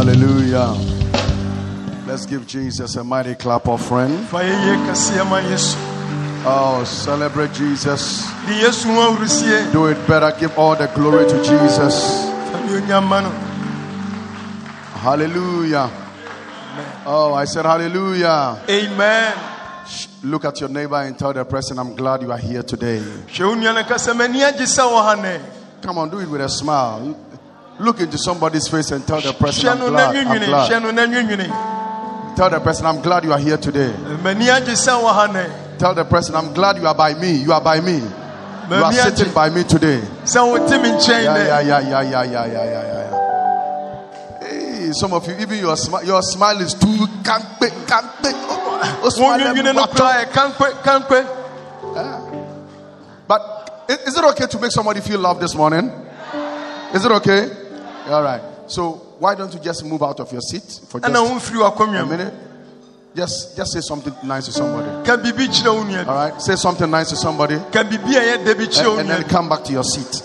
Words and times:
Hallelujah. 0.00 0.72
Let's 2.06 2.24
give 2.24 2.46
Jesus 2.46 2.96
a 2.96 3.04
mighty 3.04 3.34
clap 3.34 3.68
offering. 3.68 4.16
fa 4.32 4.38
yɛyɛ 4.38 4.86
kɛseɛ 4.88 5.28
ma 5.28 5.40
yesu 5.40 5.76
Oh, 6.46 6.82
celebrate 6.84 7.52
Jesus. 7.52 8.24
de 8.46 8.54
yesu 8.64 8.88
ho 8.88 9.70
Do 9.72 9.88
it 9.88 9.98
better. 10.08 10.32
Give 10.40 10.56
all 10.58 10.74
the 10.74 10.86
glory 10.94 11.28
to 11.28 11.36
Jesus. 11.44 12.24
Hallelujah. 15.04 15.90
Oh, 17.04 17.34
I 17.34 17.44
said 17.44 17.66
hallelujah. 17.66 18.58
amen 18.70 19.34
Look 20.22 20.46
at 20.46 20.58
your 20.60 20.70
neighbor 20.70 20.96
and 20.96 21.18
tell 21.18 21.34
the 21.34 21.44
person, 21.44 21.78
I'm 21.78 21.94
glad 21.94 22.22
you 22.22 22.32
are 22.32 22.38
here 22.38 22.62
today. 22.62 23.00
hwɛ 23.00 23.46
wo 23.48 23.54
nua 23.54 23.74
no 23.74 23.84
ka 23.84 23.96
sɛ 23.96 24.14
m'ani 24.16 24.40
agye 24.50 24.64
sɛ 24.64 24.80
wɔ 24.80 25.04
ha 25.04 25.14
nɛ 25.16 25.40
Come 25.82 25.98
on, 25.98 26.08
do 26.08 26.20
it 26.20 26.28
with 26.30 26.40
a 26.40 26.48
smile. 26.48 27.14
Look 27.80 27.98
into 28.00 28.18
somebody's 28.18 28.68
face 28.68 28.90
and 28.90 29.06
tell 29.06 29.22
the 29.22 29.32
person, 29.32 29.66
I'm 29.70 29.78
glad. 29.78 30.14
I'm 30.14 30.38
glad. 30.38 30.70
hwɛ 30.70 30.82
no 30.82 30.90
na 30.90 31.06
nwinwini 31.06 32.36
Tell 32.36 32.50
the 32.50 32.60
person, 32.60 32.84
I'm 32.84 33.00
glad 33.00 33.24
you 33.24 33.32
are 33.32 33.38
here 33.38 33.56
today. 33.56 33.90
m'ani 34.22 34.48
agye 34.48 34.76
sɛ 34.76 35.00
wɔ 35.00 35.10
ha 35.14 35.26
nɛ 35.28 35.78
Tell 35.78 35.94
the 35.94 36.04
person, 36.04 36.34
I'm 36.36 36.52
glad 36.52 36.76
you 36.76 36.86
are 36.86 36.94
by 36.94 37.14
me. 37.14 37.36
You 37.36 37.54
are 37.54 37.60
by 37.62 37.80
me. 37.80 37.96
You 38.68 38.76
are 38.76 38.92
sitting 38.92 39.32
by 39.32 39.48
me 39.48 39.64
today. 39.64 40.02
sɛ 40.24 40.46
wote 40.46 40.70
me 40.82 40.90
nkyɛn 40.90 41.24
Yeah, 41.24 41.36
yeah, 41.36 41.60
yeah, 41.60 41.80
yeah, 41.80 42.02
yeah, 42.02 42.22
yeah, 42.22 42.46
yeah, 42.46 42.64
yeah, 42.64 43.10
yeah. 44.42 44.46
Hey, 44.46 44.92
some 44.92 45.14
of 45.14 45.26
you, 45.26 45.36
even 45.40 45.58
your 45.58 45.76
smile, 45.78 46.04
your 46.04 46.20
smile 46.20 46.60
is 46.60 46.74
too 46.74 46.86
kampe, 47.24 47.70
kampe. 47.86 48.30
Oh, 48.44 48.82
oh, 48.82 49.00
wo 49.04 49.08
smile 49.08 49.40
nwinwini 49.40 49.74
no 49.74 49.84
everywhere. 49.84 49.86
koraa 49.86 50.20
yɛ 50.20 50.30
kankwe 50.30 50.68
kankwe 50.84 51.26
ah. 51.96 52.20
But 53.26 53.88
is 53.88 54.18
it 54.18 54.24
okay 54.24 54.46
to 54.48 54.58
make 54.60 54.70
somebody 54.70 55.00
feel 55.00 55.18
loved 55.18 55.40
this 55.40 55.54
morning? 55.54 55.90
Is 56.92 57.06
it 57.06 57.10
okay? 57.12 57.69
All 58.08 58.22
right. 58.22 58.42
So 58.66 58.92
why 59.18 59.34
don't 59.34 59.52
you 59.52 59.60
just 59.60 59.84
move 59.84 60.02
out 60.02 60.20
of 60.20 60.30
your 60.32 60.40
seat 60.40 60.80
for 60.88 61.00
just 61.00 61.12
ɛna 61.12 61.26
womfiri 61.26 61.58
w'akonnwa 61.60 62.02
a 62.02 62.06
minute? 62.06 62.34
Just, 63.14 63.56
just 63.56 63.72
say 63.72 63.80
something 63.80 64.14
nice 64.22 64.46
to 64.46 64.52
somebody. 64.52 64.86
kyerɛ 65.48 65.74
wo 65.74 65.82
nua 65.84 66.06
All 66.06 66.14
right. 66.14 66.40
Say 66.40 66.54
something 66.56 66.90
nice 66.90 67.10
to 67.10 67.16
somebody, 67.16 67.56
ka 67.72 67.82
biribi 67.82 68.14
a 68.16 68.20
ɛyɛ 68.38 68.44
da 68.44 68.54
bi 68.54 68.64
kyerɛ 68.66 68.90
and, 68.92 69.00
and 69.00 69.10
then 69.10 69.22
come 69.28 69.48
back 69.48 69.64
to 69.64 69.72
your 69.72 69.84
seat. 69.84 70.22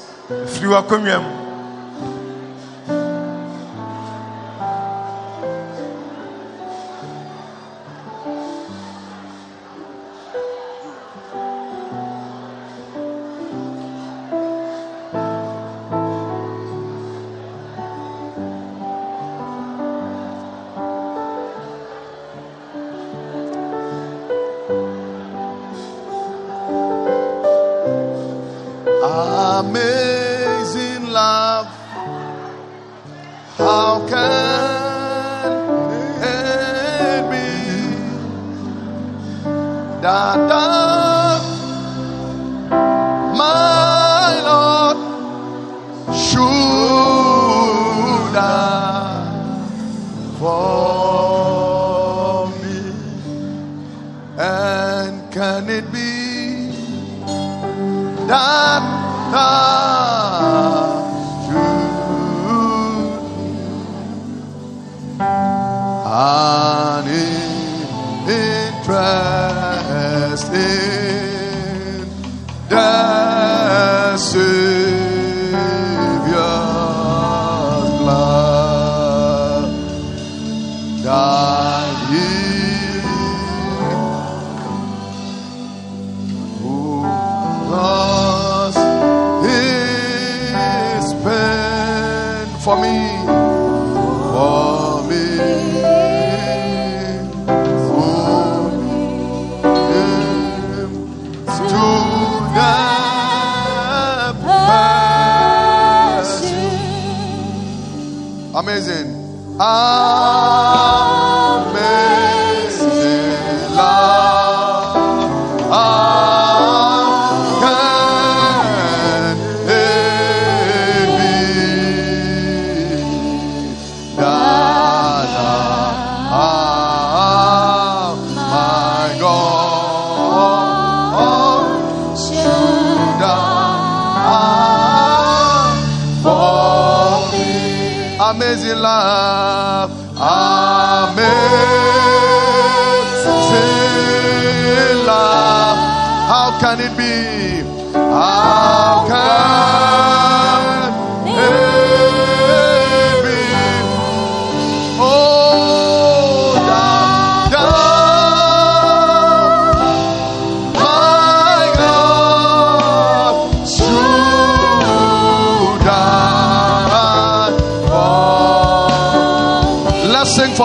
Interest 69.05 70.53
in 70.53 72.05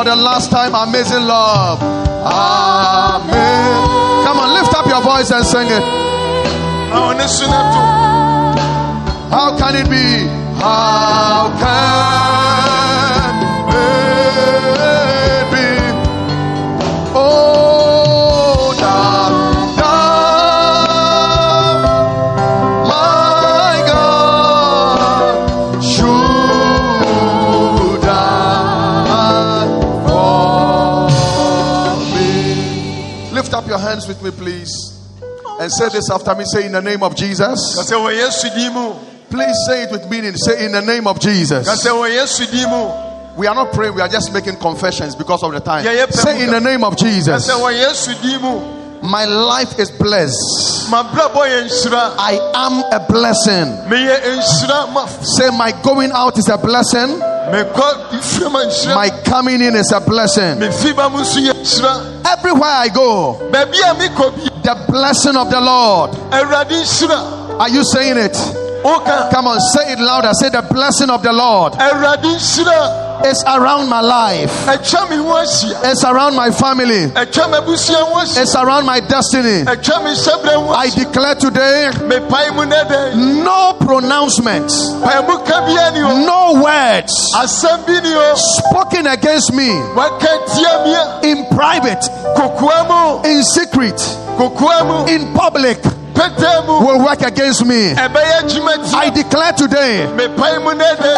for 0.01 0.05
the 0.09 0.17
last 0.17 0.51
time. 0.51 0.75
Amazing 0.75 1.27
love. 1.29 1.83
Amen. 2.25 3.25
Come 4.25 4.39
on, 4.39 4.55
lift 4.57 4.73
up 4.75 4.87
your 4.87 5.03
voice 5.03 5.31
and 5.31 5.45
sing 5.45 5.69
it. 5.69 5.85
ma 6.91 6.99
wo 7.07 7.13
ne 7.13 7.27
so 7.29 7.45
no 7.53 7.61
to 7.75 7.83
How 9.35 9.49
can 9.61 9.77
it 9.77 9.89
be? 9.93 10.05
How 10.61 11.00
me, 34.31 34.37
please. 34.39 34.97
And 35.61 35.71
say 35.71 35.89
this 35.91 36.11
after 36.11 36.35
me. 36.35 36.45
Say 36.45 36.67
in 36.67 36.73
the 36.73 36.81
name 36.83 37.03
of 37.03 37.15
Jesus. 37.15 37.77
sɛ 37.79 37.97
wɔ 37.97 38.17
yesu 38.17 38.55
din 38.55 38.73
mu 38.73 38.95
Please 39.29 39.57
say 39.67 39.85
it 39.85 39.93
with 39.93 40.11
meaning. 40.11 40.35
Say 40.37 40.65
in 40.65 40.73
the 40.73 40.83
name 40.83 41.07
of 41.07 41.21
Jesus. 41.21 41.67
ka 41.69 41.75
sɛ 41.75 41.91
wɔ 41.93 42.11
yesu 42.11 42.51
din 42.51 42.69
mu 42.71 42.91
We 43.37 43.47
are 43.47 43.55
not 43.55 43.73
praying, 43.73 43.95
we 43.95 44.01
are 44.01 44.09
just 44.09 44.33
making 44.33 44.57
confessions 44.57 45.15
because 45.15 45.43
of 45.43 45.53
the 45.53 45.61
time. 45.61 45.85
Say 46.11 46.43
in 46.43 46.51
the 46.51 46.61
name 46.61 46.83
of 46.85 46.97
Jesus. 46.97 47.49
sɛ 47.49 47.55
wɔ 47.61 47.73
yesu 47.79 48.21
din 48.23 48.41
mu 48.41 48.61
My 49.03 49.25
life 49.25 49.79
is 49.79 49.91
blessed. 49.91 50.89
mabrabɔ 50.91 51.45
yɛ 51.47 51.65
nhyira 51.69 52.15
I 52.19 52.39
am 52.55 52.83
a 52.93 53.07
blessing. 53.07 53.69
meyɛ 53.89 54.21
nhyira 54.23 54.93
ma 54.93 55.07
Say 55.07 55.51
my 55.51 55.73
going 55.83 56.11
out 56.13 56.39
is 56.39 56.49
a 56.49 56.57
blessing. 56.59 57.21
Mekɔ 57.53 58.21
fiam 58.23 58.55
a 58.55 58.65
nhyira 58.67 58.95
My 58.95 59.11
coming 59.25 59.61
in 59.63 59.75
is 59.77 59.93
a 59.93 60.01
blessing. 60.01 60.59
mefi 60.59 60.95
ba 60.95 61.09
mu 61.11 61.19
nso 61.19 61.39
yɛ 61.41 61.53
nhyira 61.55 62.27
Everywhere 62.27 62.71
I 62.71 62.89
go, 62.89 63.39
baabi 63.53 63.79
a 63.81 63.95
mekɔ 63.95 64.31
bi 64.37 64.51
the 64.63 64.75
blessing 64.93 65.37
of 65.37 65.51
the 65.51 65.61
Lord. 65.61 66.11
Are 66.33 67.69
you 67.69 67.83
saying 67.85 68.19
it? 68.19 68.37
Come 69.33 69.47
on, 69.47 69.59
say 69.61 69.93
it 69.93 69.99
louder. 69.99 70.33
Say 70.35 70.49
the 70.51 70.63
blessing 70.71 71.09
of 71.11 71.23
the 71.23 71.33
Lord 71.33 71.75
is 73.27 73.43
around 73.47 73.89
my 73.89 74.01
life. 74.01 74.51
atwa 74.67 75.09
me 75.11 75.17
ho 75.17 75.35
ahyia 75.35 75.91
It's 75.93 76.05
around 76.05 76.35
my 76.37 76.51
family. 76.51 77.07
atwa 77.15 77.49
m'abusua 77.51 78.03
ho 78.09 78.15
ahyia 78.21 78.43
It's 78.43 78.55
around 78.55 78.87
my 78.87 79.01
destiny. 79.01 79.65
atwa 79.65 80.03
me 80.05 80.11
hyɛbrɛ 80.11 80.55
ho 80.55 80.69
I 80.71 80.91
declare 80.91 81.35
today 81.35 81.91
mepae 82.09 82.55
mu 82.55 82.65
ne 82.67 82.77
dɛn 82.91 83.45
no 83.45 83.75
pronouncements, 83.81 84.75
pae 85.03 85.21
mu 85.27 85.39
ka 85.45 85.67
bia 85.67 85.91
ni 85.93 86.01
o. 86.03 86.25
No 86.27 86.63
words 86.63 87.13
asɛm 87.37 87.87
bi 87.87 88.01
ni 88.01 88.15
o. 88.15 88.35
spoken 88.37 89.07
against 89.07 89.53
me. 89.53 89.71
Waka 89.95 90.33
tia 90.55 90.73
mia 90.85 91.21
in 91.23 91.47
private, 91.55 92.03
in 93.27 93.43
secret, 93.43 94.01
in 95.09 95.33
public 95.35 95.79
will 96.15 97.05
work 97.05 97.23
against 97.23 97.65
me. 97.67 97.93
I 97.93 99.11
declare 99.15 99.53
today 99.53 100.03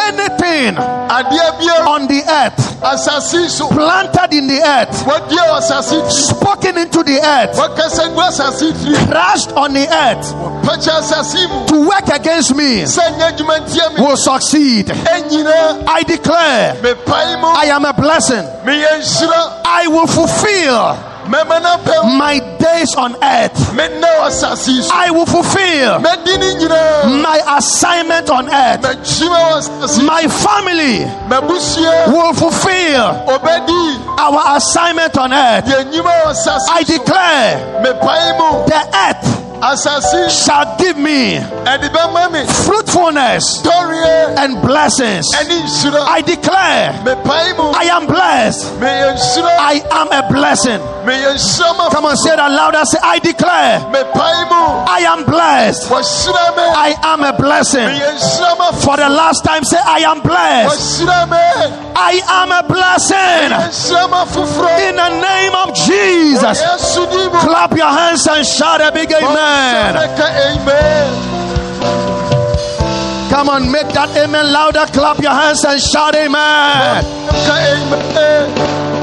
anything 0.08 0.76
on 0.78 2.06
the 2.08 2.22
earth, 2.28 2.80
asase 2.82 3.42
yi 3.42 3.48
so 3.48 3.68
planted 3.68 4.32
in 4.36 4.46
the 4.46 4.60
earth, 4.60 5.04
wɔdeɛ 5.04 5.42
wɔ 5.48 5.58
asase 5.58 6.00
tiri 6.02 6.10
spoken 6.10 6.78
into 6.78 7.02
the 7.02 7.18
earth, 7.20 7.56
wɔkasa 7.56 8.14
gu 8.14 8.20
asase 8.20 8.72
tiri 8.72 8.96
crashed 9.10 9.52
on 9.52 9.72
the 9.72 9.86
earth 9.88 10.34
pɛkyɛ 10.62 10.98
asase 11.00 11.48
mu 11.48 11.66
to 11.66 11.88
work 11.88 12.08
against 12.08 12.54
me 12.54 12.82
sɛ 12.82 13.18
nyɛ 13.18 13.36
adwuma 13.36 13.96
me 13.96 14.04
will 14.04 14.16
succeed. 14.16 14.90
I 14.90 16.02
declare 16.02 16.76
I 16.82 17.66
am 17.66 17.84
a 17.84 17.92
blessing. 17.92 18.46
I 19.64 19.86
will 19.88 20.06
fulfill 20.06 20.72
mɛma 20.72 20.80
no 20.82 21.02
pɛm 21.02 21.11
my 21.28 22.38
days 22.58 22.94
on 22.96 23.14
earth. 23.22 23.54
mennɛ 23.74 24.08
wɔ 24.18 24.26
asase 24.26 24.90
I 24.92 25.10
will 25.10 25.26
fulfill 25.26 26.00
mɛdi 26.00 26.38
ne 26.38 26.54
nyinaa 26.60 27.22
my 27.22 27.40
assignment 27.58 28.30
on 28.30 28.48
earth. 28.48 28.82
My 30.02 30.26
family 30.28 31.04
will 32.12 32.34
fulfill 32.34 33.04
our 34.18 34.56
assignment 34.56 35.16
on 35.18 35.32
earth. 35.32 35.64
yɛnyima 35.66 36.12
wɔ 36.24 36.30
asase 36.30 36.66
I 36.70 36.82
declare 36.82 37.82
the 37.82 38.80
earth 38.94 39.42
shall 40.28 40.76
give 40.76 40.98
me 40.98 41.38
ɛde 41.38 41.88
bɛma 41.94 42.32
me 42.32 42.44
fruitfulness 42.66 43.62
and 44.36 44.60
blessings. 44.60 45.26
I 45.34 46.20
declare 46.26 46.90
I 47.06 47.88
am 47.92 48.06
blessed. 48.06 48.64
I 48.82 49.82
am 49.92 50.08
a 50.10 50.28
blessing. 50.32 50.80
Meyɛ 51.22 51.34
nhyira 51.34 51.76
ma 51.78 51.88
Come 51.90 52.06
on, 52.06 52.16
say 52.16 52.34
that 52.36 52.50
louder. 52.50 52.84
Say, 52.84 52.98
I 53.02 53.18
declare 53.18 53.80
I 54.88 55.00
am 55.06 55.24
blessed. 55.24 55.90
I 55.90 56.94
am 57.04 57.22
a 57.22 57.32
blessing. 57.36 57.86
meyɛ 57.88 58.12
nhyira 58.18 58.58
ma 58.58 58.72
For 58.72 58.96
the 58.96 59.08
last 59.08 59.44
time, 59.44 59.64
say, 59.64 59.78
I 59.84 60.00
am 60.00 60.20
blessed. 60.20 61.04
I 61.06 62.20
am 62.28 62.52
a 62.52 62.62
blessing. 62.66 63.50
nhyira 63.50 64.10
ma 64.10 64.24
foforɔ 64.24 64.88
In 64.88 64.96
the 64.96 65.08
name 65.20 65.54
of 65.54 65.74
Jesus. 65.74 66.60
yesu 66.62 67.06
di 67.10 67.28
mu 67.28 67.38
Clap 67.40 67.76
your 67.76 67.88
hands 67.90 68.26
and 68.26 68.46
shout 68.46 68.80
a 68.80 68.90
big 68.92 69.12
amen. 69.12 69.94
Come 73.30 73.48
on, 73.48 73.70
make 73.72 73.88
that 73.94 74.10
amen 74.16 74.52
louder. 74.52 74.84
Clap 74.92 75.18
your 75.20 75.32
hands 75.32 75.64
and 75.64 75.80
shout 75.80 76.14
amen. 76.14 77.04
amen 77.32 79.01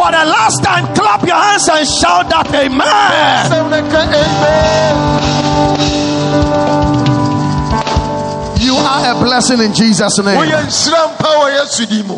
For 0.00 0.10
the 0.10 0.24
last 0.24 0.64
time, 0.64 0.86
clap 0.94 1.26
your 1.28 1.36
hands 1.36 1.68
and 1.68 1.86
shout 1.86 2.30
that 2.32 2.48
amen. 2.56 3.50
sɛm 3.52 3.68
ka 3.92 4.00
amen 4.08 4.96
You 8.64 8.76
are 8.76 9.12
a 9.12 9.14
blessing 9.22 9.60
in 9.60 9.74
Jesus' 9.74 10.16
name. 10.24 10.38
woyɛ 10.40 10.64
nhyira 10.64 11.04
mpa 11.12 11.28
wɔ 11.28 11.46
yesu 11.60 11.84
di 11.86 12.02
mu 12.08 12.16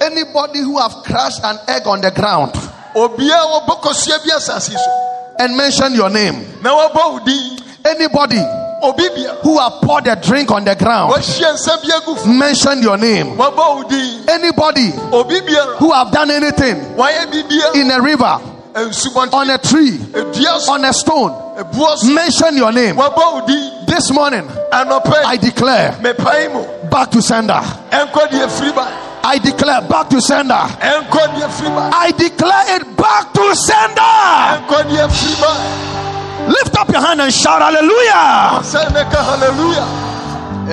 Anybody 0.00 0.58
who 0.66 0.78
have 0.78 0.94
crushed 1.04 1.44
an 1.44 1.58
egg 1.68 1.86
on 1.86 2.00
the 2.00 2.10
ground 2.10 2.52
obiara 2.96 3.46
wɔbɔ 3.54 3.74
kɔsua 3.82 4.18
bi 4.26 4.30
asase 4.34 4.72
so 4.74 4.90
and 5.38 5.56
mention 5.56 5.94
your 5.94 6.10
name. 6.10 6.58
na 6.60 6.70
wɔbɔ 6.74 7.02
wo 7.12 7.18
din 7.24 7.58
Anybody 7.84 8.38
obi 8.38 8.46
bia 8.46 8.61
who 8.82 9.58
have 9.58 9.74
poured 9.82 10.06
a 10.08 10.16
drink 10.16 10.50
on 10.50 10.64
the 10.64 10.74
ground, 10.74 11.12
wɔahyia 11.12 11.52
nsa 11.54 11.76
bi 11.82 11.88
agu 11.94 12.16
f 12.16 12.26
mention 12.26 12.82
your 12.82 12.96
name. 12.98 13.36
wɔbɔ 13.36 13.56
wo 13.56 13.82
din 13.88 14.24
Anybody 14.28 14.90
who 15.78 15.92
have 15.92 16.10
done 16.10 16.30
anything 16.30 16.76
in 17.74 17.90
a 17.90 18.00
river, 18.02 18.40
on 18.74 19.50
a 19.50 19.58
tree, 19.58 20.00
on 20.68 20.84
a 20.84 20.92
stone, 20.92 21.32
mention 22.12 22.56
your 22.56 22.72
name. 22.72 22.96
wɔbɔ 22.96 23.16
wo 23.16 23.46
din 23.46 23.70
This 23.86 24.10
morning, 24.10 24.48
I 24.72 25.36
declare 25.40 25.92
back 26.90 27.10
to 27.12 27.22
sender. 27.22 27.60
ɛnkɔ 27.92 28.28
deɛ 28.30 28.48
firi 28.50 28.74
ba 28.74 28.88
I 29.24 29.38
declare 29.38 29.82
back 29.82 30.08
to 30.10 30.20
sender. 30.20 30.54
ɛnkɔ 30.54 31.28
deɛ 31.36 31.48
firi 31.50 31.68
ba 31.74 31.90
I 31.94 32.10
declare 32.10 32.76
it 32.80 32.96
back 32.96 33.32
to 33.34 33.54
sender. 33.54 34.02
Ɛnkɔ 36.46 36.48
deɛ 36.48 36.48
firi 36.48 36.48
ba 36.48 36.48
Lift 36.48 36.76
up 36.78 36.88
your 36.90 37.00
hand 37.00 37.20
and 37.20 37.32
shout 37.32 37.62
hallelujah. 37.62 38.60
sɛ 38.62 39.12
hallelujah 39.12 39.86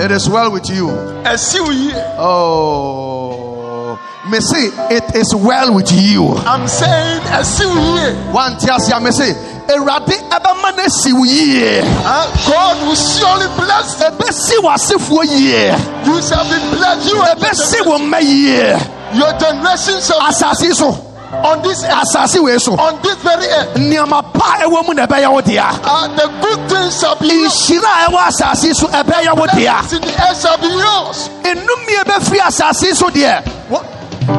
It 0.04 0.10
is 0.12 0.28
well 0.28 0.50
with 0.52 0.68
you. 0.70 0.86
ɛsi 1.24 1.60
wo 1.60 1.70
yie 1.70 1.94
Oh, 2.18 3.98
me 4.30 4.40
say 4.40 4.70
it 4.94 5.14
is 5.16 5.34
well 5.34 5.74
with 5.74 5.90
you. 5.92 6.34
i'm 6.46 6.66
saying 6.68 7.20
ɛsi 7.22 7.64
wo 7.66 7.96
yie 7.96 8.32
One 8.32 8.52
tiasia 8.56 9.00
me 9.02 9.10
say, 9.10 9.32
Erade 9.70 10.16
ebema 10.30 10.74
na 10.76 10.86
si 10.88 11.12
wo 11.12 11.24
yie. 11.24 11.80
Ah, 12.04 12.26
god 12.48 12.86
will 12.86 12.94
surely 12.96 13.46
bless 13.56 14.00
you 14.00 14.06
Ebesi 14.06 14.56
wasefo 14.62 15.22
yie. 15.24 15.76
you 16.06 16.22
shall 16.22 16.44
be 16.44 16.58
blessed 16.76 17.08
you 17.10 17.20
and 17.22 17.40
your 17.40 17.50
Ebesi 17.50 17.86
wo 17.86 17.98
generation- 17.98 18.10
ma 18.10 18.18
yie. 18.18 18.78
your 19.14 19.32
generation 19.38 20.00
shall 20.02 20.20
Asase 20.20 20.72
so, 20.74 20.90
on 21.32 21.62
this 21.62 21.82
asase 21.84 22.42
we 22.42 22.58
so. 22.58 22.72
on 22.74 23.00
this 23.02 23.16
very 23.22 23.46
earth 23.46 23.76
Nneɛma 23.76 24.32
pa 24.34 24.58
ɛwɔ 24.62 24.86
mu 24.86 24.94
na 24.94 25.06
ɛbɛyɛ 25.06 25.32
wo 25.32 25.40
dea. 25.40 25.58
ah, 25.62 26.08
the 26.16 26.26
good 26.42 26.68
things 26.70 27.00
shall 27.00 27.16
be 27.16 27.28
Nhyira 27.28 28.06
a 28.06 28.10
ɛwɔ 28.10 28.18
asase 28.28 28.74
so 28.74 28.86
ɛbɛyɛ 28.88 29.36
wo 29.38 29.46
dea. 29.54 29.78
In 29.94 30.02
the 30.02 30.14
earth 30.28 30.40
shall 30.42 30.58
be 30.58 30.66
yours 30.68 31.28
Nnumi 31.46 32.00
a 32.00 32.04
ɛbɛfiri 32.04 32.38
asase 32.40 32.94
so 32.94 33.06
deɛ, 33.08 33.42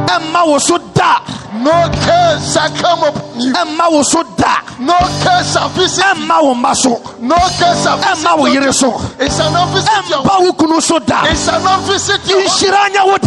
ɛmma 0.08 0.48
wo 0.48 0.58
so 0.60 0.78
da. 0.94 1.20
No 1.54 1.92
curse 2.06 2.54
shall 2.54 2.70
come 2.80 3.04
upon 3.04 3.40
you 3.42 3.54
Ɛmma 3.54 3.92
wo 3.92 4.02
so 4.04 4.24
da. 4.38 4.62
no 4.80 4.96
curse 5.24 5.54
shall 5.54 5.70
visit 5.70 6.04
Ɛmma 6.06 6.42
wo 6.44 6.54
mma 6.56 6.74
no 7.20 7.36
curse 7.36 7.84
shall 7.84 7.98
visit 7.98 8.38
wo 8.38 8.46
your- 8.46 8.62
yere 8.64 8.74
so. 8.74 8.90
it 9.20 9.32
shall 9.32 9.52
not 9.52 9.68
visit 9.74 10.10
your 10.10 10.24
Ɛmba 10.24 10.40
wo 10.40 10.52
kunu 10.54 10.82
so 10.82 11.00
da. 11.00 11.26
it 11.26 11.38
shall 11.38 11.60
not 11.62 11.82
visit 11.82 12.26
your 12.30 12.42
Nhyira 12.42 12.90
nyɛ 12.90 13.04
wo 13.06 13.18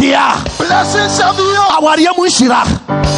blessings 0.57 1.17
shall 1.17 1.33
be 1.33 1.43
yours 1.43 1.71
Awareɛ 1.77 2.17
mu 2.17 2.25
nhyira. 2.25 2.61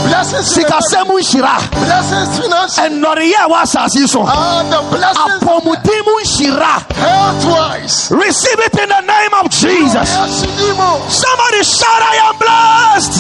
blessings 0.07 0.53
Sikasɛm 0.53 1.07
mu 1.07 1.19
nhyira. 1.19 1.55
blessings 1.71 2.39
financial 2.39 2.83
Ɛnnɔreyɛ 2.83 3.39
a 3.39 3.47
ɛwɔ 3.47 4.07
so. 4.09 4.23
ah 4.27 4.63
the 4.69 4.81
blessings 4.97 5.43
Apɔmuden 5.43 6.01
mu 6.05 6.13
nhyira. 6.23 6.73
health 6.95 7.45
wise 7.45 8.11
Receive 8.11 8.59
it 8.59 8.77
in 8.79 8.89
the 8.89 9.01
name 9.01 9.33
of 9.41 9.49
Jesus. 9.51 10.09
Somebody 10.09 11.63
shout, 11.63 12.01
I 12.01 12.15
am 12.27 12.35
blessed. 12.37 13.13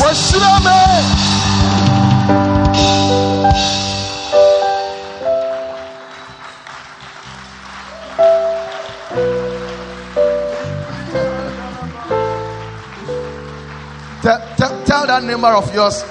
Tell, 14.97 15.07
that 15.07 15.23
neighbor 15.23 15.47
of 15.47 15.73
yours, 15.73 16.03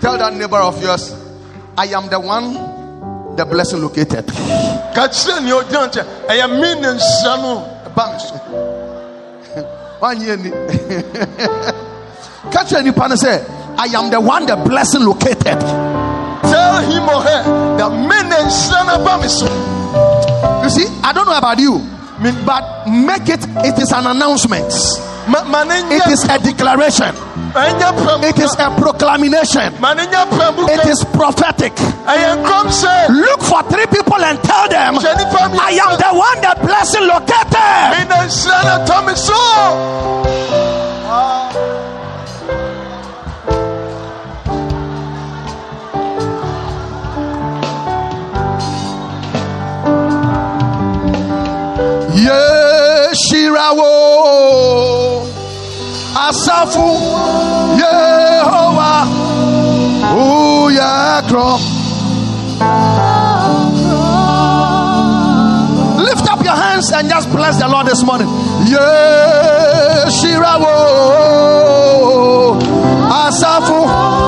tell 0.00 0.16
that 0.18 0.34
neighbor 0.34 0.56
of 0.56 0.82
yours, 0.82 1.12
I 1.76 1.86
am 1.86 2.08
the 2.08 2.18
one 2.20 3.36
the 3.36 3.44
blessing 3.44 3.80
located. 3.80 4.26
ka 4.94 5.06
kyerɛ 5.08 5.40
nea 5.44 5.54
ɔgyina 5.54 5.86
nkyɛn 5.88 6.06
ɛyɛ 6.28 6.46
me 6.60 6.80
na 6.80 6.88
nhyira 6.94 7.34
no 7.40 7.52
ba 7.94 8.04
me 8.12 8.18
so 8.18 8.34
Wanyɛ 10.00 10.34
ni. 10.42 10.50
Catch 12.50 12.72
any 12.72 12.90
pan 12.90 13.16
say, 13.16 13.44
I 13.78 13.86
am 13.94 14.10
the 14.10 14.20
one 14.20 14.46
the 14.46 14.56
blessing 14.56 15.04
located. 15.04 15.44
tell 15.44 16.80
him 16.90 17.08
or 17.08 17.22
her 17.22 17.76
the 17.78 17.88
me 17.90 18.18
na 18.28 18.36
nhyira 18.48 18.86
no 18.86 19.04
ba 19.04 19.18
me 19.22 19.28
so 19.28 19.46
You 20.64 20.70
see, 20.70 20.86
I 21.02 21.12
don't 21.12 21.26
know 21.26 21.36
about 21.38 21.58
you, 21.58 21.78
but 22.44 22.86
make 22.88 23.28
it, 23.28 23.44
it 23.64 23.78
is 23.78 23.92
an 23.92 24.06
announcement, 24.06 24.72
ma 24.72 24.78
ma 24.80 24.98
ne 24.98 25.09
it 25.34 26.06
is 26.10 26.24
a 26.24 26.38
declaration, 26.38 27.14
it 28.22 28.38
is 28.38 28.52
a 28.58 28.70
proclamation, 28.80 29.80
ma 29.80 29.94
ne 29.94 30.06
nyɛ 30.06 30.24
pɛm 30.30 30.68
it 30.68 30.86
is 30.86 31.04
prophetic. 31.12 31.74
ɛyɛ 32.06 32.42
nkɔm 32.42 32.66
sɛ 32.70 33.08
Look 33.08 33.42
for 33.42 33.62
three 33.64 33.86
people 33.86 34.22
and 34.24 34.42
tell 34.42 34.68
them, 34.68 34.94
hwɛ 34.96 35.16
nipa 35.18 35.48
mi 35.50 35.58
I 35.58 35.78
am 35.84 35.96
the 35.98 36.10
one 36.14 36.40
the 36.40 36.54
blessing 36.66 37.06
located. 37.06 37.50
Asafu 56.60 56.86
Yehovah. 57.80 59.06
Uyakro 60.12 61.56
Lift 65.96 66.26
up 66.30 66.44
your 66.44 66.54
hands 66.56 66.92
and 66.92 67.08
just 67.08 67.30
bless 67.30 67.58
the 67.58 67.68
Lord 67.68 67.86
this 67.86 68.02
morning. 68.04 68.28
Yeshirawo. 68.68 69.00
Asafu. 73.10 73.86
Come 73.86 74.19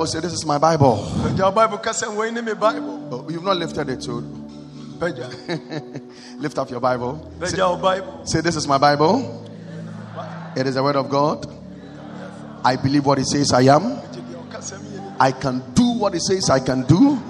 bible 0.00 0.06
say 0.06 0.20
this 0.20 0.32
is 0.32 0.46
my 0.46 0.56
bible 0.56 0.96
Bible 1.52 1.76
kasa 1.76 2.06
wɔyi 2.06 2.32
ne 2.32 2.40
me 2.40 2.54
Bible. 2.54 3.08
oh, 3.12 3.28
you've 3.28 3.44
not 3.44 3.58
lifted 3.58 3.86
it 3.90 4.02
so 4.02 4.24
lift 6.38 6.58
up 6.58 6.70
your 6.70 6.80
bible 6.80 7.20
say, 7.44 7.56
Bible. 7.58 8.24
say 8.24 8.40
this 8.40 8.56
is 8.56 8.66
my 8.66 8.78
bible 8.78 9.46
it 10.56 10.66
is 10.66 10.76
the 10.76 10.82
word 10.82 10.96
of 10.96 11.10
god 11.10 11.46
i 12.64 12.76
believe 12.76 13.04
what 13.04 13.18
it 13.18 13.26
says 13.26 13.52
i 13.52 13.60
am 13.60 13.82
Gye 13.82 14.24
deɛ 14.24 14.40
ɔkasa 14.48 14.80
mi 14.80 14.88
yɛ 14.88 15.04
ne- 15.04 15.16
I 15.20 15.32
can 15.32 15.62
do 15.74 15.92
what 16.00 16.14
it 16.14 16.22
says 16.22 16.48
I 16.48 16.60
can 16.60 16.84
do. 16.84 17.20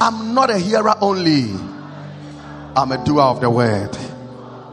I'm 0.00 0.32
not 0.32 0.48
a 0.48 0.58
hearer 0.58 0.94
only, 1.00 1.50
I'm 2.76 2.92
a 2.92 3.04
doer 3.04 3.22
of 3.22 3.40
the 3.40 3.50
word. 3.50 3.98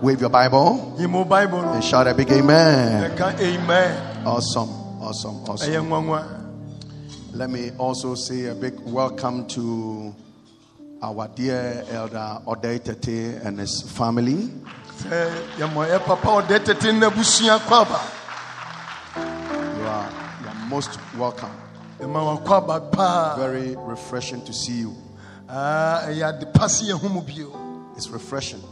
Wave 0.04 0.22
your 0.22 0.30
Bible 0.30 0.94
Yi 1.00 1.08
mo 1.08 1.26
Bible 1.26 1.62
and 1.62 1.84
shout 1.84 2.06
a 2.06 2.14
big 2.14 2.32
amen. 2.32 3.12
Amen. 3.20 4.26
Awesome, 4.28 4.70
awesome, 5.02 5.42
awesome. 5.50 6.35
Let 7.36 7.50
me 7.50 7.72
also 7.78 8.16
say 8.16 8.46
a 8.46 8.56
big 8.56 8.80
welcome 8.80 9.46
to 9.48 10.16
our 11.02 11.28
dear 11.28 11.84
elder 11.90 12.40
Odetete 12.48 13.46
and 13.46 13.60
his 13.60 13.82
family. 13.82 14.50
Sɛ 15.04 15.30
yɛmɔ 15.58 15.90
eh, 15.92 16.00
papa 16.00 16.28
ɔdɛ 16.28 16.64
tete 16.64 16.94
n'abusua 16.94 17.60
kɔ 17.60 17.82
aba. 17.82 18.00
You 19.78 19.84
are, 19.84 20.10
you 20.42 20.48
are 20.48 20.66
most 20.70 20.98
welcome. 21.18 21.52
Eh, 22.00 22.06
Yɛma 22.06 22.24
wɔn 22.24 22.46
kɔ 22.46 22.64
aba 22.64 22.80
paa. 22.90 23.36
Very 23.38 23.76
refreshing 23.80 24.42
to 24.46 24.54
see 24.54 24.80
you. 24.80 24.96
Ah, 25.50 26.06
eh, 26.06 26.14
Ɛyɛ 26.14 26.38
ade 26.38 26.54
pa 26.54 26.68
se 26.68 26.86
yɛn 26.86 26.98
ho 27.02 27.10
mu 27.10 27.20
bio. 27.20 27.52
It's 27.98 28.08
refreshing 28.08 28.64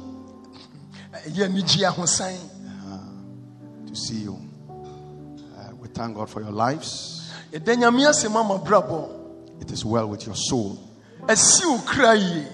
ahosan. 1.12 2.38
Uh-huh. 2.38 3.88
to 3.88 3.94
see 3.94 4.22
you. 4.24 4.40
Uh, 4.70 5.76
we 5.82 5.90
thank 5.90 6.16
God 6.16 6.30
for 6.30 6.40
your 6.40 6.52
lives. 6.52 7.23
Ɛda 7.54 7.76
nyame 7.76 8.08
ase 8.10 8.28
ma 8.30 8.44
ma 8.44 8.58
brabɔ. 8.58 9.62
It 9.62 9.72
is 9.72 9.86
well 9.86 10.08
with 10.08 10.26
your 10.26 10.36
soul. 10.36 10.78
Ɛsi 11.22 11.66
wo 11.66 11.78
kra 11.80 12.16
yie. 12.16 12.48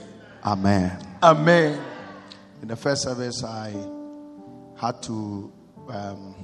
Amen. 0.44 0.92
Amen. 1.24 1.80
In 2.62 2.68
the 2.68 2.76
first 2.76 3.04
service, 3.04 3.44
I 3.44 3.74
had 4.78 5.02
to 5.04 5.52
um, 5.90 6.36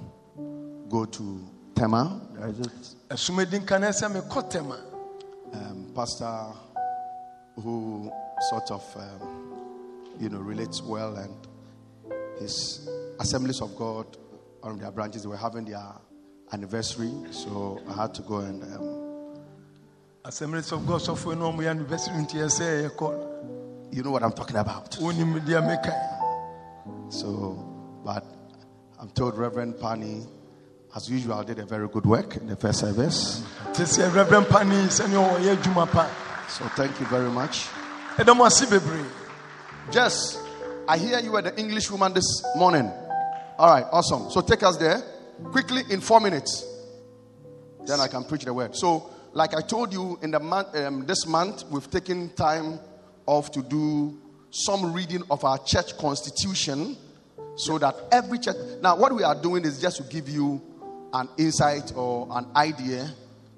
go 0.89 1.05
to 1.05 1.47
Tema. 1.75 2.21
There 2.33 2.47
is 2.47 2.59
a 2.59 3.13
Ɛsomadi 3.13 3.59
nka 3.59 3.79
na 3.81 3.87
sɛ 3.89 4.09
mekɔ 4.21 4.51
tɛma. 4.51 4.77
um, 5.55 5.91
pastor 5.95 6.47
who 7.61 8.11
sort 8.49 8.71
of, 8.71 8.83
um, 8.97 9.53
you 10.19 10.29
know, 10.29 10.39
relates 10.39 10.81
well, 10.81 11.15
and 11.15 11.35
his 12.39 12.89
Assemblies 13.19 13.61
of 13.61 13.75
God, 13.77 14.05
on 14.63 14.77
their 14.77 14.91
branches, 14.91 15.23
they 15.23 15.29
were 15.29 15.37
having 15.37 15.65
their 15.65 15.85
anniversary, 16.51 17.11
so 17.31 17.81
I 17.89 18.01
had 18.01 18.13
to 18.15 18.21
go 18.21 18.37
and 18.37 18.63
um, 18.63 19.05
Assemblies 20.23 20.71
of 20.71 20.87
God 20.87 21.01
sɔfoɔ 21.01 21.37
no 21.37 21.51
ɔmo 21.51 21.61
yɛ 21.61 21.69
anniversary 21.69 22.15
you 23.91 24.03
know 24.03 24.09
what 24.11 24.23
I'm 24.23 24.31
talking 24.31 24.55
about. 24.55 24.91
Wonim 24.93 25.39
deɛ 25.45 25.61
meka. 25.61 25.93
So, 27.11 27.53
but 28.03 28.25
I'm 28.99 29.09
told 29.09 29.37
Reverend 29.37 29.79
Pani, 29.79 30.25
as 30.95 31.09
usual, 31.09 31.43
did 31.43 31.59
a 31.59 31.65
very 31.65 31.87
good 31.87 32.05
work 32.05 32.37
in 32.37 32.47
the 32.47 32.55
first 32.55 32.79
service. 32.79 33.43
Reverend 33.77 34.47
Pani. 34.47 34.89
So, 34.89 35.05
thank 36.75 36.99
you 36.99 37.05
very 37.05 37.29
much. 37.29 37.67
Ɛda 38.17 38.35
mo 38.35 38.45
ase. 38.45 38.65
Jess, 39.91 40.41
I 40.87 40.97
hear 40.97 41.19
you 41.19 41.33
were 41.33 41.43
the 41.43 41.57
English 41.59 41.91
woman 41.91 42.13
this 42.13 42.43
morning. 42.55 42.91
All 43.59 43.69
right, 43.69 43.85
awesome. 43.91 44.31
So, 44.31 44.41
take 44.41 44.63
us 44.63 44.77
there 44.77 45.03
quickly 45.51 45.83
in 45.89 46.01
four 46.01 46.19
minutes. 46.19 46.65
Then 47.85 47.99
I 47.99 48.07
can 48.07 48.23
preach 48.23 48.45
the 48.45 48.53
word. 48.53 48.75
So, 48.75 49.09
like 49.33 49.53
I 49.53 49.61
told 49.61 49.93
you, 49.93 50.17
in 50.21 50.31
the 50.31 50.39
month, 50.39 50.75
um, 50.75 51.05
this 51.05 51.27
month, 51.27 51.63
we've 51.69 51.89
taken 51.89 52.29
time 52.35 52.79
off 53.25 53.51
to 53.51 53.61
do 53.61 54.17
some 54.49 54.93
reading 54.93 55.23
of 55.29 55.43
our 55.43 55.57
church 55.59 55.97
constitution 55.97 56.97
so 57.55 57.77
that 57.77 57.95
every 58.11 58.39
church. 58.39 58.55
Now, 58.81 58.95
what 58.95 59.13
we 59.13 59.23
are 59.23 59.35
doing 59.39 59.65
is 59.65 59.81
just 59.81 59.97
to 59.97 60.03
give 60.03 60.29
you 60.29 60.61
an 61.13 61.29
insight 61.37 61.93
or 61.95 62.27
an 62.31 62.47
idea 62.55 63.09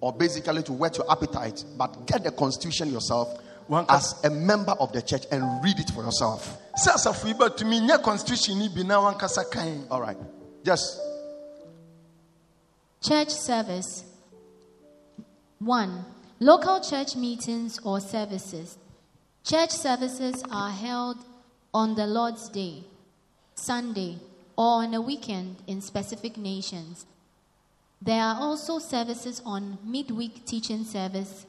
or 0.01 0.13
basically 0.13 0.63
to 0.63 0.73
whet 0.73 0.97
your 0.97 1.09
appetite, 1.11 1.63
but 1.77 2.05
get 2.05 2.23
the 2.23 2.31
constitution 2.31 2.91
yourself 2.91 3.39
as 3.89 4.23
a 4.23 4.29
member 4.29 4.71
of 4.73 4.91
the 4.93 5.01
church 5.01 5.25
and 5.31 5.43
read 5.63 5.79
it 5.79 5.89
for 5.91 6.03
yourself. 6.03 6.57
sɛ 6.77 6.93
asafo 6.93 7.27
yi 7.27 7.33
bɛtumi 7.33 7.81
nyɛ 7.87 8.01
constitution 8.03 8.59
ni 8.59 8.69
bi 8.69 8.83
na 8.83 9.01
wankasa 9.01 9.87
All 9.89 10.01
right. 10.01 10.17
Just 10.63 10.99
Church 13.01 13.29
service. 13.29 14.03
1. 15.59 16.05
Local 16.39 16.81
church 16.81 17.15
meetings 17.15 17.79
or 17.83 17.99
services. 17.99 18.77
Church 19.43 19.69
services 19.69 20.43
are 20.51 20.71
held 20.71 21.17
on 21.73 21.93
the 21.93 22.07
Lord's 22.07 22.49
Day, 22.49 22.83
Sunday, 23.53 24.17
or 24.57 24.83
on 24.83 24.95
a 24.95 24.99
weekend 24.99 25.57
in 25.67 25.79
specific 25.79 26.37
nations. 26.37 27.05
There 28.01 28.21
are 28.21 28.41
also 28.41 28.79
services 28.79 29.43
on 29.45 29.77
midweek 29.83 30.45
teaching 30.45 30.83
service, 30.83 31.45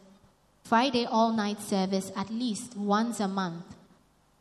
Friday 0.65 1.07
all 1.07 1.33
night 1.33 1.61
service 1.61 2.13
at 2.15 2.31
least 2.31 2.77
once 2.77 3.21
a 3.21 3.29
month, 3.29 3.65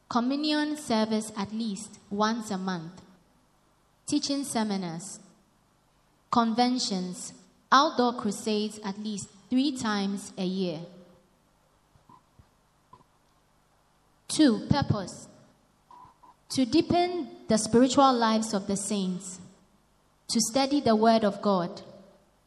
communion 0.09 0.75
service 0.75 1.31
at 1.37 1.53
least 1.53 1.99
once 2.09 2.51
a 2.51 2.57
month, 2.57 3.01
teaching 4.05 4.43
seminars, 4.43 5.19
conventions, 6.31 7.33
outdoor 7.71 8.13
crusades 8.13 8.79
at 8.83 8.99
least 8.99 9.29
three 9.49 9.75
times 9.75 10.33
a 10.37 10.45
year. 10.45 10.79
Two, 14.27 14.67
purpose. 14.69 15.27
To 16.49 16.65
deepen 16.65 17.29
the 17.47 17.57
spiritual 17.57 18.13
lives 18.13 18.53
of 18.53 18.67
the 18.67 18.75
saints, 18.75 19.39
to 20.29 20.39
study 20.41 20.81
the 20.81 20.95
Word 20.95 21.23
of 21.23 21.41
God, 21.41 21.81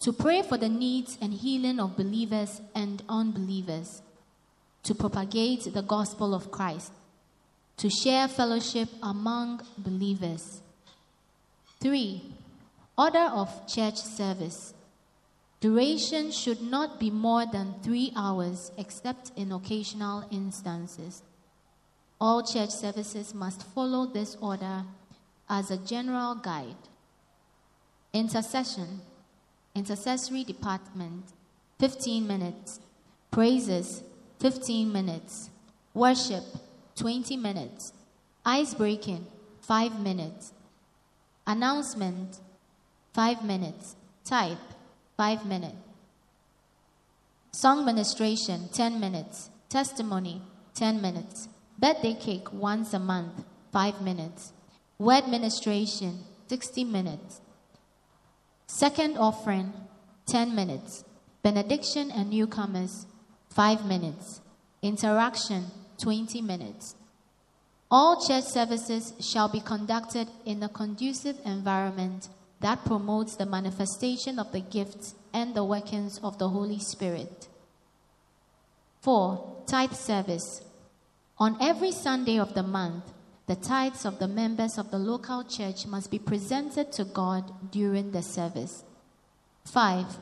to 0.01 0.13
pray 0.13 0.43
for 0.43 0.57
the 0.57 0.69
needs 0.69 1.19
and 1.21 1.33
healing 1.33 1.81
of 1.81 1.97
believers 1.97 2.61
and 2.75 3.03
unbelievers, 3.09 4.03
to 4.83 4.95
propagate 4.95 5.73
the 5.73 5.83
gospel 5.83 6.35
of 6.35 6.51
Christ, 6.51 6.93
to 7.77 7.91
share 7.91 8.29
fellowship 8.29 8.89
among 9.03 9.63
believers. 9.79 10.63
Three, 11.81 12.23
order 13.01 13.31
of 13.33 13.67
church 13.67 13.97
service. 13.97 14.75
Duration 15.61 16.31
should 16.31 16.61
not 16.61 17.01
be 17.01 17.11
more 17.11 17.47
than 17.47 17.75
three 17.83 18.13
hours 18.15 18.73
except 18.77 19.33
in 19.37 19.53
occasional 19.53 20.25
instances. 20.31 21.23
All 22.21 22.43
church 22.43 22.69
services 22.69 23.33
must 23.35 23.63
follow 23.75 24.05
this 24.05 24.37
order 24.43 24.85
as 25.49 25.71
a 25.71 25.79
general 25.79 26.35
guide. 26.35 26.83
Intercession, 28.13 29.01
intercessory 29.75 30.45
department, 30.45 31.25
15 31.79 32.27
minutes. 32.27 32.81
Praises, 33.31 34.03
15 34.41 34.93
minutes. 34.93 35.49
Worship, 35.95 36.45
20 36.97 37.37
minutes. 37.39 37.95
Ice 38.45 38.75
breaking, 38.75 39.27
5 39.63 40.01
minutes. 40.01 40.53
Announcement, 41.47 42.41
5 43.13 43.45
minutes. 43.45 43.97
Type, 44.25 44.59
5 45.17 45.47
minutes. 45.47 45.77
Song 47.53 47.85
ministration, 47.85 48.69
10 48.73 49.01
minutes. 49.01 49.51
Testimony, 49.69 50.43
10 50.75 51.03
minutes. 51.03 51.49
Birthday 51.79 52.15
cake, 52.15 52.53
once 52.53 52.95
a 52.95 52.99
month, 52.99 53.45
5 53.73 54.03
minutes. 54.03 54.53
Word 54.99 55.29
ministration, 55.29 56.21
60 56.49 56.85
minutes. 56.85 57.41
Second 58.67 59.19
offering, 59.19 59.73
10 60.27 60.55
minutes. 60.55 61.05
Benediction 61.43 62.11
and 62.11 62.31
newcomers, 62.31 63.07
5 63.51 63.85
minutes. 63.87 64.41
Interaction, 64.83 65.67
20 66.03 66.41
minutes. 66.41 66.95
All 67.91 68.25
church 68.25 68.45
services 68.45 69.13
shall 69.21 69.49
be 69.49 69.61
conducted 69.61 70.29
in 70.47 70.63
a 70.63 70.69
conducive 70.69 71.37
environment 71.45 72.29
that 72.61 72.85
promotes 72.85 73.37
the 73.37 73.47
manifestation 73.47 74.39
of 74.39 74.53
the 74.53 74.61
gifts 74.61 75.15
and 75.33 75.55
the 75.55 75.65
workings 75.65 76.19
of 76.23 76.39
the 76.39 76.49
Holy 76.49 76.79
Spirit. 76.79 77.49
4. 79.01 79.63
Tithe 79.67 79.95
service. 79.95 80.63
On 81.39 81.57
every 81.61 81.91
Sunday 81.91 82.39
of 82.39 82.55
the 82.55 82.63
month, 82.63 83.05
the 83.47 83.57
tithes 83.57 84.05
of 84.05 84.19
the 84.19 84.29
members 84.29 84.77
of 84.79 84.91
the 84.91 84.99
local 84.99 85.43
church 85.43 85.87
must 85.87 86.11
be 86.11 86.19
presented 86.19 86.93
to 86.93 87.05
God 87.05 87.73
during 87.73 88.13
the 88.13 88.23
service. 88.23 88.85
5. 89.65 90.19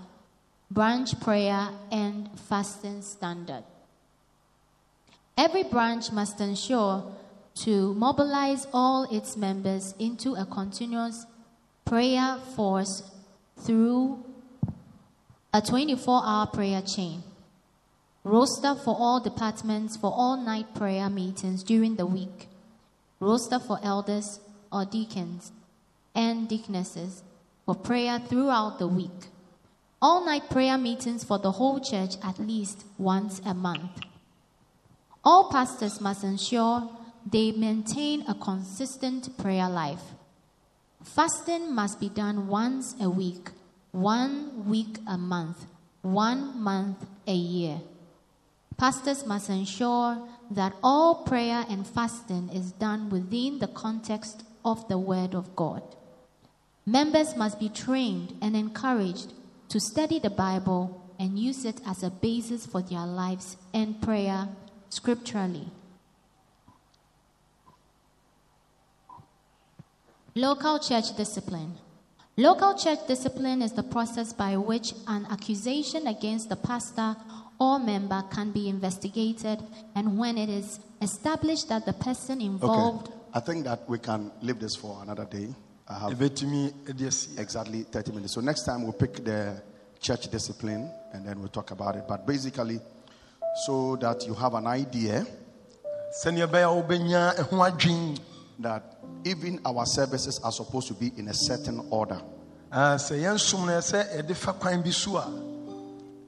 Branch 0.70 1.20
prayer 1.20 1.70
and 1.90 2.30
fasting 2.38 3.02
standard. 3.02 3.64
Every 5.36 5.64
branch 5.64 6.12
must 6.12 6.40
ensure 6.40 7.12
to 7.56 7.94
mobilize 7.94 8.66
all 8.72 9.04
its 9.10 9.36
members 9.36 9.94
into 9.98 10.34
a 10.34 10.46
continuous 10.46 11.26
prayer 11.88 12.36
force 12.54 13.02
through 13.64 14.22
a 15.54 15.62
24 15.62 16.22
hour 16.22 16.46
prayer 16.46 16.82
chain. 16.82 17.22
Roster 18.24 18.74
for 18.74 18.94
all 18.98 19.20
departments 19.20 19.96
for 19.96 20.12
all 20.14 20.36
night 20.36 20.74
prayer 20.74 21.08
meetings 21.08 21.62
during 21.62 21.96
the 21.96 22.04
week. 22.04 22.48
Roster 23.20 23.58
for 23.58 23.78
elders 23.82 24.38
or 24.70 24.84
deacons 24.84 25.50
and 26.14 26.46
deaconesses 26.46 27.22
for 27.64 27.74
prayer 27.74 28.18
throughout 28.18 28.78
the 28.78 28.86
week. 28.86 29.28
All 30.02 30.26
night 30.26 30.50
prayer 30.50 30.76
meetings 30.76 31.24
for 31.24 31.38
the 31.38 31.52
whole 31.52 31.80
church 31.80 32.16
at 32.22 32.38
least 32.38 32.84
once 32.98 33.40
a 33.46 33.54
month. 33.54 34.02
All 35.24 35.50
pastors 35.50 36.02
must 36.02 36.22
ensure 36.22 36.90
they 37.24 37.50
maintain 37.52 38.26
a 38.28 38.34
consistent 38.34 39.38
prayer 39.38 39.70
life. 39.70 40.02
Fasting 41.02 41.74
must 41.74 42.00
be 42.00 42.08
done 42.08 42.48
once 42.48 42.94
a 43.00 43.08
week, 43.08 43.50
one 43.92 44.66
week 44.66 44.98
a 45.06 45.16
month, 45.16 45.66
one 46.02 46.60
month 46.60 47.06
a 47.26 47.34
year. 47.34 47.80
Pastors 48.76 49.26
must 49.26 49.48
ensure 49.48 50.28
that 50.50 50.74
all 50.82 51.24
prayer 51.24 51.64
and 51.68 51.86
fasting 51.86 52.48
is 52.52 52.72
done 52.72 53.10
within 53.10 53.58
the 53.58 53.68
context 53.68 54.44
of 54.64 54.86
the 54.88 54.98
Word 54.98 55.34
of 55.34 55.54
God. 55.56 55.82
Members 56.86 57.36
must 57.36 57.60
be 57.60 57.68
trained 57.68 58.36
and 58.40 58.56
encouraged 58.56 59.32
to 59.68 59.80
study 59.80 60.18
the 60.18 60.30
Bible 60.30 61.04
and 61.18 61.38
use 61.38 61.64
it 61.64 61.80
as 61.86 62.02
a 62.02 62.10
basis 62.10 62.66
for 62.66 62.80
their 62.82 63.04
lives 63.04 63.56
and 63.74 64.00
prayer 64.00 64.48
scripturally. 64.88 65.70
Local 70.34 70.78
church 70.78 71.16
discipline. 71.16 71.74
Local 72.36 72.74
church 72.74 73.06
discipline 73.08 73.62
is 73.62 73.72
the 73.72 73.82
process 73.82 74.32
by 74.32 74.56
which 74.56 74.92
an 75.08 75.26
accusation 75.30 76.06
against 76.06 76.48
the 76.48 76.56
pastor 76.56 77.16
or 77.58 77.78
member 77.80 78.22
can 78.30 78.52
be 78.52 78.68
investigated, 78.68 79.58
and 79.96 80.16
when 80.16 80.38
it 80.38 80.48
is 80.48 80.78
established 81.02 81.68
that 81.68 81.84
the 81.84 81.92
person 81.92 82.40
involved 82.40 83.08
okay. 83.08 83.16
I 83.34 83.40
think 83.40 83.64
that 83.64 83.88
we 83.88 83.98
can 83.98 84.30
leave 84.42 84.60
this 84.60 84.76
for 84.76 85.02
another 85.02 85.24
day. 85.24 85.48
I 85.88 85.98
have 85.98 86.12
ɛbɛtumi 86.12 86.96
de 86.96 87.06
asi 87.06 87.30
exactly 87.38 87.82
30 87.82 88.12
minutes. 88.12 88.34
So 88.34 88.40
next 88.40 88.64
time 88.64 88.84
we'll 88.84 88.92
pick 88.92 89.24
the 89.24 89.60
church 90.00 90.30
discipline 90.30 90.90
and 91.12 91.26
then 91.26 91.40
we'll 91.40 91.48
talk 91.48 91.72
about 91.72 91.96
it. 91.96 92.04
But 92.06 92.26
basically, 92.26 92.80
so 93.66 93.96
that 93.96 94.26
you 94.26 94.34
have 94.34 94.54
an 94.54 94.66
idea 94.66 95.26
sɛnea 98.60 98.82
ɛbɛyɛ 98.82 98.82
a 98.82 98.82
wobɛnya 98.82 98.82
ɛho 98.82 98.82
adwen 98.82 98.82
that 98.82 98.98
even 99.24 99.60
our 99.64 99.86
services 99.86 100.40
are 100.42 100.52
supposed 100.52 100.88
to 100.88 100.94
be 100.94 101.12
in 101.16 101.28
a 101.28 101.34
certain 101.34 101.86
order. 101.90 102.20
Ah, 102.70 102.96
sɛ 102.96 103.20
yɛnsom 103.22 103.66
no 103.66 103.78
sɛ 103.78 104.16
yɛde 104.16 104.34
fa 104.34 104.52
kwan 104.52 104.82
bi 104.82 104.90
so 104.90 105.16
a 105.16 105.54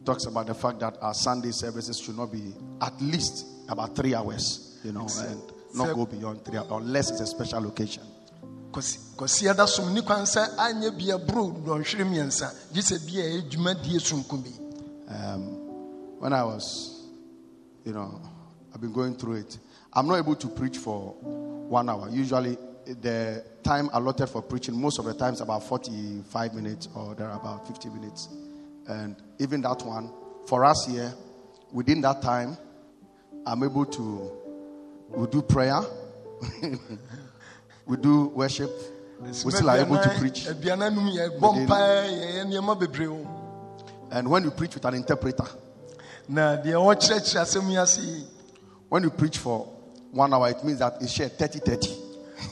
Talks 0.02 0.24
about 0.24 0.46
the 0.46 0.54
fact 0.54 0.80
that 0.80 0.96
our 1.02 1.12
Sunday 1.12 1.50
services 1.50 2.00
should 2.00 2.16
not 2.16 2.32
be 2.32 2.54
at 2.80 2.98
least 3.02 3.44
about 3.68 3.94
three 3.94 4.14
hours, 4.14 4.78
you 4.82 4.92
know, 4.92 5.06
and 5.18 5.42
not 5.74 5.94
go 5.94 6.06
beyond 6.06 6.42
three 6.42 6.56
hours 6.56 6.68
unless 6.70 7.10
it's 7.10 7.20
a 7.20 7.26
special 7.26 7.66
occasion. 7.68 8.02
kɔsi 8.72 9.16
kɔsi 9.16 9.52
ɛda 9.52 9.66
som 9.68 9.92
ni 9.92 10.00
kwan 10.00 10.22
sɛ 10.22 10.56
anyɛ 10.56 10.96
bia 10.96 11.18
boro 11.18 11.50
dɔnhwere 11.50 12.04
mmiɛnsa 12.06 12.72
gye 12.72 12.80
sɛ 12.80 13.06
bia 13.06 13.24
ɛyɛ 13.24 13.50
dwumadie 13.50 14.00
sonko 14.00 14.42
bi 14.42 14.50
When 16.20 16.32
I 16.32 16.44
was, 16.44 17.08
you 17.84 17.92
know, 17.92 18.20
I've 18.74 18.80
been 18.80 18.92
going 18.92 19.16
through 19.16 19.36
it. 19.36 19.58
I'm 19.92 20.06
not 20.06 20.18
able 20.18 20.36
to 20.36 20.48
preach 20.48 20.76
for 20.78 21.14
one 21.70 21.88
hour. 21.88 22.08
Usually, 22.10 22.58
the 22.84 23.44
time 23.62 23.88
allotted 23.92 24.26
for 24.26 24.42
preaching, 24.42 24.78
most 24.78 24.98
of 24.98 25.04
the 25.04 25.14
time, 25.14 25.34
is 25.34 25.40
about 25.40 25.62
45 25.62 26.54
minutes 26.54 26.88
or 26.94 27.14
there 27.14 27.28
are 27.28 27.38
about 27.38 27.66
50 27.66 27.88
minutes. 27.90 28.28
And 28.88 29.16
even 29.38 29.60
that 29.62 29.82
one, 29.84 30.12
for 30.46 30.64
us 30.64 30.86
here, 30.90 31.14
within 31.72 32.00
that 32.00 32.22
time, 32.22 32.56
I'm 33.46 33.62
able 33.62 33.86
to 33.86 34.32
we 35.08 35.26
do 35.26 35.42
prayer 35.42 35.80
we 37.86 37.96
do 37.96 38.26
worship. 38.26 38.70
We 39.20 39.32
still 39.32 39.70
are 39.70 39.78
able 39.78 39.98
to 39.98 40.08
preach. 40.18 40.46
Eh, 40.46 40.52
aduane 40.52 40.94
nom 40.94 41.06
yɛbɔ 41.06 41.66
mpae 41.66 42.08
yɛyɛ 42.08 42.22
eh, 42.22 42.40
eh, 42.40 42.44
nneɛma 42.44 42.78
bebree 42.78 43.06
o 43.08 43.26
And 44.10 44.28
when 44.28 44.44
you 44.44 44.50
preach 44.50 44.74
with 44.74 44.84
an 44.84 44.94
interpreter, 44.94 45.46
na 46.28 46.56
deɛ 46.56 46.74
wɔkyerɛkyerɛ 46.74 47.40
asɛm 47.42 47.70
yi 47.70 47.76
ase 47.76 47.98
yi 47.98 48.24
when 48.88 49.02
you 49.02 49.10
preach 49.10 49.38
for 49.38 49.68
one 50.12 50.32
hour, 50.34 50.48
it 50.50 50.62
means 50.64 50.78
that 50.80 50.96
it's 51.00 51.12
shared 51.12 51.32
30 51.38 51.58
30. 51.60 51.88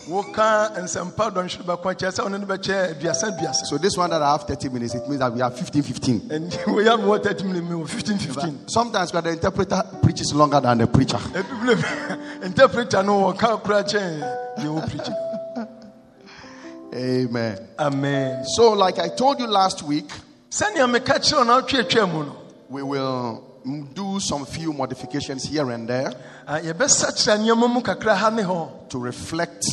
woka 0.08 0.70
nsɛmpa 0.76 1.30
dɔnhwere 1.32 1.64
bɛko 1.64 1.94
kyerɛ 1.96 2.12
sɛ 2.12 2.22
wone 2.24 2.40
no 2.40 2.46
bɛkyɛ 2.46 2.94
aduasa 2.94 3.30
aduasa 3.30 3.66
So 3.66 3.78
this 3.78 3.96
one 3.96 4.10
that 4.10 4.22
I 4.22 4.32
have 4.32 4.44
30 4.44 4.68
minutes, 4.70 4.94
it 4.94 5.06
means 5.08 5.18
that 5.20 5.32
we 5.32 5.40
have 5.40 5.56
15 5.56 5.82
15. 5.82 6.20
ɛnti 6.20 6.50
wɔyɛ 6.64 6.98
no 7.00 7.08
wɔ 7.08 7.22
30 7.22 7.44
minute 7.44 7.64
mi 7.64 7.70
wɔ 7.76 7.88
15 7.88 8.18
15 8.18 8.68
Sometimes 8.68 9.12
when 9.12 9.24
the 9.24 9.30
interpreter 9.30 9.82
preaches 10.02 10.32
longer 10.34 10.60
than 10.60 10.78
the 10.78 10.86
preacher. 10.86 11.18
interpreter 12.44 13.02
no 13.02 13.32
kyɛn 13.32 14.20
deɛ 14.58 14.66
wɔ 14.66 14.88
preach 14.90 15.08
Amen. 16.94 17.58
amen 17.78 18.44
So, 18.46 18.72
like 18.72 18.98
I 18.98 19.08
told 19.08 19.38
you 19.40 19.46
last 19.46 19.82
week, 19.82 20.08
sɛnea 20.50 20.88
meka 20.90 21.18
kyerɛ 21.18 21.46
no 21.46 21.60
atwatwa 21.62 22.12
mu 22.12 22.24
no 22.24 22.36
we 22.70 22.82
will 22.82 23.44
do 23.94 24.18
some 24.20 24.44
few 24.46 24.72
modifications 24.72 25.44
here 25.44 25.70
and 25.70 25.88
there 25.88 26.12
ah, 26.46 26.58
yɛbɛsakyerɛ 26.58 27.38
nneɛma 27.38 27.68
mu 27.72 27.80
kakra 27.82 28.16
ha 28.16 28.30
ne 28.30 28.42
hɔ 28.42 28.88
to 28.88 28.98
reflect 28.98 29.64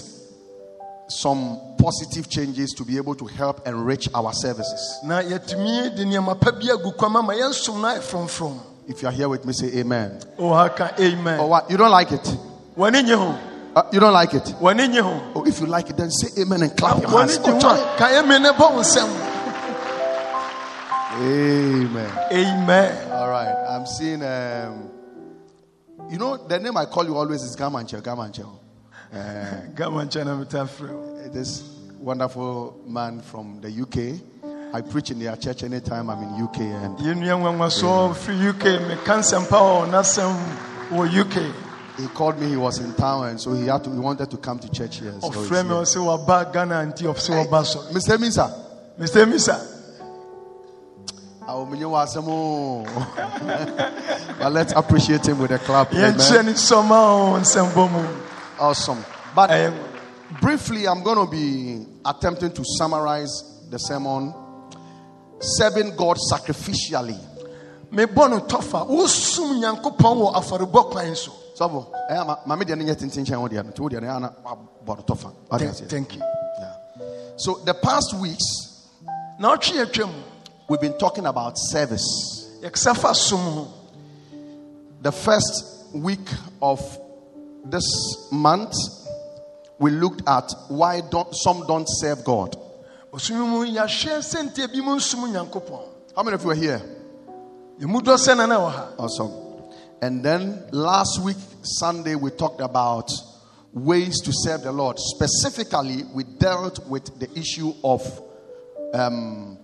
some 1.08 1.60
positive 1.78 2.28
changes 2.30 2.74
to 2.74 2.84
be 2.84 2.98
able 2.98 3.14
to 3.16 3.26
help 3.26 3.66
enrich 3.68 4.10
our 4.14 4.34
services. 4.34 5.00
na 5.04 5.22
yɛtumi 5.22 5.96
de 5.96 6.04
nneɛma 6.06 6.40
pa 6.40 6.52
bi 6.52 6.68
agu 6.72 6.92
kwan 6.98 7.12
ma 7.12 7.22
ma 7.22 7.34
yɛnsom 7.34 7.80
no 7.82 7.88
ayɛ 7.88 8.00
frɔmfrɔm 8.02 8.60
If 8.88 9.02
you 9.02 9.08
are 9.08 9.12
here 9.12 9.28
with 9.28 9.44
me, 9.46 9.54
say 9.54 9.80
amen. 9.80 10.20
ɔha 10.38 10.76
ka 10.76 10.92
Or 10.98 11.04
amen 11.04 11.48
what? 11.50 11.70
You 11.72 11.78
don't 11.78 11.92
like 11.92 12.12
it? 12.12 12.38
wɔne 12.78 13.04
nye 13.06 13.14
ho 13.16 13.36
Uh, 13.76 13.84
you 13.92 14.00
don't 14.00 14.14
like 14.14 14.34
it? 14.34 14.54
Oh, 14.62 15.44
if 15.46 15.60
you 15.60 15.66
like 15.66 15.90
it, 15.90 15.98
then 15.98 16.10
say 16.10 16.42
amen 16.42 16.62
and 16.62 16.78
clap 16.78 17.02
your 17.02 17.10
wɔne 17.10 17.28
hands. 17.28 17.38
Amen 21.16 21.86
ne 21.86 21.86
bɔ 21.88 22.04
wo 22.04 22.06
nsɛm 22.06 22.26
Amen. 22.32 23.12
All 23.12 23.30
right. 23.30 23.66
I'm 23.70 23.86
seeing. 23.86 24.22
Um, 24.22 24.90
you 26.10 26.18
know 26.18 26.38
the 26.38 26.60
name 26.60 26.76
I 26.78 26.86
call 26.86 27.06
you 27.06 27.16
always 27.16 27.42
is 27.44 27.56
Gamanchel. 27.56 28.02
Gamanchel. 28.02 28.60
Uh, 29.14 29.68
gama 29.74 30.06
nkyɛn 30.06 30.26
na 30.26 30.36
meta 30.36 30.66
frɛ 30.66 30.90
wo 30.92 31.30
this 31.32 31.64
wonderful 32.00 32.82
man 32.86 33.22
from 33.22 33.62
the 33.62 33.70
UK. 33.70 34.20
I 34.74 34.82
preach 34.82 35.12
in 35.12 35.20
their 35.20 35.36
church 35.38 35.64
anytime 35.64 36.10
I'm 36.10 36.22
in 36.24 36.44
UK, 36.44 36.60
and 36.60 36.98
firi 38.14 38.50
uk 38.50 38.60
meka 38.60 39.20
nsɛmpa 39.20 39.48
wɔ 39.48 39.90
n'asɛm 39.90 40.36
wɔ 40.90 41.22
uk 41.22 41.56
he 41.98 42.08
called 42.08 42.38
me. 42.42 42.50
He 42.50 42.58
was 42.58 42.80
in 42.80 42.94
town, 42.96 43.30
and 43.30 43.40
so 43.40 43.54
he 43.54 43.68
had 43.68 43.84
to. 43.86 43.90
He 43.90 44.00
wanted 44.00 44.30
to 44.32 44.38
come 44.38 44.60
to 44.60 44.70
church 44.70 45.00
here. 45.00 45.14
So 45.22 45.30
he's 45.30 45.50
ɔfrɛ 45.50 45.64
me 45.64 45.76
here. 45.76 45.84
ɔsɛ 45.84 46.26
waba 46.26 46.52
ghana 46.52 46.76
nti 46.92 47.04
ɔsɛ 47.04 47.48
wɔba 47.48 47.64
sɔre 47.64 47.92
Mr. 47.94 48.18
Misa. 48.18 48.66
mr 49.00 49.26
misa 49.26 49.75
But 54.40 54.52
let's 54.52 54.74
appreciate 54.74 55.26
him 55.28 55.40
with 55.40 55.52
a 55.52 55.60
clap. 55.60 55.94
Amen. 55.94 56.14
ne 56.46 56.54
sɔma 56.54 56.90
ɔ 56.90 57.40
nsɛmbɔ 57.42 57.92
mu 57.92 58.08
Awesome. 58.60 59.04
But 59.36 59.52
briefly, 60.42 60.88
I'm 60.88 61.04
going 61.04 61.18
to 61.18 61.30
be 61.32 61.86
attempting 62.06 62.52
to 62.54 62.64
summarize 62.78 63.44
the 63.70 63.78
sermon 63.78 64.34
Serving 65.40 65.96
God 65.96 66.18
sacrificially. 66.32 67.20
mebɔ 67.92 68.30
no 68.30 68.40
tɔfa 68.40 68.88
wosum 68.90 69.60
nyankopɔn 69.62 70.18
wɔ 70.18 70.34
afɔrebɔ 70.36 70.92
kwan 70.92 71.16
so 71.16 71.32
So, 71.54 71.88
eh, 72.10 72.22
ma- 72.24 72.38
ma 72.46 72.56
me 72.56 72.66
deɛ 72.66 72.78
no 72.78 72.84
nyɛ 72.84 72.96
tenten 72.98 73.24
kyɛn 73.26 73.40
wo 73.40 73.48
deɛ 73.48 73.64
no, 73.64 73.72
nti 73.72 73.80
wo 73.80 73.90
deɛ 73.90 74.02
no 74.02 74.08
ɛyɛ 74.08 74.16
ana 74.16 74.34
wabɔ 74.44 74.98
no 74.98 75.04
tɔfa. 75.04 75.32
Wate 75.52 75.62
Thank- 75.76 75.90
thank 75.90 76.16
you 76.16 76.22
Yeah. 76.22 76.74
So, 77.38 77.60
the 77.64 77.74
past 77.74 78.14
weeks, 78.20 78.44
na 80.70 80.72
ɔtwe 80.72 80.72
yɛtwa 80.72 80.72
mu 80.72 80.72
we've 80.72 80.82
been 80.82 80.98
talking 80.98 81.26
about 81.26 81.58
service. 81.58 82.48
yɛkasa 82.62 82.96
fa 82.96 83.14
som 83.14 83.68
The 85.02 85.12
first 85.12 85.64
week 85.94 86.28
of 86.62 86.80
this 87.66 87.86
month, 88.32 88.74
we 89.80 89.92
looked 89.92 90.22
at 90.28 90.52
why 90.70 91.02
don't, 91.02 91.34
some 91.36 91.66
don't 91.68 91.88
serve 91.88 92.24
God. 92.24 92.58
ɔsom 93.14 93.48
mu 93.48 93.66
yɛahwɛ 93.66 94.20
sɛnteɛ 94.22 94.72
bi 94.74 94.82
mu 94.82 94.96
nsom 94.96 95.32
nyankopɔn 95.32 95.82
How 96.16 96.24
many 96.24 96.36
of 96.36 96.44
you 96.44 96.52
are 96.52 96.56
here? 96.56 96.82
yɛmu 97.80 98.02
dɔ 98.02 98.18
sɛ 98.18 98.38
na 98.38 98.46
na 98.46 98.58
wɔ 98.60 98.72
ha 98.72 98.88
Awesome. 98.98 99.32
And 100.02 100.24
then 100.24 100.64
last 100.72 101.22
week, 101.24 101.38
Sunday, 101.64 102.16
we 102.16 102.30
talked 102.30 102.62
about 102.62 103.10
ways 103.74 104.20
to 104.22 104.32
serve 104.34 104.62
the 104.64 104.72
Lord. 104.72 105.00
Specifically, 105.00 106.04
we 106.14 106.24
dealt 106.24 106.86
with 106.88 107.18
the 107.18 107.28
issue 107.40 107.74
of 107.84 108.02
um, 108.94 109.58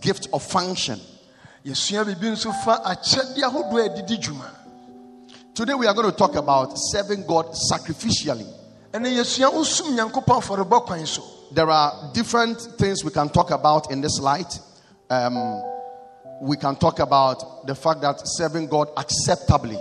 gift 0.00 0.28
of 0.32 0.42
function. 0.42 1.00
yɛsua 1.64 2.04
biribi 2.04 2.30
nso 2.30 2.52
fa 2.64 2.82
akyɛdeɛ 2.84 3.42
ahodoɔ 3.42 3.86
a 3.86 3.88
ɛdidi 3.88 4.22
dwuma 4.22 4.50
Today, 5.54 5.74
we 5.74 5.88
are 5.88 5.94
going 5.94 6.08
to 6.08 6.16
talk 6.16 6.36
about 6.36 6.72
serving 6.76 7.26
God 7.26 7.46
sacrificially. 7.52 8.46
ɛne 8.92 9.08
yɛsua 9.16 9.52
wosum 9.52 9.96
nyankopɔn 9.96 10.40
afɔrebɔ 10.42 10.86
kwan 10.86 11.06
so 11.06 11.22
There 11.50 11.70
are 11.70 12.10
different 12.12 12.60
things 12.78 13.02
we 13.04 13.10
can 13.10 13.28
talk 13.30 13.50
about 13.50 13.90
in 13.90 14.00
this 14.02 14.20
light. 14.20 14.58
Um, 15.08 15.62
we 16.42 16.56
can 16.56 16.76
talk 16.76 16.98
about 16.98 17.66
the 17.66 17.74
fact 17.74 18.02
that 18.02 18.20
serving 18.24 18.66
God 18.68 18.88
acceptably. 18.96 19.78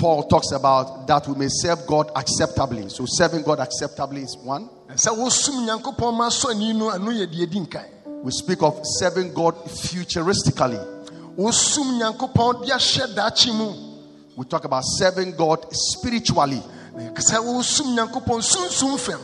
Paul 0.00 0.22
talks 0.24 0.50
about 0.52 1.06
that 1.06 1.28
we 1.28 1.34
may 1.34 1.48
serve 1.48 1.86
God 1.86 2.10
acceptably. 2.16 2.88
So, 2.88 3.04
serving 3.06 3.42
God 3.42 3.60
acceptably 3.60 4.22
is 4.22 4.36
one. 4.42 4.68
sɛ 4.94 5.10
wosum 5.16 5.66
nyankopɔn 5.68 6.16
ma 6.16 6.28
so 6.30 6.48
ani 6.50 6.72
no 6.72 6.86
ɛno 6.90 7.10
yɛ 7.12 7.26
deɛ 7.26 7.50
di 7.50 7.60
nkan 7.60 7.84
We 8.24 8.30
speak 8.32 8.62
of 8.62 8.80
serving 8.82 9.34
God 9.34 9.54
futuristically. 9.66 10.78
wosum 11.36 12.00
nyankopɔn 12.00 12.64
de 12.66 12.72
ahyɛ 12.72 13.14
daakye 13.14 13.52
mu 13.54 13.74
We 14.36 14.44
talk 14.46 14.64
about 14.64 14.82
serving 14.86 15.32
God 15.36 15.66
spiritually. 15.70 16.62
na 16.96 17.10
yɛkasa 17.10 17.38
wosum 17.44 17.94
nyankopɔn 17.96 18.42
sunsum 18.42 18.98
fam 18.98 19.20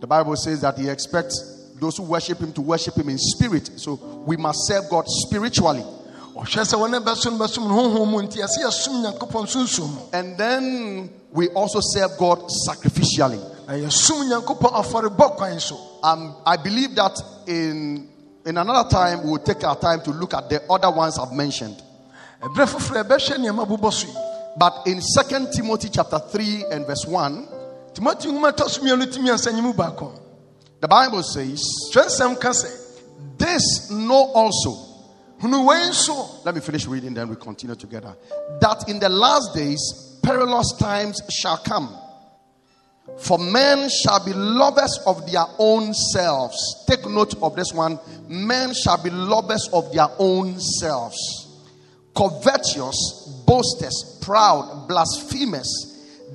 The 0.00 0.06
Bible 0.06 0.36
says 0.36 0.60
that 0.60 0.76
He 0.78 0.88
expects 0.90 1.70
those 1.80 1.96
who 1.96 2.02
worship 2.04 2.38
Him 2.38 2.52
to 2.52 2.60
worship 2.60 2.94
Him 2.96 3.08
in 3.08 3.18
spirit. 3.18 3.70
So 3.76 3.94
we 4.26 4.36
must 4.36 4.66
serve 4.66 4.90
God 4.90 5.04
spiritually. 5.08 5.84
Ɔhwɛ 6.34 6.64
sɛ 6.64 6.76
wɔne 6.78 7.00
bɛso 7.04 7.30
no 7.30 7.38
bɛsom 7.44 7.68
no 7.68 7.74
honhom 7.74 8.08
mu 8.10 8.22
nti 8.22 8.38
ɛsɛ 8.40 8.64
yɛsom 8.64 9.02
nyankopɔn 9.02 9.46
sunsum 9.46 9.88
mu 9.94 10.00
And 10.12 10.38
then 10.38 11.10
we 11.30 11.48
also 11.50 11.80
serve 11.80 12.16
God 12.18 12.40
sacrificially. 12.68 13.38
na 13.66 13.74
yɛsom 13.74 14.28
nyankopɔn 14.30 14.72
afɔrebɔ 14.72 15.36
kwan 15.36 15.60
so 15.60 15.78
Um, 16.02 16.34
I 16.46 16.56
believe 16.56 16.94
that 16.96 17.20
in, 17.46 18.08
in 18.44 18.56
another 18.58 18.88
time, 18.88 19.22
we'll 19.24 19.38
take 19.38 19.62
our 19.62 19.76
time 19.76 20.00
to 20.02 20.10
look 20.10 20.34
at 20.34 20.48
the 20.48 20.62
other 20.70 20.90
ones 20.90 21.18
I've 21.18 21.32
mentioned. 21.32 21.82
ɛberɛ 22.42 22.66
foforɔ 22.66 23.04
ɛbɛhwɛ 23.04 23.36
nneɛma 23.36 23.68
bobɔ 23.68 23.92
so 23.92 24.06
yi 24.06 24.14
But 24.56 24.86
in 24.86 25.00
2 25.00 25.52
Timothy 25.52 25.90
chapter 25.90 26.18
3 26.18 26.64
and 26.72 26.86
verse 26.86 27.04
1, 27.06 27.48
timoteo 27.94 28.32
nwoma 28.32 28.52
tɔ 28.52 28.68
so 28.68 28.80
mmienu 28.80 29.04
timi 29.12 29.30
ansa 29.30 29.52
nyi 29.52 30.18
the 30.80 30.88
Bible 30.88 31.22
says, 31.22 31.62
twerɛsɛm 31.92 32.40
ka 32.40 32.50
sɛ 32.50 32.70
This 33.38 33.90
know 33.90 34.32
also 34.34 34.70
hunu 34.70 34.72
wei 34.72 34.78
nso 34.78 34.91
Let 35.42 36.54
me 36.54 36.60
finish 36.60 36.86
reading, 36.86 37.14
then 37.14 37.28
we 37.28 37.36
continue 37.36 37.74
together. 37.74 38.14
That 38.60 38.88
in 38.88 39.00
the 39.00 39.08
last 39.08 39.54
days, 39.54 40.18
perilous 40.22 40.72
times 40.78 41.20
shall 41.30 41.58
come. 41.58 41.98
For 43.18 43.38
men 43.38 43.88
shall 43.88 44.24
be 44.24 44.32
lovers 44.32 45.00
of 45.04 45.30
their 45.30 45.44
own 45.58 45.92
selves. 45.94 46.84
Take 46.88 47.04
note 47.08 47.34
of 47.42 47.56
this 47.56 47.72
one. 47.72 47.98
Men 48.28 48.72
shall 48.72 49.02
be 49.02 49.10
lovers 49.10 49.68
of 49.72 49.92
their 49.92 50.08
own 50.18 50.60
selves. 50.60 51.18
Covetous, 52.14 53.42
boasters, 53.44 54.18
proud, 54.22 54.86
blasphemous, 54.86 55.68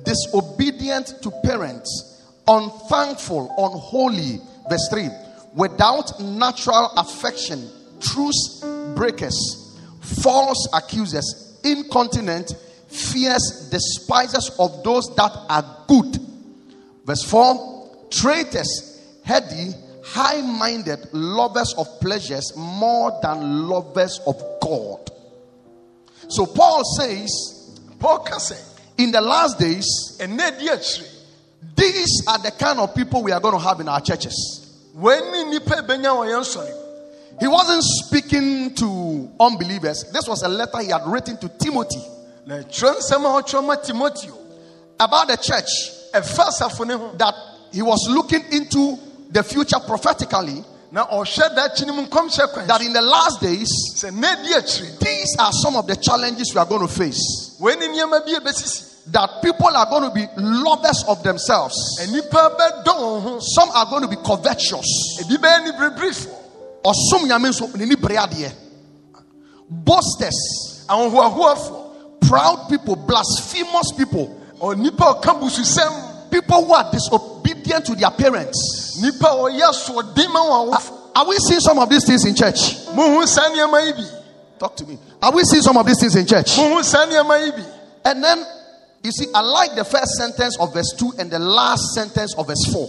disobedient 0.04 1.22
to 1.22 1.30
parents, 1.44 2.22
unthankful, 2.46 3.54
unholy. 3.56 4.40
Verse 4.68 4.88
3 4.90 5.08
without 5.54 6.20
natural 6.20 6.90
affection, 6.96 7.68
truce 8.00 8.64
breakers, 8.94 9.78
false 10.00 10.68
accusers, 10.74 11.58
incontinent, 11.64 12.54
fierce 12.88 13.68
despisers 13.70 14.50
of 14.58 14.82
those 14.82 15.14
that 15.16 15.32
are 15.48 15.84
good. 15.86 16.18
Verse 17.04 17.22
4 17.24 18.06
traitors, 18.10 19.00
heady, 19.24 19.72
high 20.04 20.40
minded, 20.40 21.06
lovers 21.12 21.74
of 21.76 21.86
pleasures 22.00 22.56
more 22.56 23.18
than 23.22 23.68
lovers 23.68 24.20
of 24.26 24.42
God. 24.60 25.10
So 26.28 26.46
Paul 26.46 26.82
says, 26.96 27.78
paul 27.98 28.20
ka 28.20 28.36
sɛ 28.36 28.58
in 28.98 29.12
the 29.12 29.20
last 29.20 29.58
days, 29.58 29.86
ɛnɛ 30.18 30.58
di 30.58 30.68
akyire 30.68 31.18
these 31.74 32.24
are 32.26 32.38
the 32.38 32.50
kind 32.52 32.78
of 32.80 32.94
people 32.94 33.22
we 33.22 33.32
are 33.32 33.40
going 33.40 33.54
to 33.54 33.60
have 33.60 33.80
in 33.80 33.88
our 33.88 34.00
churches. 34.00 34.64
He 37.40 37.46
wasn't 37.46 37.84
speaking 37.84 38.74
to 38.74 39.30
unbelievers. 39.38 40.10
This 40.12 40.26
was 40.26 40.42
a 40.42 40.48
letter 40.48 40.78
he 40.80 40.88
had 40.88 41.02
written 41.06 41.36
to 41.38 41.48
Timothy. 41.48 42.02
na 42.46 42.56
twerɛ 42.62 42.96
nsɛm 42.98 43.24
a 43.24 43.42
ɔtwerɛ 43.42 43.64
ma 43.66 43.74
timoteo. 43.76 44.34
About 44.98 45.28
the 45.28 45.36
church. 45.36 45.92
Ɛfa 46.12 46.48
asafo 46.48 46.86
ne 46.86 46.94
ho. 46.94 47.12
That 47.16 47.34
he 47.70 47.82
was 47.82 48.08
looking 48.08 48.42
into 48.50 48.98
the 49.30 49.42
future 49.42 49.78
prophetically. 49.86 50.64
Na 50.90 51.06
ɔhwɛ 51.06 51.54
daakye 51.54 51.86
no 51.86 51.92
mu 51.92 52.06
that 52.66 52.80
in 52.80 52.92
the 52.94 53.02
last 53.02 53.40
days 53.40 53.68
sɛ 53.94 54.12
na 54.14 54.34
di 54.36 54.54
akyiri 54.54 54.92
no 54.92 54.98
these 55.00 55.36
are 55.38 55.52
some 55.52 55.76
of 55.76 55.86
the 55.86 55.96
challenges 55.96 56.54
we 56.54 56.58
are 56.58 56.66
going 56.66 56.80
to 56.80 56.88
face. 56.88 57.56
wei 57.60 57.76
ne 57.76 57.86
nneɛma 57.88 58.24
bi 58.24 58.50
that 59.10 59.30
people 59.42 59.68
are 59.68 59.86
going 59.86 60.02
to 60.02 60.10
be 60.10 60.26
lovers 60.38 61.04
of 61.06 61.22
themselves. 61.22 61.76
Nnipa 62.00 62.56
bɛdɔ 62.56 62.84
wɔn 62.84 63.22
ho. 63.22 63.38
Some 63.40 63.70
are 63.70 63.86
going 63.86 64.02
to 64.02 64.08
be 64.08 64.16
covetous 64.16 64.72
ebi 66.84 66.96
bɛyɛ 67.16 67.18
ne 67.18 67.22
berebirifoɔ 67.22 67.22
ɔsom 67.22 67.26
nyame 67.28 67.48
nso 67.48 67.76
ne 67.76 67.86
ni 67.86 67.96
bere 67.96 68.16
adeɛ. 68.16 68.52
Boasters 69.70 70.84
ahohoahoafoɔ 70.88 71.84
proud 72.20 72.68
people 72.68 72.96
blasphemous 72.96 73.92
people. 73.96 74.34
Onipa 74.60 75.10
a 75.10 75.20
ɔka 75.20 75.40
bususɛm. 75.40 76.30
People 76.30 76.66
who 76.66 76.72
are 76.74 76.90
disobedient 76.92 77.86
to 77.86 77.94
their 77.94 78.10
parents. 78.10 78.98
Nipa 79.00 79.26
ɔyɛ 79.26 79.62
asoɔden 79.62 80.32
ma 80.32 80.40
wɔn 80.40 80.94
are 81.14 81.26
we 81.26 81.36
seeing 81.38 81.58
some 81.58 81.80
of 81.80 81.88
these 81.88 82.04
things 82.04 82.24
in 82.26 82.34
church? 82.34 82.76
Mohu 82.94 83.26
saa 83.26 83.50
nneɛma 83.50 83.86
yi 83.86 83.92
bi. 83.92 84.08
Talk 84.56 84.76
to 84.76 84.86
me. 84.86 84.96
Are 85.20 85.32
we 85.32 85.42
seeing 85.42 85.62
some 85.62 85.76
of 85.76 85.84
these 85.84 85.98
things 85.98 86.14
in 86.14 86.24
church? 86.24 86.56
Mohu 86.56 86.84
saa 86.84 87.06
nneɛma 87.06 87.44
yi 87.44 87.50
bi. 87.50 87.64
And 88.04 88.22
then 88.22 88.46
you 89.02 89.12
see 89.12 89.26
i 89.34 89.40
like 89.40 89.74
the 89.74 89.84
first 89.84 90.12
sentence 90.12 90.58
of 90.58 90.72
verse 90.72 90.92
2 90.98 91.14
and 91.18 91.30
the 91.30 91.38
last 91.38 91.94
sentence 91.94 92.34
of 92.36 92.46
verse 92.46 92.64
4 92.72 92.88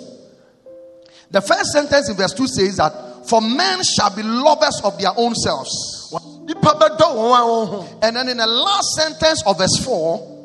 the 1.32 1.41
first 1.41 1.71
sentence 1.71 2.10
in 2.10 2.15
verse 2.15 2.34
2 2.34 2.47
says 2.47 2.78
that 2.78 2.93
for 3.30 3.42
men 3.42 3.80
shall 3.84 4.15
be 4.15 4.24
lovers 4.24 4.82
of 4.84 5.00
their 5.00 5.12
own 5.15 5.36
selves. 5.36 6.13
Nipa 6.46 6.74
bɛdɔ 6.74 7.08
wɔn 7.13 7.38
a 7.38 7.46
wɔn 7.46 7.68
ho 7.70 7.86
and 8.02 8.15
then 8.15 8.30
in 8.30 8.38
the 8.38 8.48
last 8.48 8.96
sentence 8.96 9.44
of 9.46 9.58
verse 9.60 9.78
4 9.86 10.38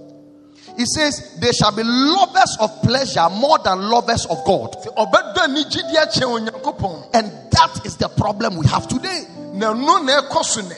it 0.76 0.86
says 0.88 1.38
they 1.40 1.52
shall 1.52 1.74
be 1.74 1.82
lovers 1.84 2.56
of 2.60 2.82
pleasure 2.82 3.28
more 3.30 3.58
than 3.64 3.88
lovers 3.88 4.26
of 4.26 4.44
god. 4.44 4.76
Sɛ 4.82 4.94
ɔbɛdɔ 4.94 5.48
ne 5.48 5.64
gyidi 5.64 5.94
akyɛn 5.96 6.48
onyankopɔn. 6.48 7.08
And 7.14 7.32
that 7.50 7.86
is 7.86 7.96
the 7.96 8.08
problem 8.08 8.56
we 8.56 8.66
have 8.66 8.86
today. 8.86 9.26
Na 9.54 9.72
ɛno 9.72 10.04
na 10.04 10.20
ɛkɔ 10.20 10.44
so 10.44 10.60
nɛ 10.60 10.76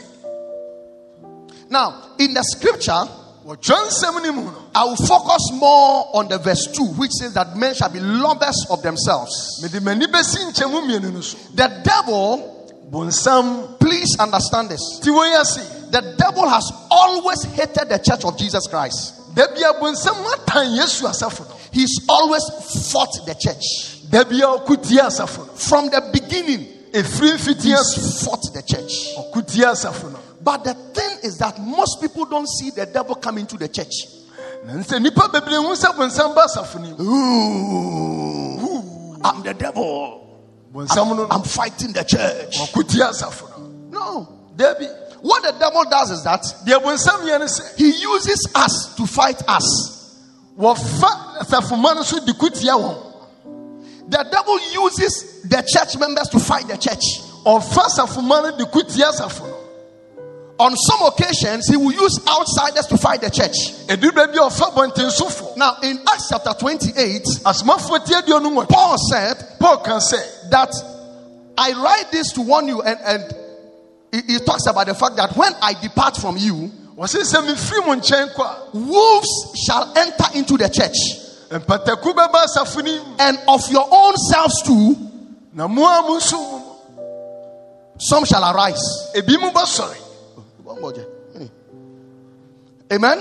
now 1.69 2.13
in 2.19 2.35
the 2.35 2.43
scripture 2.45 3.09
wɔtwerɛ 3.47 3.89
nsɛm 3.89 4.23
no 4.35 4.53
I 4.75 4.85
will 4.85 4.97
focus 4.97 5.51
more 5.53 6.11
on 6.15 6.29
the 6.29 6.39
verse 6.39 6.67
2, 6.73 6.83
which 6.99 7.13
says 7.13 7.33
that 7.35 7.57
men 7.57 7.75
shall 7.75 7.89
be 7.89 8.01
lovers 8.01 8.67
of 8.71 8.83
themselves. 8.83 9.61
mede 9.63 9.81
m'ani 9.83 10.07
bɛsi 10.07 10.51
nkyɛmu 10.51 10.83
mmienu 10.83 11.13
no 11.13 11.21
so 11.21 11.37
The 11.55 11.69
devil, 11.85 12.53
please 13.81 14.17
understand 14.19 14.69
this. 14.71 14.99
ti 15.01 15.11
wɔ 15.11 15.31
yi 15.31 15.35
ase 15.41 15.73
The 15.91 16.15
devil 16.19 16.49
has 16.49 16.71
always 16.91 17.45
hated 17.45 17.89
the 17.89 17.99
church 17.99 18.25
of 18.25 18.37
Jesus 18.37 18.67
Christ. 18.67 19.35
da 19.35 19.47
bia 19.55 19.73
bonsam 19.75 20.17
atan 20.35 20.77
yesu 20.77 21.07
asafo 21.09 21.45
He's 21.71 22.01
always 22.09 22.43
fought 22.91 23.13
the 23.27 23.35
church. 23.35 24.09
da 24.11 24.25
bia 24.25 24.47
ɔko 24.47 24.77
tie 24.83 25.03
asafo 25.07 25.47
From 25.57 25.89
the 25.91 26.01
beginning, 26.13 26.67
ɛfiri 26.91 27.37
mfitia 27.39 27.79
so 27.79 28.01
he's 28.01 28.25
fought 28.25 28.43
the 28.53 28.63
church. 28.63 29.15
Ɔko 30.47 30.53
tie 30.53 30.53
asafo 30.53 30.53
no 30.53 30.53
But 30.53 30.65
the 30.65 30.75
thing 30.75 31.19
is 31.25 31.39
that 31.39 31.59
most 31.61 32.01
people 32.01 32.25
don't 32.27 32.49
see 32.49 32.71
the 32.71 32.87
devil 32.87 33.15
come 33.17 33.39
into 33.39 33.57
the 33.57 33.69
church. 33.69 34.07
na 34.65 34.73
nsɛ 34.75 34.99
nnipa 35.01 35.29
bebree 35.33 35.57
hu 35.57 35.75
sɛ 35.75 35.95
bonsam 35.95 36.35
ba 36.35 36.45
asafo 36.47 36.79
no 36.81 36.89
mu 36.97 37.11
Ooh, 38.63 39.17
I'm 39.25 39.43
the 39.43 39.55
devil. 39.55 40.23
no 40.73 41.27
I'm 41.31 41.43
fighting 41.43 41.93
the 41.93 42.05
church. 42.05 42.57
ɔko 42.59 42.83
tie 42.89 43.05
asafo 43.11 43.49
no 43.91 44.29
da 44.57 44.75
What 45.23 45.43
the 45.43 45.53
devil 45.59 45.85
does 45.91 46.11
is 46.11 46.23
that 46.25 46.43
deɛ 46.65 46.81
bonsam 46.83 47.21
yɛ 47.27 47.39
no 47.41 47.47
sɛ 47.47 47.77
he 47.77 47.91
uses 48.01 48.47
us 48.55 48.95
to 48.97 49.07
fight 49.07 49.43
us. 49.49 50.15
wɔfa 50.59 51.39
asafoma 51.41 51.95
no 51.97 52.03
so 52.03 52.19
de 52.25 52.33
ko 52.35 52.49
tia 52.49 52.73
wɔn 52.73 52.97
The 54.09 54.25
devil 54.31 54.59
uses 54.85 55.43
the 55.43 55.63
church 55.67 55.97
members 55.99 56.29
to 56.29 56.39
fight 56.39 56.69
the 56.69 56.77
church. 56.77 57.23
On 60.59 60.75
some 60.75 61.03
occasions, 61.03 61.69
he 61.69 61.77
will 61.77 61.93
use 61.93 62.19
outsiders 62.27 62.87
to 62.87 62.97
fight 62.97 63.21
the 63.21 63.29
church. 63.31 63.77
ɛduru 63.89 64.15
da 64.15 64.27
bi 64.27 64.33
a 64.33 64.49
ɔfa 64.49 64.73
bɔntensofo 64.73 65.57
Now, 65.57 65.77
in 65.83 66.01
Acts 66.09 66.31
chapter 66.31 66.55
28, 66.59 67.23
asomafoɔ 67.45 68.05
tie 68.07 68.23
deɛ 68.23 68.43
no 68.43 68.51
wɔ 68.51 68.69
Paul 68.69 68.97
said 69.11 69.37
paul 69.61 69.79
kan 69.79 70.01
sɛ 70.01 70.51
that 70.51 70.73
I 71.59 71.73
write 71.73 72.11
this 72.11 72.33
to 72.33 72.43
warn 72.43 72.69
you, 72.69 72.81
and, 72.81 72.99
and 73.05 73.35
he, 74.13 74.33
he 74.35 74.39
talks 74.39 74.67
about 74.67 74.87
the 74.87 74.95
fact 74.95 75.17
that 75.17 75.37
when 75.37 75.53
I 75.61 75.75
depart 75.75 76.17
from 76.17 76.39
you, 76.39 76.71
wɔse 76.97 77.21
sɛ 77.23 77.47
mefiri 77.47 77.87
mo 77.87 77.95
nkyɛn 77.97 78.33
kɔ 78.35 78.75
wolves 78.89 79.63
shall 79.67 79.93
enter 79.95 80.25
into 80.39 80.57
the 80.57 80.71
church, 80.71 80.97
a 81.51 81.61
mpataku 81.61 82.15
bɛba 82.15 82.45
asafo 82.47 82.83
no 82.83 83.05
mu 83.05 83.15
and 83.19 83.39
of 83.47 83.61
your 83.71 83.87
own 83.93 84.17
selves 84.17 84.63
too, 84.63 84.97
na 85.53 85.69
mo 85.69 85.85
a 85.85 86.01
mo 86.01 86.17
nso 86.19 86.33
mu 86.33 86.59
no 86.59 86.63
some 87.99 88.25
shall 88.25 88.43
arise. 88.55 89.11
Ebi 90.81 91.05
hmm. 91.35 91.47
Amen. 92.93 93.19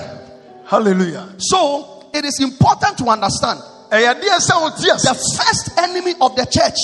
hallelujah 0.66 1.34
So, 1.38 2.10
it 2.14 2.26
is 2.26 2.40
important 2.42 2.98
to 3.00 3.06
understand 3.10 3.60
ɛyɛ 3.92 4.14
adeɛ 4.16 4.40
sɛ 4.40 4.62
wote 4.62 4.78
the 4.78 5.14
first 5.38 5.78
enemy 5.78 6.14
of 6.22 6.36
the 6.36 6.46
church 6.46 6.78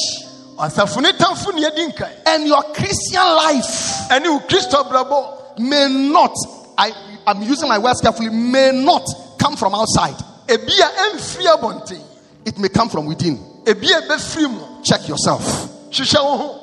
asafo 0.57 1.01
ne 1.01 1.11
tamfo 1.13 1.53
ne 1.53 1.65
adi 1.65 1.87
nkae 1.87 2.11
and 2.27 2.47
your 2.47 2.61
Christian 2.73 3.23
life 3.23 4.09
wo 4.09 4.39
kristo 4.47 4.83
abrabɔ 4.83 5.59
may 5.59 5.87
not, 6.09 6.33
I, 6.77 6.91
I'm 7.27 7.41
using 7.43 7.67
my 7.67 7.77
words 7.77 8.01
carefully, 8.01 8.29
may 8.29 8.71
not 8.73 9.05
come 9.37 9.55
from 9.57 9.73
outside. 9.75 10.15
ebi 10.47 10.79
a 10.79 11.17
ɛmfiri 11.17 12.03
It 12.45 12.57
may 12.57 12.69
come 12.69 12.89
from 12.89 13.05
within. 13.05 13.37
ebi 13.65 13.91
a 13.91 14.01
ɛbɛfiri 14.01 14.49
mu 14.49 14.81
Check 14.83 15.07
yourself. 15.07 15.69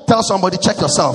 Tell 0.06 0.22
somebody, 0.22 0.56
check 0.58 0.80
yourself. 0.80 1.14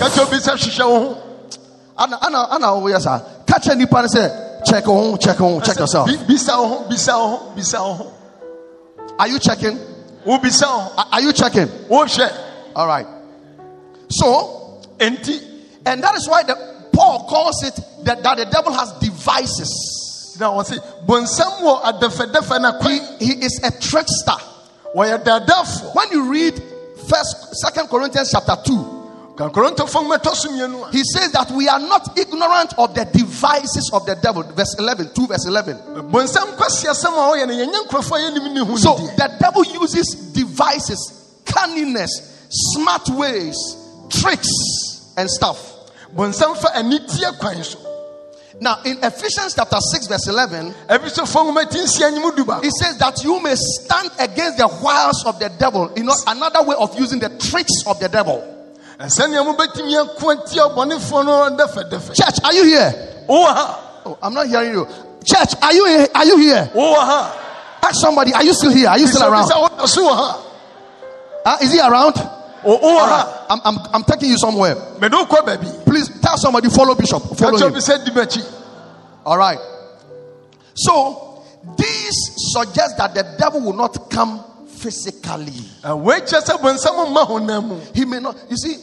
Ana 1.98 2.18
ana 2.22 2.48
ana 2.52 2.74
oh, 2.74 2.86
here, 2.88 3.00
sir. 3.00 3.44
Catch 3.46 3.70
any 3.70 3.86
pan 3.86 4.08
say, 4.10 4.62
check 4.66 4.88
on, 4.88 5.18
check 5.20 5.40
on, 5.42 5.62
check 5.62 5.78
yourself. 5.78 6.08
Bi- 6.08 6.34
bisa 6.34 6.58
wo 6.58 6.68
ho 6.68 6.90
bisa 6.90 7.14
wo 7.14 7.38
ho 7.38 7.56
bisa 7.56 7.80
wo 7.80 7.94
ho 7.94 8.14
Are 9.20 9.28
you 9.28 9.40
checking? 9.40 9.78
wo 10.26 10.38
ho 10.38 11.06
Are 11.12 11.22
you 11.22 11.34
checking? 11.34 11.68
wohwɛ 11.68 12.40
All 12.76 12.88
right. 12.88 13.06
So, 14.10 14.82
enti 14.98 15.40
and 15.86 16.02
that 16.04 16.16
is 16.16 16.28
why 16.28 16.44
the 16.44 16.56
Paul 16.94 17.28
calls 17.28 17.64
it 17.64 17.80
that, 18.06 18.24
that 18.24 18.38
the 18.38 18.46
devil 18.46 18.72
has 18.74 18.92
devices. 18.94 20.38
na 20.40 20.52
wɔse 20.52 20.80
bonsam 21.06 21.62
wɔ 21.62 21.82
adɛfɛdɛfɛ 21.84 22.62
no 22.62 22.72
He, 22.72 23.00
kwan 23.00 23.18
he 23.20 23.34
is 23.46 23.60
a 23.64 23.72
trickster. 23.80 24.38
wɔyɛ 24.96 25.94
When 25.96 26.12
you 26.12 26.32
read 26.32 26.62
First, 27.08 27.56
Second 27.56 27.88
Corinthians 27.90 28.32
chapter 28.32 28.56
two, 28.64 28.93
ka 29.36 29.50
nkorontofoɔ 29.50 30.04
mɛtɔ 30.08 30.36
so 30.36 30.50
mmienu 30.50 30.88
a 30.88 30.92
he 30.92 31.04
says 31.04 31.32
that 31.32 31.50
we 31.52 31.68
are 31.68 31.80
not 31.80 32.18
ignorant 32.18 32.74
of 32.78 32.94
the 32.94 33.04
devices 33.06 33.90
of 33.92 34.06
the 34.06 34.16
devil. 34.16 34.44
Verse 34.44 34.76
eleven, 34.78 35.10
two 35.14 35.26
verse 35.28 35.46
eleven. 35.48 35.78
bonsam 36.12 36.56
kwasi 36.56 36.86
asɛm 36.86 37.14
a 37.14 37.34
ɔyɛ 37.34 37.48
no 37.48 37.54
yɛnyɛ 37.54 37.88
nkurɔfoɔ 37.88 38.18
a 38.18 38.32
yɛnim 38.32 38.54
ne 38.54 38.60
ho 38.64 38.78
So 38.78 38.96
the 38.96 39.38
devil 39.40 39.64
uses 39.66 40.16
devices, 40.34 41.40
cunningness, 41.46 42.10
smart 42.50 43.10
ways, 43.10 43.58
tricks, 44.10 45.14
and 45.18 45.28
stuff. 45.30 45.90
bonsam 46.16 46.56
fa 46.56 46.68
anitie 46.76 47.40
kwan 47.40 47.64
so 47.64 47.80
Now 48.62 48.82
in 48.86 49.04
Ephesians 49.04 49.56
chapter 49.56 49.78
six 49.92 50.06
verse 50.06 50.28
eleven, 50.28 50.76
ɛfisofoɔ 50.88 51.50
nwoma 51.52 51.68
ti 51.72 51.80
nsia 51.80 52.12
nyimu 52.14 52.36
du 52.36 52.46
baako 52.46 52.66
it 52.66 52.72
says 52.74 53.00
that 53.00 53.24
you 53.24 53.40
may 53.42 53.56
stand 53.56 54.12
against 54.20 54.60
the 54.60 54.68
wiles 54.80 55.26
of 55.26 55.40
the 55.40 55.50
devil. 55.58 55.92
You 55.98 56.04
know, 56.04 56.14
another 56.28 56.62
way 56.62 56.76
of 56.78 56.98
using 57.00 57.18
the 57.18 57.30
tricks 57.30 57.74
of 57.88 58.00
the 58.00 58.10
devil. 58.10 58.53
Ɛsɛnea 59.00 59.44
mobɛtumi 59.44 59.96
ako 60.02 60.30
atia 60.30 60.64
ɔbɔnefoɔ 60.70 61.26
no 61.26 61.58
dɛfɛdɛfɛ 61.58 62.14
Church, 62.16 62.36
are 62.44 62.54
you 62.54 62.64
here? 62.66 62.94
wowɔ 63.28 63.76
Oh, 64.06 64.18
I'm 64.22 64.34
not 64.34 64.48
hearing 64.48 64.74
you. 64.74 64.88
Church, 65.24 65.56
are 65.62 65.74
you 65.74 65.86
here? 65.86 66.08
Are 66.14 66.26
you 66.26 66.38
here? 66.38 66.70
wowɔ 66.74 67.32
Ask 67.86 67.96
somebody, 68.02 68.34
are 68.34 68.44
you 68.44 68.54
still 68.54 68.72
here? 68.72 68.88
Are 68.90 68.98
you 68.98 69.08
still 69.08 69.24
around? 69.32 69.46
Bisa- 69.46 69.56
bisa 69.56 69.70
wowɔ 69.80 69.88
so 69.88 70.02
wɔ 70.10 70.16
ha 70.16 70.40
Uh, 71.46 71.58
is 71.62 71.72
he 71.74 71.80
around? 71.80 72.14
O- 72.66 72.78
wowɔ 72.78 73.00
ha 73.08 73.46
I'm, 73.50 73.62
I'm, 73.66 73.78
I'm 73.94 74.04
taking 74.04 74.30
you 74.30 74.38
somewhere. 74.38 74.76
mede 75.00 75.12
wokɔ 75.12 75.46
baabi 75.46 75.86
Please 75.86 76.10
tell 76.22 76.38
somebody, 76.38 76.70
follow 76.70 76.96
Bishop. 76.96 77.24
Follow 77.38 77.58
him. 77.58 77.68
obi 77.68 77.80
sɛ 77.80 78.04
di 78.06 78.12
m'akyi 78.12 78.46
All 79.26 79.38
right. 79.38 79.60
So, 80.76 81.44
these 81.78 82.16
suggest 82.54 82.98
that 82.98 83.14
the 83.14 83.24
devil 83.38 83.62
will 83.62 83.74
not 83.74 84.10
come 84.10 84.44
physically. 84.84 85.64
woakyɛ 85.84 86.40
sɛ 86.44 86.58
bonsam 86.60 87.08
mma 87.08 87.26
honam 87.26 87.68
mu 87.68 87.80
He 87.94 88.06
may 88.06 88.20
not. 88.20 88.36
You 88.50 88.58
see, 88.58 88.76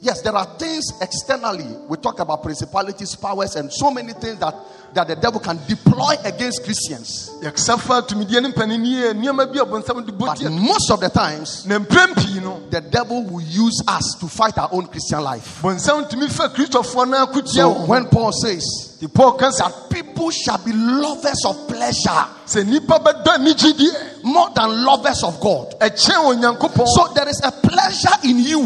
yes, 0.00 0.22
there 0.22 0.34
are 0.34 0.46
things 0.58 0.92
externally. 1.00 1.66
We 1.88 1.96
talk 1.96 2.20
about 2.20 2.42
principalities, 2.42 3.16
powers, 3.16 3.56
and 3.56 3.72
so 3.72 3.90
many 3.90 4.12
things 4.12 4.38
that, 4.38 4.54
that 4.94 5.08
the 5.08 5.16
devil 5.16 5.40
can 5.40 5.58
deploy 5.66 6.14
against 6.24 6.64
Christians. 6.64 7.30
yɛksa 7.42 7.78
fa 7.78 8.02
tumidie 8.02 8.40
ne 8.40 8.48
mpanini 8.48 9.02
yɛ 9.02 9.12
nneɛma 9.14 9.52
bi 9.52 9.60
a 9.60 9.64
bonsam 9.64 10.04
de 10.06 10.12
But 10.12 10.40
most 10.52 10.90
of 10.90 11.00
the 11.00 11.08
times, 11.08 11.66
na 11.66 11.78
mprɛn 11.78 12.14
pii 12.16 12.40
no 12.40 12.60
the 12.70 12.80
devil 12.80 13.24
will 13.24 13.40
use 13.42 13.82
us 13.88 14.16
to 14.20 14.28
fight 14.28 14.56
our 14.58 14.68
own 14.72 14.86
Christian 14.86 15.20
life. 15.22 15.60
bonsam 15.62 16.08
tumi 16.10 16.28
fa 16.30 16.48
kristofoɔ 16.48 17.08
no 17.08 17.26
akotia 17.26 17.54
So 17.54 17.86
when 17.86 18.06
Paul 18.06 18.32
says, 18.32 18.96
nti 19.00 19.12
paul 19.12 19.32
ka 19.32 19.50
sɛ 19.50 19.58
that 19.58 19.90
people 19.90 20.30
shall 20.30 20.58
be 20.58 20.72
lovers 20.72 21.44
of 21.46 21.68
pleasure 21.68 22.24
sɛ 22.46 22.64
nnipa 22.64 23.02
bɛdɔ 23.02 23.36
anigyideɛ 23.38 24.24
more 24.24 24.50
than 24.54 24.84
lovers 24.84 25.22
of 25.22 25.38
God. 25.40 25.74
So 25.96 27.12
there 27.14 27.28
is 27.28 27.40
a 27.44 27.50
pleasure 27.50 28.16
in 28.24 28.38
you 28.38 28.60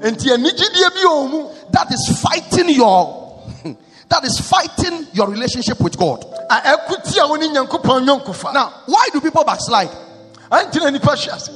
enti 0.00 0.30
anigyideɛ 0.30 0.90
bi 0.94 1.02
wɔ 1.04 1.30
mu 1.30 1.48
that 1.70 1.92
is 1.92 2.20
fighting 2.20 2.70
your 2.70 3.21
that 4.12 4.24
is 4.24 4.38
fighting 4.38 5.06
your 5.14 5.26
relationship 5.30 5.80
with 5.80 5.96
God. 5.98 6.22
a 6.50 6.76
ɛko 6.76 7.02
tia 7.02 7.26
wo 7.26 7.36
ne 7.36 7.48
nyankopɔn 7.48 8.06
nyɔnkofa 8.06 8.52
Now, 8.52 8.82
why 8.86 9.08
do 9.10 9.20
people 9.22 9.42
backslide? 9.42 9.88
antina 10.50 10.90
nnipa 10.92 11.12
any 11.16 11.32
ase 11.32 11.50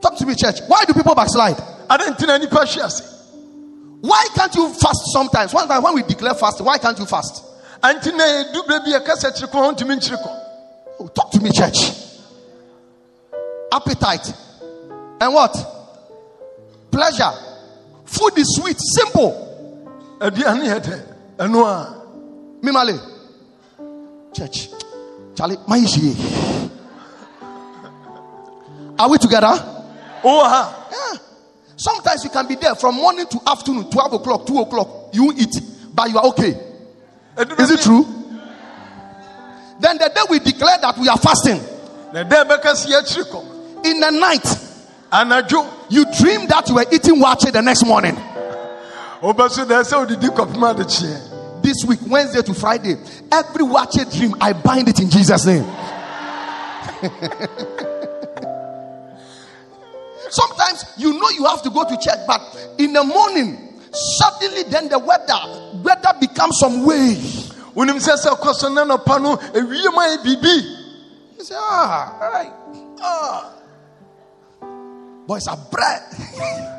Talk 0.00 0.16
to 0.18 0.26
me, 0.26 0.34
church. 0.34 0.60
Why 0.66 0.84
do 0.84 0.92
people 0.92 1.14
backslide? 1.14 1.56
ntina 1.88 2.38
nnipa 2.40 2.62
any 2.62 2.82
ase 2.82 3.02
Why 4.00 4.26
can't 4.34 4.52
you 4.56 4.68
fast 4.74 5.12
sometimes? 5.12 5.54
One 5.54 5.68
time 5.68 5.82
when 5.82 5.94
we 5.94 6.02
declare 6.02 6.34
fast, 6.34 6.60
why 6.60 6.78
can't 6.78 6.98
you 6.98 7.06
fast? 7.06 7.44
antina 7.80 8.24
ɛdu 8.24 8.66
berɛ 8.66 8.84
bi 8.84 8.90
ɛkasa 8.98 9.30
kyiri 9.30 9.50
kɔ 9.52 9.76
ɔntumi 9.76 9.94
nkyiri 9.96 10.16
kɔ 10.22 10.40
Oh, 11.00 11.06
talk 11.08 11.30
to 11.32 11.40
me, 11.40 11.50
church. 11.50 11.90
Appetite. 13.72 14.32
And 15.20 15.34
what? 15.34 15.56
Pleasure. 16.90 17.32
Food 18.04 18.38
is 18.38 18.56
sweet, 18.60 18.76
simple. 18.78 19.43
Aduane 20.24 20.64
yɛ 20.64 20.80
dɛ 20.80 20.96
ɛno 21.38 21.66
a 21.66 22.00
Mimale. 22.62 22.98
Church. 24.32 24.70
Charlie, 25.36 25.58
issue. 25.76 26.14
Are 28.98 29.10
we 29.10 29.18
together? 29.18 29.48
ha 29.48 30.88
Yeah. 30.90 31.18
Sometimes 31.76 32.24
you 32.24 32.30
can 32.30 32.46
be 32.48 32.54
there 32.54 32.74
from 32.74 32.94
morning 32.94 33.26
to 33.26 33.38
afternoon, 33.46 33.90
12 33.90 34.12
o'clock, 34.14 34.46
2 34.46 34.58
o'clock. 34.60 34.88
You 35.12 35.30
eat, 35.36 35.60
but 35.92 36.08
you 36.08 36.16
are 36.16 36.26
okay. 36.28 36.56
Is 37.58 37.70
it 37.70 37.80
true? 37.80 38.04
Then 39.78 39.98
the 39.98 40.08
day 40.08 40.22
we 40.30 40.38
declare 40.38 40.78
that 40.80 40.96
we 40.96 41.06
are 41.08 41.18
fasting, 41.18 41.60
na 42.14 42.24
dɛn 42.24 42.48
bɛka 42.48 42.72
sɛ 42.72 42.86
yɛakyiri 42.92 43.24
kɔ 43.30 43.54
in 43.84 44.00
the 44.00 44.10
night, 44.10 44.46
you 45.90 46.04
dream 46.18 46.46
that 46.48 46.68
you 46.68 46.76
were 46.76 46.86
eating 46.90 47.16
waakye 47.16 47.52
the 47.52 47.60
next 47.60 47.84
morning. 47.84 48.16
This 51.62 51.82
week, 51.86 52.00
Wednesday 52.06 52.42
to 52.42 52.52
Friday, 52.52 52.96
every 53.32 53.64
waakye 53.64 54.04
dream, 54.14 54.34
I 54.38 54.52
bind 54.52 54.88
it 54.88 55.00
in 55.00 55.08
Jesus' 55.08 55.46
name. 55.46 55.64
Sometimes 60.28 60.84
you 60.98 61.18
know 61.18 61.30
you 61.30 61.46
have 61.46 61.62
to 61.62 61.70
go 61.70 61.88
to 61.88 61.96
church, 61.96 62.18
but 62.26 62.74
in 62.78 62.92
the 62.92 63.02
morning, 63.02 63.80
suddenly 63.92 64.64
then 64.64 64.90
the 64.90 64.98
weather 64.98 65.40
weather 65.82 66.12
becomes 66.20 66.58
some 66.58 66.84
way. 66.84 67.14
wonim 67.74 67.96
sɛ 67.96 68.16
sɛ 68.18 68.38
kɔ 68.38 68.52
so 68.54 68.68
na 68.68 68.84
nɔpa 68.84 69.22
no 69.22 69.36
ewiem 69.36 69.94
ayɛ 69.94 70.18
biribi 70.22 70.62
You 71.38 71.44
say, 71.44 71.54
ah, 71.56 72.18
all 72.20 72.30
right. 72.30 72.52
Ah. 73.00 73.52
Boys 75.26 75.46
are 75.48 75.56
bread. 75.70 76.02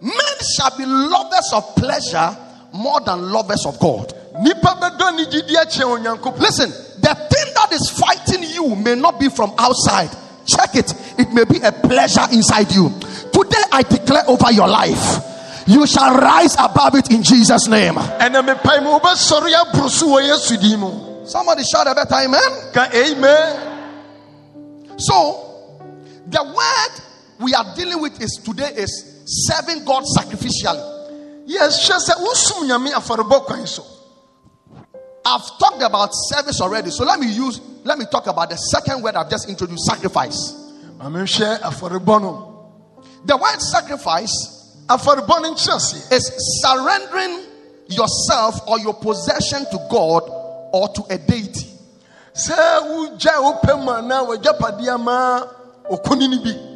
Men 0.00 0.36
shall 0.56 0.76
be 0.76 0.84
lovers 0.86 1.50
of 1.52 1.74
pleasure 1.76 2.36
more 2.72 3.00
than 3.00 3.30
lovers 3.32 3.64
of 3.66 3.78
God. 3.80 4.12
nnipa 4.34 4.78
bɛdɔ 4.80 5.16
ne 5.16 5.24
gyidi 5.24 5.54
akyɛ 5.56 5.84
onyankopɔn 5.84 6.38
Listen, 6.40 6.70
the 7.00 7.14
thing 7.14 7.54
that 7.54 7.72
is 7.72 7.88
fighting 7.90 8.42
you 8.42 8.76
may 8.76 8.94
not 8.94 9.18
be 9.18 9.28
from 9.28 9.52
outside. 9.58 10.10
Check 10.46 10.76
it. 10.76 10.94
It 11.18 11.32
may 11.32 11.44
be 11.44 11.58
a 11.60 11.72
pleasure 11.72 12.26
inside 12.32 12.70
you. 12.72 12.90
Today 13.32 13.62
I 13.72 13.82
declare 13.82 14.24
over 14.28 14.52
your 14.52 14.68
life. 14.68 15.18
You 15.66 15.84
shall 15.86 16.14
rise 16.14 16.54
above 16.54 16.94
it 16.94 17.10
in 17.10 17.22
Jesus' 17.22 17.66
name. 17.66 17.94
ɛnɛ 17.94 18.42
mepae 18.44 18.82
mu 18.82 18.98
wobɛsɔre 18.98 19.52
aboro 19.52 19.88
so 19.90 20.08
wɔ 20.08 20.22
yesu 20.28 20.56
din 20.60 20.78
mu 20.78 21.26
Somebody 21.26 21.64
shout 21.64 21.88
a 21.88 21.94
better 21.94 22.14
amen. 22.14 22.52
amen 22.94 23.56
So, 24.96 25.80
the 26.28 26.42
word 26.42 27.02
we 27.40 27.52
are 27.54 27.74
dealing 27.74 28.00
with 28.00 28.20
is 28.22 28.38
today 28.44 28.70
is 28.76 29.15
serving 29.26 29.84
God 29.84 30.04
sacrificially. 30.04 31.46
wosom 31.46 32.68
nyame 32.68 32.92
afɔrebɔ 32.92 33.44
kwan 33.46 33.66
so 33.66 33.84
I've 35.28 35.58
talked 35.58 35.82
about 35.82 36.10
service 36.12 36.60
already. 36.60 36.90
So 36.90 37.02
let 37.04 37.18
me 37.18 37.26
use 37.26 37.60
let 37.82 37.98
me 37.98 38.04
talk 38.10 38.28
about 38.28 38.48
the 38.50 38.56
second 38.56 39.02
word 39.02 39.16
I've 39.16 39.28
just 39.28 39.48
introduced, 39.48 39.84
sacrifice. 39.84 40.52
ma 40.98 41.06
menhwɛ 41.06 41.60
afɔrebɔ 41.60 42.20
no 42.22 42.52
The 43.24 43.36
word 43.36 43.60
sacrifice 43.60 44.76
afɔrebɔ 44.88 45.42
no 45.42 45.54
nkyerɛseɛ 45.54 46.12
is 46.12 46.62
surrendering 46.62 47.42
yourself 47.88 48.60
or 48.68 48.78
your 48.78 48.94
possession 48.94 49.64
to 49.72 49.78
God 49.90 50.22
or 50.72 50.88
to 50.94 51.02
a 51.10 51.18
deity. 51.18 51.66
sɛ 52.32 52.54
wogyae 52.86 53.42
wo 53.42 53.52
pɛ 53.64 53.84
mu 53.84 53.90
anaa 53.90 54.26
wagyapadeɛ 54.28 54.94
ama 54.94 55.48
okoni 55.90 56.28
no 56.30 56.42
bi 56.42 56.72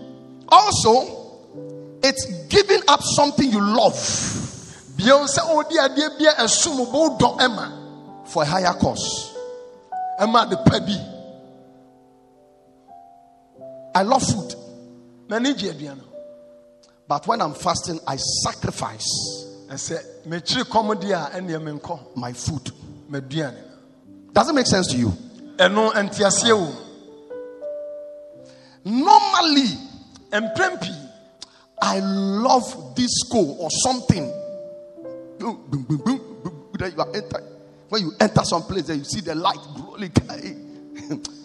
Also, 0.53 1.20
it's 2.03 2.27
giving 2.49 2.81
up 2.89 3.03
something 3.03 3.51
you 3.51 3.61
love 3.61 3.95
oh, 5.03 5.65
dɔ 7.19 7.39
ɛma 7.39 7.73
oh, 7.73 8.25
for 8.27 8.43
a 8.43 8.47
higher 8.47 8.75
cause. 8.75 9.35
ɛma 10.21 10.49
de 10.51 10.57
pa 10.57 10.79
I 13.93 14.03
love 14.03 14.23
food, 14.23 14.55
but 17.09 17.27
when 17.27 17.43
I'm 17.43 17.55
fasting, 17.55 17.99
I 18.07 18.17
sacrifice 18.17 19.09
ɛsɛ 19.69 20.03
mekyiri 20.27 20.65
kɔm 20.65 20.95
deɛ 21.01 21.35
a 21.35 22.19
my 22.19 22.33
food. 22.33 22.71
Does 24.33 24.49
it 24.49 24.53
make 24.55 24.67
sense 24.67 24.87
to 24.89 24.97
you? 24.97 25.13
Normally, 28.85 29.69
I 31.83 32.01
love 32.01 32.95
this 32.97 33.11
school 33.21 33.57
or 33.61 33.71
something. 33.71 34.25
Then 35.39 36.93
you 36.93 37.01
are 37.01 37.15
enter. 37.15 37.43
When 37.89 38.03
you 38.03 38.13
enter 38.21 38.43
some 38.45 38.63
place, 38.63 38.85
there 38.87 38.97
you 38.97 39.05
see 39.05 39.21
the 39.21 39.35
light 39.35 39.59
glowing. 39.77 40.13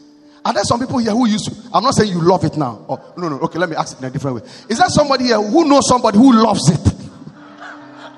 Are 0.45 0.53
there 0.53 0.63
some 0.63 0.79
people 0.79 0.99
here 0.99 1.11
who 1.11 1.27
used 1.27 1.45
to? 1.45 1.55
I'm 1.73 1.83
not 1.83 1.95
saying 1.95 2.11
you 2.11 2.21
love 2.21 2.43
it 2.43 2.55
now. 2.55 2.85
Oh, 2.87 3.13
no, 3.17 3.29
no. 3.29 3.39
Okay, 3.39 3.57
let 3.57 3.67
me 3.67 3.75
ask 3.75 3.97
it 3.97 3.99
in 3.99 4.05
a 4.05 4.11
different 4.11 4.35
way. 4.37 4.41
Is 4.69 4.77
there 4.77 4.89
somebody 4.89 5.25
here 5.25 5.41
who 5.41 5.67
knows 5.67 5.87
somebody 5.87 6.19
who 6.19 6.31
loves 6.33 6.69
it? 6.69 6.85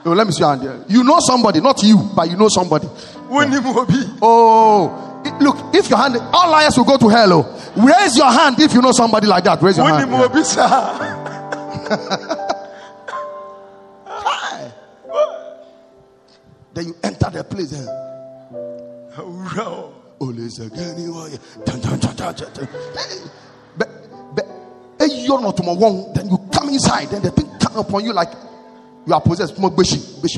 No, 0.04 0.12
oh, 0.12 0.14
let 0.14 0.28
me 0.28 0.34
see 0.34 0.40
your 0.42 0.50
hand 0.50 0.62
here. 0.62 0.84
You 0.90 1.06
know 1.06 1.20
somebody, 1.22 1.62
not 1.62 1.82
you, 1.84 1.98
but 2.14 2.30
you 2.30 2.36
know 2.36 2.50
somebody. 2.50 2.86
obi 2.88 4.04
Oh, 4.22 5.22
it- 5.24 5.42
look, 5.42 5.74
if 5.74 5.90
your 5.90 6.00
hand, 6.00 6.18
all 6.34 6.52
liars 6.52 6.76
will 6.78 6.84
go 6.84 6.98
to 6.98 7.08
hell. 7.08 7.32
Oh. 7.32 7.72
Raise 7.78 8.18
your 8.18 8.30
hand 8.30 8.60
if 8.60 8.74
you 8.74 8.82
know 8.82 8.92
somebody 8.92 9.28
like 9.28 9.46
that. 9.46 9.62
Raise 9.62 9.78
your 9.78 9.88
hand. 9.88 10.12
Yeah. 10.12 11.24
saa 11.88 12.28
Then 16.74 16.86
you 16.88 16.96
enter 17.04 17.30
the 17.32 17.44
place. 17.44 17.72
And, 17.74 17.88
Owura 19.18 19.66
o. 19.66 19.94
Always 20.20 20.60
again, 20.60 21.00
you 21.00 21.14
are- 21.16 21.30
Dun, 21.66 21.80
dun, 21.82 22.00
dun, 22.00 22.16
dun, 22.16 22.36
dun, 22.36 22.54
dun. 22.54 22.68
But- 23.78 24.36
but- 24.36 24.48
you're 25.10 25.42
not 25.42 25.58
my 25.66 25.72
one. 25.74 26.14
Then 26.14 26.30
you 26.30 26.38
come 26.52 26.70
inside, 26.70 27.10
then 27.10 27.22
the 27.24 27.32
thing 27.32 27.50
come 27.60 27.78
upon 27.78 28.06
you 28.06 28.14
like 28.14 28.30
you 29.08 29.14
are 29.14 29.22
possessed. 29.22 29.58
You're- 29.58 29.72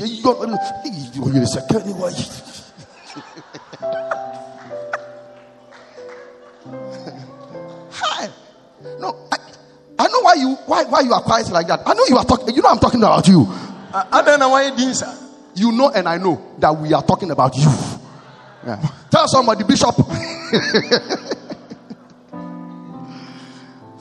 you 0.08 0.30
are- 0.30 0.46
Hi. 7.92 8.28
No, 8.98 9.14
I, 9.32 9.36
I 10.00 10.06
know 10.08 10.20
why 10.22 10.34
you 10.34 10.54
why 10.64 10.84
why 10.84 11.00
you 11.02 11.12
are 11.12 11.20
quiet 11.20 11.50
like 11.50 11.66
that. 11.66 11.82
I 11.84 11.92
know 11.92 12.04
you 12.08 12.16
are 12.16 12.24
talking. 12.24 12.54
You 12.54 12.62
know 12.62 12.70
I'm 12.70 12.78
talking 12.78 13.02
about 13.02 13.28
you. 13.28 13.42
A- 13.92 14.06
adɛn 14.12 14.38
na 14.38 14.48
wayɛ 14.48 14.74
din 14.74 14.94
saa 14.94 15.12
You 15.54 15.72
know, 15.72 15.90
and 15.90 16.08
I 16.08 16.16
know 16.16 16.40
that 16.58 16.74
we 16.74 16.94
are 16.94 17.02
talking 17.02 17.30
about 17.30 17.54
you. 17.56 17.68
Yeah. 18.64 18.80
Tell 19.10 19.28
somebody, 19.28 19.64
Bishop. 19.64 19.94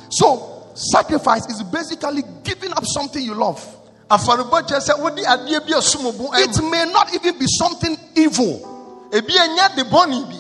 so, 0.10 0.68
sacrifice 0.74 1.46
is 1.48 1.64
basically 1.64 2.24
giving 2.44 2.72
up 2.72 2.86
something 2.86 3.22
you 3.22 3.34
love. 3.34 3.60
afɔrebɔ 4.10 4.68
kyerɛ 4.68 4.80
sɛ 4.80 5.00
wode 5.00 5.18
adeɛ 5.20 5.60
bi 5.68 5.74
It 6.40 6.64
may 6.64 6.86
not 6.94 7.14
even 7.14 7.38
be 7.38 7.46
something 7.60 7.98
evil. 8.16 9.10
ebi 9.12 9.34
ɛnyɛ 9.36 9.76
de 9.76 9.84
bɔne 9.84 10.30
bi 10.30 10.38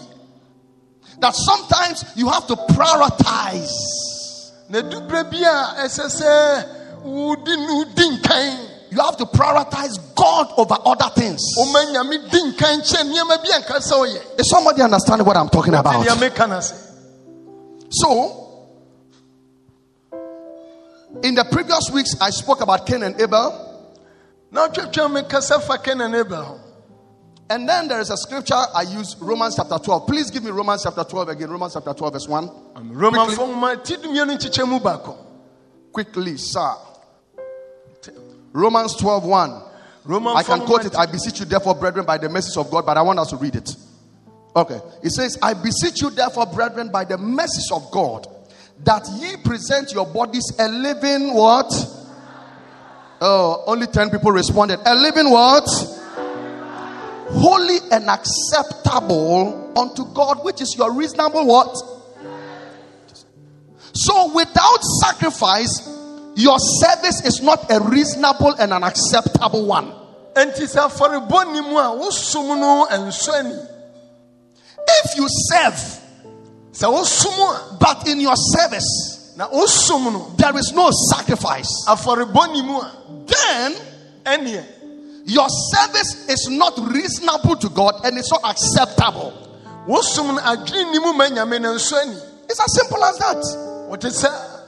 That 1.19 1.35
sometimes 1.35 2.05
you 2.15 2.29
have 2.29 2.47
to 2.47 2.55
prioritize. 2.55 4.08
Na 4.69 4.79
duberɛ 4.81 5.29
bi 5.31 5.37
ɛsɛ 5.83 6.05
sɛ 6.09 6.65
wodi 7.03 7.55
no 7.67 7.83
di 7.95 8.03
nkan 8.17 8.65
You 8.91 8.99
have 9.01 9.17
to 9.17 9.25
prioritize 9.27 9.99
God 10.15 10.47
over 10.57 10.75
other 10.83 11.09
things. 11.15 11.39
woma 11.57 11.85
nyame 11.93 12.29
di 12.29 12.39
nkan 12.51 12.81
kyɛ 12.81 13.03
nneɛma 13.03 13.37
bi 13.43 13.49
anka 13.57 13.77
sɛ 13.79 13.93
woyɛ 13.99 14.39
Is 14.39 14.49
somebody 14.49 14.81
understanding 14.81 15.25
what 15.25 15.37
I'm 15.37 15.49
talking 15.49 15.73
about? 15.75 16.03
nea 16.05 16.15
meka 16.15 16.47
no 16.49 16.57
ase 16.57 16.73
So, 17.91 18.45
in 21.23 21.33
the 21.33 21.43
previous 21.45 21.89
weeks, 21.91 22.15
I 22.21 22.29
spoke 22.29 22.61
about 22.61 22.85
Cain 22.85 23.01
and 23.03 23.19
Abel. 23.19 23.65
na 24.51 24.67
wotwatwa 24.67 25.09
mekasa 25.23 25.61
fa 25.61 25.77
kɛna 25.77 26.09
ne 26.09 26.19
abel 26.19 26.59
And 27.51 27.67
then 27.67 27.87
there 27.87 27.99
is 27.99 28.11
a 28.11 28.17
scripture 28.17 28.53
I 28.53 28.83
use, 28.83 29.15
Romans 29.19 29.55
chapter 29.55 29.79
12. 29.79 30.05
Please 30.05 30.29
give 30.29 30.43
me 30.43 30.51
Romans 30.51 30.83
chapter 30.83 31.03
12 31.03 31.29
again. 31.29 31.49
Romans 31.49 31.73
chapter 31.73 31.93
12, 31.93 32.13
verse 32.13 32.27
1. 32.27 32.47
romanfoɔ 32.75 33.37
nwoma 33.37 33.83
ti 33.83 33.95
dumienu 33.95 34.37
nkyekyɛ 34.37 34.67
mu 34.67 34.79
baako 34.79 35.17
Quickly, 35.91 36.37
sir. 36.37 36.75
Romans 38.53 38.95
12, 38.95 39.25
1. 39.25 39.61
I 40.35 40.43
can 40.43 40.61
quote 40.61 40.85
it. 40.85 40.95
I 40.95 41.07
beseech 41.07 41.39
you, 41.39 41.45
therefore, 41.45 41.75
brethren, 41.75 42.05
by 42.05 42.17
the 42.17 42.29
mercies 42.29 42.55
of 42.57 42.69
God, 42.69 42.85
but 42.85 42.97
I 42.97 43.01
want 43.01 43.19
us 43.19 43.29
to 43.31 43.37
read 43.37 43.55
it. 43.55 43.75
Okay. 44.55 44.79
It 45.03 45.11
says, 45.11 45.37
I 45.41 45.53
beseech 45.53 46.01
you, 46.01 46.09
therefore, 46.11 46.45
brethren, 46.45 46.89
by 46.91 47.03
the 47.03 47.17
mercies 47.17 47.69
of 47.71 47.89
God, 47.91 48.27
that 48.83 49.07
ye 49.19 49.37
present 49.43 49.91
your 49.91 50.05
bodies 50.05 50.51
a 50.59 50.67
living 50.67 51.33
what? 51.33 51.71
Oh, 53.21 53.63
only 53.67 53.87
10 53.87 54.09
people 54.11 54.31
responded. 54.31 54.79
A 54.85 54.95
living 54.95 55.29
what? 55.29 55.67
Holy 57.31 57.77
and 57.91 58.09
acceptable 58.09 59.71
unto 59.77 60.05
God, 60.13 60.43
which 60.43 60.61
is 60.61 60.75
your 60.75 60.93
reasonable 60.93 61.45
what? 61.45 61.75
So 63.93 64.33
without 64.33 64.83
sacrifice, 65.03 65.87
your 66.35 66.57
service 66.57 67.25
is 67.25 67.41
not 67.41 67.71
a 67.71 67.79
reasonable 67.81 68.53
and 68.55 68.73
an 68.73 68.83
acceptable 68.83 69.65
one. 69.65 69.93
enti 70.35 70.65
sɛ 70.67 70.87
afɔrebɔ 70.89 71.53
ni 71.53 71.61
mu 71.61 71.77
a 71.77 71.91
wosom 71.97 72.59
no 72.59 72.87
ɛnsɔ 72.89 73.33
ani 73.39 73.55
If 75.03 75.17
you 75.17 75.27
serve, 75.49 75.99
but 77.79 78.07
in 78.07 78.21
your 78.21 78.35
service 78.35 79.33
na 79.35 79.49
wosom 79.49 80.13
no 80.13 80.33
there 80.37 80.57
is 80.57 80.71
no 80.71 80.89
sacrifice, 81.11 81.85
afɔrebɔ 81.87 82.53
ni 82.53 82.61
mu 82.61 82.79
a 82.79 82.91
then 83.25 83.75
your 85.29 85.47
service 85.47 86.27
is 86.27 86.47
not 86.49 86.73
reasonable 86.91 87.55
to 87.57 87.69
God 87.69 87.93
and 88.03 88.17
it's 88.17 88.31
not 88.31 88.43
acceptable. 88.43 89.31
wosom 89.87 90.35
no 90.35 90.41
adwene 90.41 90.91
ni 90.91 90.99
mu 90.99 91.13
ma 91.13 91.29
nyame 91.29 91.61
no 91.61 91.75
nsɔ 91.75 92.01
ani 92.01 92.17
It's 92.49 92.59
as 92.59 92.73
simple 92.73 93.03
as 93.03 93.17
that. 93.19 93.87
What 93.89 94.03
is 94.03 94.23
sɛ 94.23 94.61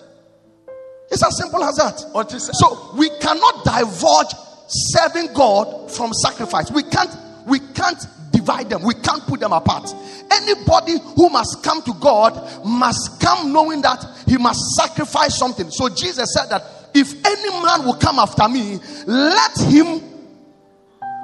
It's 1.09 1.23
as 1.23 1.35
simple 1.37 1.63
as 1.63 1.75
that. 1.77 2.05
What 2.11 2.31
is 2.33 2.47
sɛ 2.47 2.53
So 2.53 2.93
we 2.95 3.09
cannot 3.19 3.65
divulge 3.65 4.33
serving 4.67 5.33
God 5.33 5.91
from 5.91 6.13
sacrifice. 6.13 6.69
We 6.71 6.83
can't 6.83 7.09
we 7.47 7.59
can't 7.59 8.05
divide 8.31 8.69
them. 8.69 8.83
We 8.83 8.93
can't 8.93 9.25
put 9.25 9.39
them 9.39 9.53
apart. 9.53 9.93
Anybody 10.31 10.97
who 11.15 11.29
must 11.29 11.63
come 11.63 11.81
to 11.83 11.93
God 11.95 12.33
must 12.63 13.19
come 13.19 13.51
knowing 13.51 13.81
that 13.81 14.05
he 14.27 14.37
must 14.37 14.59
sacrifice 14.77 15.37
something. 15.37 15.71
So 15.71 15.89
Jesus 15.89 16.33
said 16.37 16.47
that 16.49 16.63
if 16.93 17.13
any 17.25 17.49
man 17.63 17.85
will 17.85 17.95
come 17.95 18.19
after 18.19 18.47
me, 18.47 18.79
let 19.07 19.57
him 19.59 20.10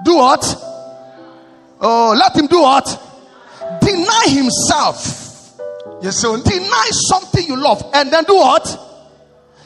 do 0.08 0.16
what? 0.16 0.44
Oh, 1.82 2.16
let 2.18 2.36
him 2.36 2.48
do 2.48 2.62
what? 2.62 2.88
Deny 3.82 4.24
himself. 4.30 5.60
yɛsɛ 6.02 6.44
Deny 6.44 6.88
something 6.92 7.46
you 7.46 7.58
love 7.58 7.84
and 7.94 8.12
then 8.12 8.24
do 8.24 8.36
what? 8.36 8.66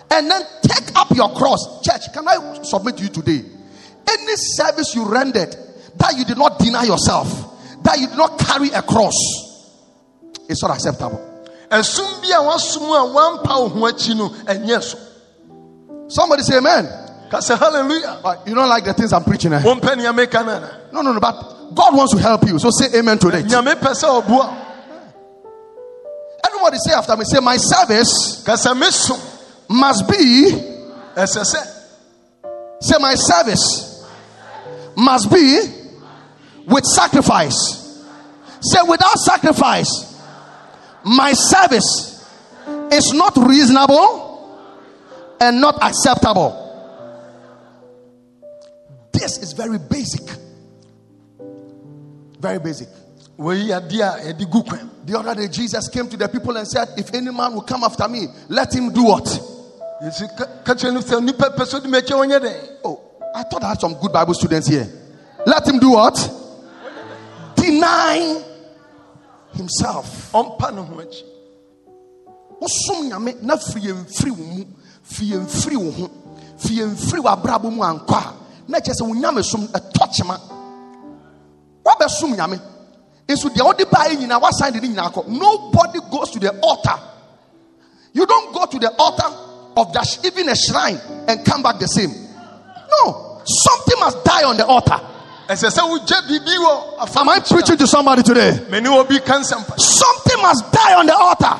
And 0.10 0.30
then 0.30 0.42
take 0.64 0.96
up 0.98 1.12
your 1.12 1.34
cross. 1.36 1.82
Church, 1.84 2.12
can 2.12 2.28
I 2.28 2.64
submit 2.64 2.98
to 2.98 3.04
you 3.04 3.10
today? 3.10 3.46
Any 4.10 4.36
service 4.36 4.96
you 4.96 5.06
rendered 5.06 5.56
that 5.98 6.16
you 6.18 6.26
did 6.26 6.38
not 6.38 6.58
deny 6.58 6.84
yourself, 6.84 7.30
that 7.84 8.00
you 8.00 8.08
did 8.08 8.18
not 8.18 8.39
carry 8.39 8.70
a 8.70 8.82
cross, 8.82 9.16
it's 10.50 10.64
not 10.64 10.72
acceptable. 10.72 11.22
ɛsom 11.70 12.22
bi 12.22 12.34
a 12.34 12.42
a 12.42 13.14
wampa 13.14 13.62
wo 13.62 13.70
ho 13.70 13.80
akyi 13.88 14.18
no 14.18 14.30
ɛnyɛ 14.30 14.82
so 14.82 14.98
Somebody 16.10 16.42
say 16.44 16.58
amen. 16.58 17.01
Ka 17.32 17.38
sɛ 17.40 17.58
halleluya 17.58 18.22
But 18.22 18.48
you 18.48 18.54
don't 18.54 18.70
like 18.70 18.84
the 18.84 18.94
things 18.94 19.14
I'm 19.14 19.24
preaching. 19.24 19.54
Eh? 19.54 19.62
wompɛ 19.62 19.96
nea 19.98 20.12
meka 20.12 20.46
no 20.92 21.02
No, 21.02 21.14
no. 21.14 21.20
But 21.20 21.74
God 21.74 21.96
wants 21.96 22.14
to 22.14 22.20
help 22.20 22.46
you. 22.48 22.60
So 22.60 22.70
say 22.70 23.00
amen 23.00 23.18
to 23.20 23.30
it. 23.30 23.46
nyame 23.46 23.74
pɛ 23.76 23.94
sɛ 23.96 24.22
ɔboa 24.22 24.68
Everybody 26.46 26.78
say 26.86 26.94
after 26.94 27.16
me, 27.18 27.26
say, 27.26 27.40
My 27.40 27.58
service 27.58 28.46
must 29.68 30.08
be, 30.10 30.50
say, 32.82 32.98
My 33.00 33.16
service 33.16 34.06
must 34.96 35.32
be 35.32 35.60
with 36.68 36.84
sacrifice. 36.86 38.06
Say, 38.62 38.80
without 38.88 39.18
sacrifice, 39.18 40.22
my 41.04 41.34
service 41.34 42.24
is 42.92 43.12
not 43.14 43.36
reasonable 43.38 44.60
and 45.40 45.60
not 45.62 45.82
acceptable. 45.82 46.61
This 49.22 49.38
is 49.38 49.54
very 49.54 49.78
basic. 49.78 50.28
Very 52.40 52.58
basic. 52.58 52.90
wɔyi 53.38 53.70
adeɛ 53.70 54.02
a 54.02 54.34
yɛde 54.34 54.50
gu 54.50 54.64
kwan 54.64 54.90
The 55.06 55.18
other 55.20 55.36
day, 55.36 55.48
Jesus 55.48 55.88
came 55.90 56.08
to 56.10 56.18
the 56.18 56.28
people 56.28 56.58
and 56.58 56.68
said, 56.68 56.90
If 56.98 57.14
any 57.14 57.30
man 57.32 57.54
will 57.54 57.62
come 57.62 57.84
after 57.84 58.08
me, 58.08 58.28
let 58.50 58.74
him 58.74 58.92
do 58.92 59.04
what? 59.04 59.26
yɛsi 60.04 60.36
ka- 60.36 60.64
ka 60.64 60.74
kyerɛ 60.74 60.94
no 60.94 61.00
sɛ 61.02 61.22
nnipa 61.22 61.56
pɛ 61.56 61.66
sɛ 61.66 61.80
ɔde 61.80 61.86
m'akyi 61.86 62.16
wɔnyɛ 62.18 62.40
dɛn 62.40 62.68
Oh, 62.84 63.00
I 63.36 63.44
thought 63.44 63.64
I 63.64 63.70
had 63.70 63.80
some 63.80 63.94
good 63.94 64.12
Bible 64.12 64.34
students 64.34 64.68
here. 64.68 64.90
Let 65.46 65.68
him 65.68 65.78
do 65.78 65.92
what? 65.92 66.18
Deny 67.56 68.42
himself. 69.54 70.32
ɔmpa 70.34 70.74
ne 70.74 70.82
ho 70.82 70.96
akyi 70.96 71.24
wosom 72.60 73.08
nyame 73.12 73.40
na 73.44 73.56
firi 73.56 73.86
yɛn 73.86 74.04
mfiri 74.04 74.32
wo 74.32 74.44
mu 74.46 74.66
firi 75.04 75.30
yɛn 75.30 75.78
wo 75.78 75.92
ho 75.92 76.10
firi 76.58 76.78
yɛn 76.80 77.22
w'abrabɔ 77.22 77.72
mu 77.72 77.82
ankɔ 77.84 78.18
a 78.18 78.41
na 78.68 78.80
kyerɛ 78.80 78.93
sɛ 78.93 79.07
wo 79.07 79.14
nyame 79.14 79.43
som 79.43 79.68
ɛtɔ 79.68 80.14
kyema. 80.14 80.39
Woabɛsom 81.86 82.36
nyame. 82.36 82.59
Nso 83.28 83.49
deɛ 83.49 83.64
wode 83.66 83.86
baeɛ 83.89 84.18
nyinaa 84.18 84.41
woasan 84.41 84.74
de 84.74 84.82
ne 84.82 84.88
nyinaa 84.89 85.12
kɔ. 85.14 85.28
Nobody 85.28 85.99
goes 86.12 86.32
to 86.32 86.39
the 86.39 86.51
altar. 86.62 86.99
You 88.14 88.26
don't 88.26 88.53
go 88.53 88.66
to 88.66 88.80
the 88.80 88.91
altar 88.97 89.28
of 89.78 89.93
that 89.93 90.26
even 90.26 90.49
a 90.49 90.55
shrine 90.55 90.99
and 91.28 91.45
come 91.45 91.64
back 91.64 91.80
the 91.80 91.88
same. 91.88 92.12
No. 92.91 93.41
Something 93.45 93.99
must 93.99 94.24
die 94.24 94.43
on 94.43 94.57
the 94.57 94.66
altar. 94.66 94.99
Ɛsɛ 95.47 95.70
sɛ 95.70 95.82
wogya 95.89 96.22
biribi 96.28 96.57
wɔ 96.57 97.18
am 97.18 97.30
i 97.30 97.39
preaching 97.39 97.78
to 97.78 97.88
somebody 97.88 98.24
today? 98.24 98.66
Mene 98.70 98.88
obi 98.88 99.20
ka 99.20 99.39
nsɛmpa 99.39 99.80
something 99.80 100.41
must 100.41 100.72
die 100.72 100.93
on 100.95 101.05
the 101.05 101.16
altar 101.16 101.59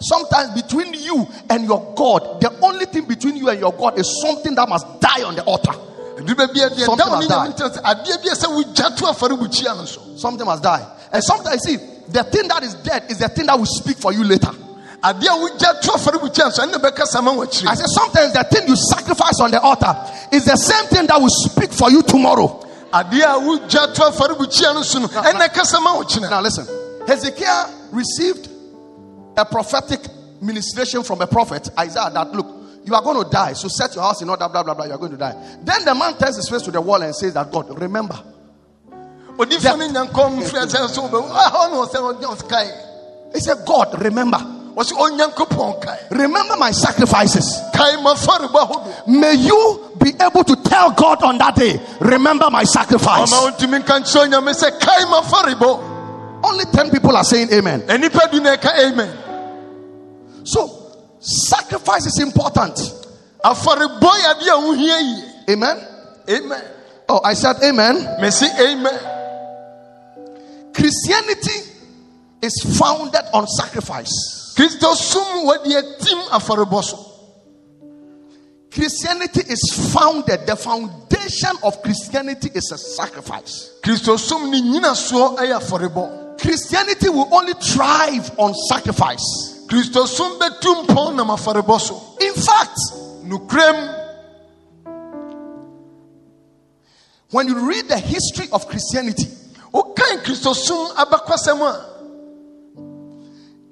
ɛsɛ 0.00 0.28
sɛ 0.28 0.54
biribi 0.54 0.56
ka 0.56 0.56
farebukyia 0.56 0.56
no 0.56 0.56
so 0.56 0.56
Sometimes 0.56 0.62
between 0.62 0.92
you 0.94 1.26
and 1.48 1.64
your 1.64 1.94
God, 1.96 2.40
the 2.40 2.58
only 2.62 2.84
thing 2.86 3.04
between 3.06 3.36
you 3.36 3.48
and 3.48 3.58
your 3.60 3.72
God 3.72 3.98
is 3.98 4.20
something 4.22 4.54
that 4.54 4.68
must 4.68 5.00
die 5.00 5.22
on 5.22 5.34
the 5.36 5.44
altar. 5.44 5.72
Something 5.72 7.10
must 7.10 7.28
die. 7.28 7.48
ntɛm 7.48 7.70
sɛ 7.70 7.82
adeɛ 7.82 8.22
bi 8.22 8.28
a 8.30 8.34
sɛ 8.34 8.46
wogya 8.46 8.96
to 8.96 9.04
afarebukyia 9.04 9.76
no 9.76 9.84
so 9.84 10.00
Something 10.16 10.46
must 10.46 10.62
die. 10.62 10.84
And 11.12 11.22
sometimes, 11.22 11.62
see, 11.62 11.76
the 12.08 12.24
thing 12.24 12.48
that 12.48 12.62
is 12.62 12.74
dead 12.74 13.04
is 13.10 13.18
the 13.18 13.28
thing 13.28 13.46
that 13.46 13.58
will 13.58 13.66
speak 13.66 13.98
for 13.98 14.12
you 14.12 14.24
later. 14.24 14.50
adeɛ 15.02 15.26
a 15.26 15.48
wogya 15.48 15.80
to 15.80 15.88
afarebukyia 15.92 16.44
no 16.44 16.50
so 16.50 16.62
ɛne 16.66 17.66
I 17.66 17.74
said, 17.74 17.88
sometimes 17.88 18.32
the 18.32 18.44
thing 18.44 18.68
you 18.68 18.76
sacrifice 18.76 19.40
on 19.40 19.50
the 19.50 19.60
altar 19.60 19.94
is 20.32 20.44
the 20.44 20.56
same 20.56 20.86
thing 20.86 21.06
that 21.06 21.20
will 21.20 21.28
speak 21.30 21.72
for 21.72 21.90
you 21.90 22.02
tomorrow. 22.02 22.60
adeɛ 22.92 23.22
a 23.22 23.40
wogya 23.40 23.94
to 23.94 24.00
afarebukyia 24.02 24.74
no 24.74 24.82
so 24.82 24.98
no 25.00 25.08
ɛne 25.08 25.52
kasa 25.52 25.80
ma 25.80 25.96
wakyina 26.00 26.30
Now, 26.30 26.40
listen 26.40 26.66
Hezekiah 27.06 27.68
received 27.92 28.48
a 29.36 29.44
prophetic 29.44 30.00
ministration 30.40 31.02
from 31.02 31.20
a 31.20 31.26
prophet, 31.26 31.68
Isaiah, 31.78 32.10
that 32.12 32.32
look, 32.32 32.46
you 32.84 32.94
are 32.94 33.02
going 33.02 33.22
to 33.24 33.28
die, 33.30 33.52
so 33.54 33.68
set 33.68 33.94
your 33.94 34.04
house 34.04 34.22
in 34.22 34.28
order, 34.30 34.48
blah, 34.48 34.62
blah, 34.62 34.74
blah, 34.74 34.84
you 34.84 34.92
are 34.92 34.98
going 34.98 35.10
to 35.12 35.16
die. 35.18 35.34
Then 35.62 35.84
the 35.84 35.94
man 35.94 36.16
turns 36.16 36.36
his 36.36 36.48
face 36.48 36.62
to 36.62 36.70
the 36.70 36.80
wall 36.80 37.02
and 37.02 37.14
says 37.14 37.34
that, 37.34 37.50
God, 37.50 37.80
remember. 37.80 38.18
odifoɔ 39.36 39.72
ah, 39.72 39.76
no 39.76 39.88
nyankɔm 39.88 40.40
mfiri 40.40 40.66
sɛ 40.66 40.88
sɛ 40.88 41.10
wobɛwu 41.10 41.28
ahɔ 41.30 41.70
ne 41.70 41.76
ɔsɛ 41.76 42.24
ɔsɛ 42.24 42.72
He 43.34 43.40
said, 43.40 43.58
God, 43.66 44.00
remember. 44.02 44.38
wɔsɛ 44.38 44.92
ɔnyankopɔn 44.92 45.80
kae 45.84 45.98
Remember 46.12 46.56
my 46.56 46.70
sacrifices. 46.70 47.60
kae 47.74 47.96
mafarebɔ 47.96 48.52
ahodoɔ 48.52 49.06
May 49.08 49.34
you 49.34 49.90
be 49.98 50.12
able 50.20 50.44
to 50.44 50.56
tell 50.56 50.92
God 50.92 51.22
on 51.22 51.38
that 51.38 51.56
day, 51.56 51.80
remember 52.00 52.48
my 52.50 52.64
sacrifice. 52.64 53.30
ɔma 53.32 53.50
wontumi 53.50 53.82
nka 53.82 54.00
nkyerɛ 54.00 54.28
onyame 54.30 54.54
sɛ 54.54 54.78
kae 54.80 55.04
mafarebɔ 55.06 55.92
Only 56.44 56.64
10 56.66 56.90
people 56.90 57.16
are 57.16 57.24
saying 57.24 57.48
amen. 57.52 57.82
So, 60.46 61.18
sacrifice 61.20 62.06
is 62.06 62.20
important. 62.20 62.78
afarebɔ 63.44 64.10
yɛ 64.22 64.34
adeɛ 64.34 64.50
a 64.50 64.60
wohia 64.62 64.98
yie 65.00 65.24
Amen. 65.50 65.78
amen 66.28 66.62
Oh, 67.08 67.20
I 67.22 67.34
said 67.34 67.56
amen. 67.62 67.96
mesi 68.20 68.48
amen 68.58 68.98
Christianity 70.72 71.72
is 72.42 72.54
founded 72.78 73.22
on 73.32 73.46
sacrifice. 73.46 74.54
kristo 74.56 74.94
som 74.94 75.46
wɔde 75.46 75.66
atim 75.82 76.22
afarebɔ 76.30 76.82
so 76.84 77.12
Christianity 78.70 79.40
is 79.48 79.90
founded, 79.94 80.46
the 80.46 80.54
foundation 80.54 81.56
of 81.62 81.80
Christianity 81.82 82.50
is 82.54 82.70
a 82.72 82.78
sacrifice. 82.78 83.70
kristo 83.82 84.18
som 84.18 84.50
ne 84.50 84.60
nyinasoɔ 84.60 85.38
ɛyɛ 85.38 85.60
afarebɔ 85.60 86.40
Christianity 86.40 87.08
will 87.08 87.28
only 87.32 87.54
thrive 87.54 88.30
on 88.38 88.52
sacrifice. 88.68 89.55
Kristo 89.66 90.06
som 90.06 90.38
bɛtu 90.38 90.86
mpɔn 90.86 91.16
nam 91.16 91.28
afarebɔ 91.28 91.80
so 91.80 92.02
In 92.20 92.34
fact, 92.34 92.78
nokorɛm 93.24 94.04
When 97.30 97.48
you 97.48 97.68
read 97.68 97.88
the 97.88 97.98
history 97.98 98.48
of 98.52 98.68
Christianity, 98.68 99.26
wokan 99.72 100.22
kristosum 100.22 100.94
abakɔsɛm 100.94 101.60
a 101.60 101.92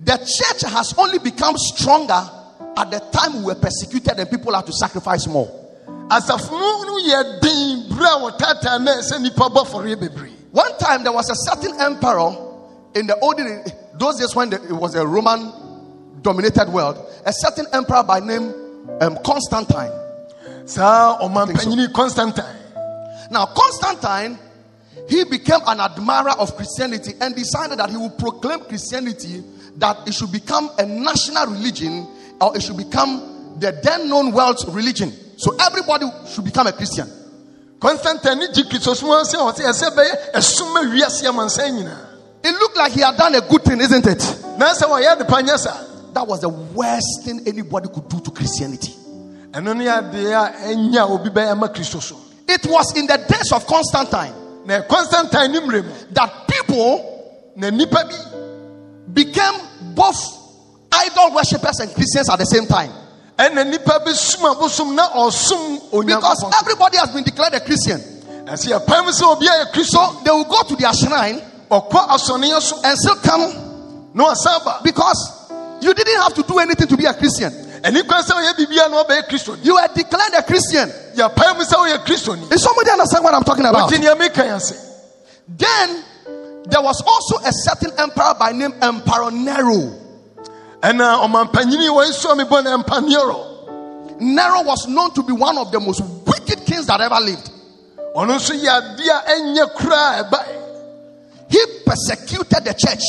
the 0.01 0.18
church 0.18 0.70
has 0.70 0.92
only 0.99 1.18
become 1.18 1.57
stronger 1.57 2.30
at 2.76 2.90
the 2.90 3.01
time 3.11 3.38
we 3.38 3.45
were 3.45 3.55
persecuted 3.55 4.18
and 4.18 4.28
people 4.28 4.53
had 4.55 4.66
to 4.66 4.72
sacrifice 4.72 5.26
more. 5.26 5.49
asafo 6.11 6.51
no 6.51 6.99
yɛ 6.99 7.40
den 7.40 7.88
bere 7.88 8.07
a 8.07 8.18
wɔtaataa 8.18 8.82
na 8.82 8.97
ɛsɛ 8.97 9.18
nnipa 9.18 9.49
bɔ 9.49 9.64
afɔreɛ 9.66 9.97
bebree 9.97 10.32
One 10.51 10.76
time 10.78 11.03
there 11.03 11.12
was 11.12 11.30
a 11.30 11.34
certain 11.34 11.80
emperor 11.80 12.36
in 12.95 13.07
the 13.07 13.18
olden 13.20 13.64
those 13.95 14.18
days 14.18 14.34
when 14.36 14.51
the, 14.51 14.57
it 14.57 14.72
was 14.72 14.95
a 14.95 15.07
Roman 15.07 15.64
dominated 16.25 16.68
world, 16.68 16.99
a 17.25 17.33
certain 17.33 17.66
emperor 17.72 18.03
by 18.03 18.18
name 18.18 18.53
um, 19.01 19.16
Constantine. 19.25 19.93
saa 20.66 21.18
constantine 21.95 22.45
Now 23.31 23.47
Constantine 23.47 24.39
he 25.09 25.25
became 25.25 25.61
an 25.66 25.81
admirer 25.81 26.31
of 26.39 26.57
Christianity 26.57 27.12
and 27.20 27.35
decided 27.37 27.79
that 27.79 27.91
he 27.91 27.97
would 27.97 28.16
proclaim 28.18 28.61
Christianity 28.61 29.45
that 29.77 30.09
it 30.09 30.14
should 30.14 30.33
become 30.33 30.70
a 30.79 30.87
national 30.87 31.47
religion 31.49 32.07
or 32.41 32.57
it 32.57 32.62
should 32.62 32.77
become 32.79 33.57
the 33.59 33.79
then 33.83 34.09
known 34.09 34.33
world's 34.33 34.64
religion. 34.68 35.12
So 35.37 35.55
everybody 35.61 36.07
should 36.29 36.45
become 36.45 36.66
a 36.66 36.72
Christian. 36.72 37.07
constantine 37.81 38.39
ne 38.39 38.47
gye 38.49 38.64
kristosum 38.64 39.12
ase 39.20 39.35
a 39.35 39.39
ɔsɛ 39.45 39.62
ɛsɛ 39.68 39.91
bɛyɛ 39.97 40.33
ɛsom 40.35 40.75
wiase 40.93 41.27
amansan 41.29 41.70
nyinaa 41.77 42.12
It 42.43 42.53
looked 42.53 42.77
like 42.77 42.93
he 42.93 43.01
had 43.01 43.16
done 43.16 43.35
a 43.35 43.41
good 43.41 43.64
thing, 43.64 43.81
isn't 43.81 44.07
it? 44.07 44.22
na 44.59 44.72
sɛ 44.72 44.89
wɔyɛ 44.89 45.18
de 45.18 45.25
pa 45.25 45.43
nyɛ 45.43 45.59
saa 45.59 45.93
That 46.15 46.27
was 46.29 46.41
the 46.41 46.49
worst 46.49 47.25
thing 47.25 47.43
anybody 47.47 47.89
could 47.89 48.09
do 48.09 48.21
to 48.21 48.31
Christianity. 48.31 48.93
ɛno 49.53 49.77
ne 49.77 49.85
adeɛ 49.87 50.33
a 50.35 50.53
ɛnya 50.75 51.01
a 51.03 51.07
obi 51.12 51.31
bɛyɛ 51.31 51.57
ma 51.59 51.69
kristo 51.69 52.01
so 52.01 52.17
It 52.49 52.67
was 52.67 52.97
in 52.97 53.07
the 53.07 53.17
days 53.17 53.53
of 53.53 53.67
Constantine 53.67 54.33
constantine 54.89 55.53
ne 55.53 55.61
mmerɛ 55.61 55.85
mu 55.85 55.93
that 56.12 56.49
people 56.49 57.11
became 59.12 59.55
both 59.95 60.19
idol 60.93 61.35
worshippers 61.35 61.81
and 61.81 61.93
Christians 61.95 62.29
at 62.31 62.39
the 62.39 62.45
same 62.47 62.67
time. 62.67 62.91
ɛna 63.39 63.65
nnipa 63.65 64.05
bi 64.05 64.12
som 64.12 64.55
abosom 64.55 64.95
na 64.95 65.09
ɔsom 65.11 66.07
Because 66.07 66.45
everybody 66.61 66.97
has 66.99 67.11
been 67.11 67.25
declared 67.25 67.55
a 67.55 67.61
Christian. 67.61 68.01
ɛsɛ 68.47 68.71
yɛpam 68.79 69.11
sɛ 69.11 69.23
obi 69.37 69.47
ayɛ 69.47 69.73
kristo 69.73 69.91
So 69.91 70.21
they 70.25 70.31
will 70.31 70.45
go 70.45 70.62
to 70.62 70.77
their 70.77 70.93
shrine 70.95 71.41
ɔkɔ 71.71 72.09
asɔneɛ 72.09 72.61
so 72.62 72.81
and 72.85 72.99
still 72.99 73.17
come 73.17 73.53
ba 74.15 74.81
because 74.83 75.43
you 75.85 75.93
didn't 75.95 76.20
have 76.22 76.35
to 76.35 76.43
do 76.43 76.59
anything 76.59 76.87
to 76.89 76.97
be 76.97 77.05
a 77.05 77.12
Christian. 77.12 77.53
ɛni 77.85 78.07
kwan 78.09 78.22
sɛ 78.24 78.32
ɔyɛ 78.32 78.55
biribia 78.57 78.91
na 78.91 79.05
ɔbɛyɛ 79.05 79.28
kristo 79.28 79.59
You 79.62 79.74
were 79.74 79.89
declared 79.95 80.32
a 80.39 80.43
Christian. 80.43 80.89
yɛpam 81.14 81.61
sɛ 81.61 81.74
ɔyɛ 81.76 81.99
kristoni 82.07 82.51
Is 82.53 82.62
somebody 82.62 82.91
understand 82.91 83.22
what 83.24 83.35
I'm 83.35 83.45
talking 83.45 83.66
about? 83.66 83.91
ɔgye 83.91 84.01
nea 84.01 84.14
meka 84.16 84.43
yɛ 84.49 84.57
ase 84.57 84.74
Then 85.47 86.03
there 86.66 86.80
was 86.80 87.03
also 87.07 87.37
a 87.47 87.53
certain 87.53 87.93
emperor 87.99 88.32
by 88.39 88.53
name 88.53 88.72
Emperor 88.80 89.30
Nero. 89.30 89.93
ɛna 90.82 91.20
ɔmampanyini 91.28 91.89
wɔ 91.91 92.09
nsuo 92.09 92.37
me 92.37 92.45
bɔ 92.45 92.64
na 92.64 92.78
mpaneɛrɔ 92.82 94.20
Nero 94.20 94.62
was 94.62 94.87
known 94.89 95.11
to 95.12 95.22
be 95.22 95.32
one 95.32 95.59
of 95.59 95.70
the 95.72 95.80
most 95.80 96.01
wicked 96.26 96.64
kings 96.64 96.87
that 96.87 97.01
ever 97.03 97.20
lived. 97.20 97.51
ɔno 98.16 98.37
nso 98.39 98.55
yɛ 98.55 98.97
adeɛ 98.97 99.11
a 99.11 99.30
ɛnyɛ 99.30 99.74
koraa 99.76 100.22
ɛba 100.30 100.45
He 101.51 101.61
persecuted 101.85 102.64
the 102.64 102.72
church. 102.74 103.05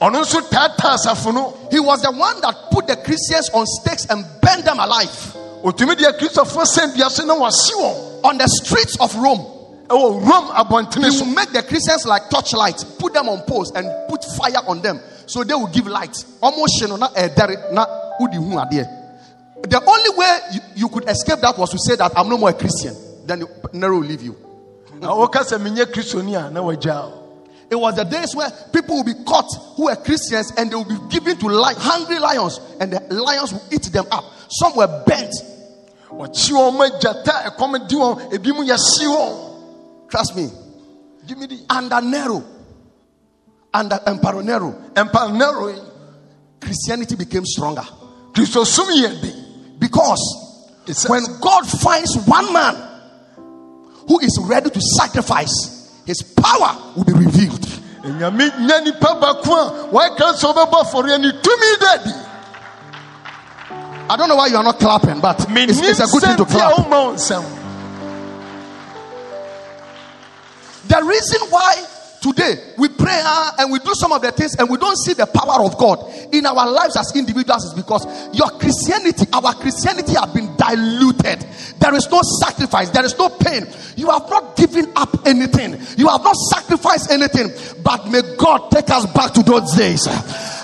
Ɔno 0.00 0.20
nso 0.22 0.40
taataa 0.48 0.94
asafo 0.96 1.70
He 1.70 1.80
was 1.80 2.02
the 2.02 2.10
one 2.10 2.40
that 2.40 2.70
put 2.70 2.86
the 2.86 2.96
Christians 2.96 3.50
on 3.52 3.66
stakes 3.66 4.06
and 4.06 4.24
burned 4.40 4.64
them 4.64 4.78
alive 4.78 5.36
ɔtumi 5.62 5.94
deɛ 5.94 6.18
kristofoɔ 6.18 6.64
sɛn 6.64 6.96
dua 6.96 7.10
so 7.10 7.24
na 7.24 7.34
wase 7.34 7.72
wɔn 7.74 8.24
on 8.24 8.38
the 8.38 8.48
streets 8.48 8.96
of 9.00 9.14
Rome. 9.16 9.44
ɛwɔ 9.88 10.26
rom 10.26 10.46
abɔntene 10.48 11.10
He 11.10 11.18
will 11.20 11.26
make 11.26 11.52
the 11.52 11.62
Christians 11.62 12.06
like 12.06 12.30
torchlights, 12.30 12.84
put 12.84 13.12
them 13.12 13.28
on 13.28 13.42
poles, 13.42 13.70
and 13.72 13.86
put 14.08 14.24
fire 14.36 14.62
on 14.66 14.80
them 14.80 15.00
so 15.26 15.44
they 15.44 15.54
will 15.54 15.68
give 15.68 15.86
light. 15.86 16.24
Almost 16.42 16.80
you 16.80 16.88
know, 16.88 16.96
na 16.96 17.08
ɛdɛre, 17.08 17.72
na 17.72 17.86
wodi 18.18 18.36
hu 18.36 18.56
adeɛ. 18.56 18.96
The 19.68 19.82
only 19.86 20.16
way 20.16 20.38
you, 20.52 20.60
you 20.76 20.88
could 20.88 21.08
escape 21.08 21.40
that 21.40 21.56
was 21.58 21.70
to 21.70 21.78
say 21.78 21.94
that 21.96 22.12
I'm 22.16 22.28
no 22.28 22.38
more 22.38 22.48
a 22.48 22.54
Christian. 22.54 22.96
Then 23.26 23.44
Nero 23.74 23.98
will 23.98 24.06
leave 24.06 24.22
you. 24.22 24.34
It 27.70 27.76
was 27.78 27.94
the 27.94 28.04
days 28.04 28.34
where 28.34 28.50
people 28.72 28.96
will 28.96 29.04
be 29.04 29.14
caught 29.24 29.46
who 29.76 29.84
were 29.84 29.96
Christians 29.96 30.52
and 30.56 30.70
they 30.70 30.74
will 30.74 30.84
be 30.84 30.98
given 31.08 31.36
to 31.38 31.46
li- 31.46 31.74
hungry 31.76 32.18
lions, 32.18 32.58
and 32.80 32.92
the 32.92 33.00
lions 33.14 33.52
will 33.52 33.62
eat 33.70 33.84
them 33.84 34.06
up. 34.10 34.24
Some 34.48 34.74
were 34.76 34.88
burnt. 35.06 35.32
wɔkye 36.10 36.50
wɔn 36.52 36.76
ma 36.76 36.88
gyata 36.98 37.54
ɛkɔm 37.56 37.88
di 37.88 37.94
wɔn 37.94 38.32
ebi 38.34 38.52
mu 38.52 38.64
yɛhye 38.64 39.06
wɔn 39.06 40.10
Trust 40.10 40.34
me. 40.34 40.50
gyimi 41.24 41.46
di 41.48 41.64
Under 41.70 42.00
Nero, 42.00 42.42
under 43.72 44.00
Emperor 44.04 44.42
Nero, 44.42 44.72
mpanero 44.94 45.72
yi 45.72 45.80
Christianity 46.60 47.14
became 47.14 47.44
stronger. 47.46 47.84
Because 48.34 48.86
when 51.08 51.22
God 51.40 51.66
finds 51.68 52.16
one 52.26 52.52
man 52.52 52.74
who 54.08 54.18
is 54.20 54.38
ready 54.42 54.70
to 54.70 54.80
sacrifice, 54.80 55.79
his 56.06 56.22
power 56.22 56.92
will 56.96 57.04
be 57.04 57.12
revealed. 57.12 57.60
nyame 58.02 58.50
nya 58.66 58.80
nipa 58.84 59.14
baako 59.20 59.54
a 59.54 59.88
wɔaka 59.92 60.34
sɛ 60.34 60.52
ɔbɛbɔ 60.54 60.76
afɔreɛ 60.84 61.20
ne 61.20 61.30
tumi 61.40 61.78
da 61.80 61.96
di 62.04 62.12
I 64.10 64.16
don't 64.16 64.28
know 64.28 64.34
why 64.34 64.48
you 64.48 64.56
are 64.56 64.64
not 64.64 64.80
clapping, 64.80 65.20
but 65.20 65.46
it's, 65.48 65.78
it's 65.80 66.00
a 66.00 66.06
good 66.06 66.22
thing 66.22 66.36
to 66.36 66.44
clap. 66.44 66.72
woma 66.72 66.90
wo 66.90 67.14
nsɛm 67.14 67.44
The 70.88 71.00
reason 71.04 71.40
why 71.50 71.84
today 72.20 72.74
we 72.76 72.88
pray 73.00 73.20
ah, 73.24 73.54
and 73.58 73.72
we 73.72 73.78
do 73.80 73.94
some 73.94 74.12
of 74.12 74.20
the 74.22 74.30
things 74.32 74.54
and 74.56 74.68
we 74.68 74.76
don't 74.76 74.96
see 74.98 75.14
the 75.14 75.26
power 75.26 75.64
of 75.64 75.76
God 75.78 75.98
in 76.32 76.44
our 76.46 76.70
lives 76.70 76.96
as 76.96 77.12
individuals 77.16 77.64
is 77.64 77.74
because 77.74 78.04
your 78.36 78.48
Christianity, 78.60 79.26
our 79.32 79.54
Christianity, 79.54 80.12
have 80.14 80.34
been 80.34 80.54
diluted. 80.56 81.40
There 81.80 81.94
is 81.94 82.08
no 82.10 82.20
sacrifice, 82.40 82.90
there 82.90 83.04
is 83.04 83.16
no 83.18 83.28
pain. 83.30 83.66
You 83.96 84.10
have 84.10 84.28
not 84.28 84.56
given 84.56 84.92
up 84.96 85.26
anything, 85.26 85.80
you 85.96 86.08
have 86.08 86.22
not 86.22 86.36
sacrificed 86.52 87.10
anything. 87.10 87.50
But 87.82 88.08
may 88.08 88.22
God 88.36 88.70
take 88.70 88.90
us 88.90 89.06
back 89.12 89.32
to 89.34 89.42
those 89.42 89.74
days. 89.76 90.06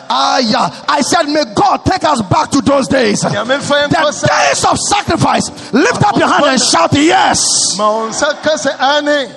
Ah, 0.08 0.38
yeah. 0.38 0.84
I 0.88 1.00
said, 1.00 1.24
may 1.24 1.44
God 1.54 1.84
take 1.84 2.04
us 2.04 2.22
back 2.22 2.50
to 2.50 2.60
those 2.60 2.86
days. 2.88 3.20
The 3.22 3.28
nyame 3.30 3.58
mfa 3.58 3.82
yɛn 3.82 3.88
nkɔ 3.90 4.12
sɛ 4.12 4.28
days 4.28 4.64
of 4.64 4.78
sacrifice. 4.78 5.72
Lift 5.72 6.02
up 6.04 6.16
your 6.16 6.28
hand 6.28 6.44
and 6.44 6.60
shout, 6.60 6.92
Yes. 6.94 7.42
ma 7.76 7.90
wo 7.90 8.08
nsa 8.08 8.40
ka 8.42 8.54
sɛ 8.54 8.78
ane 8.78 9.34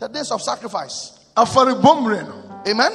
The 0.00 0.08
days 0.08 0.30
of 0.32 0.42
sacrifice. 0.42 1.11
Afɔrebɔ 1.36 1.96
mmerɛ 2.00 2.26
no 2.28 2.34
Amen. 2.70 2.92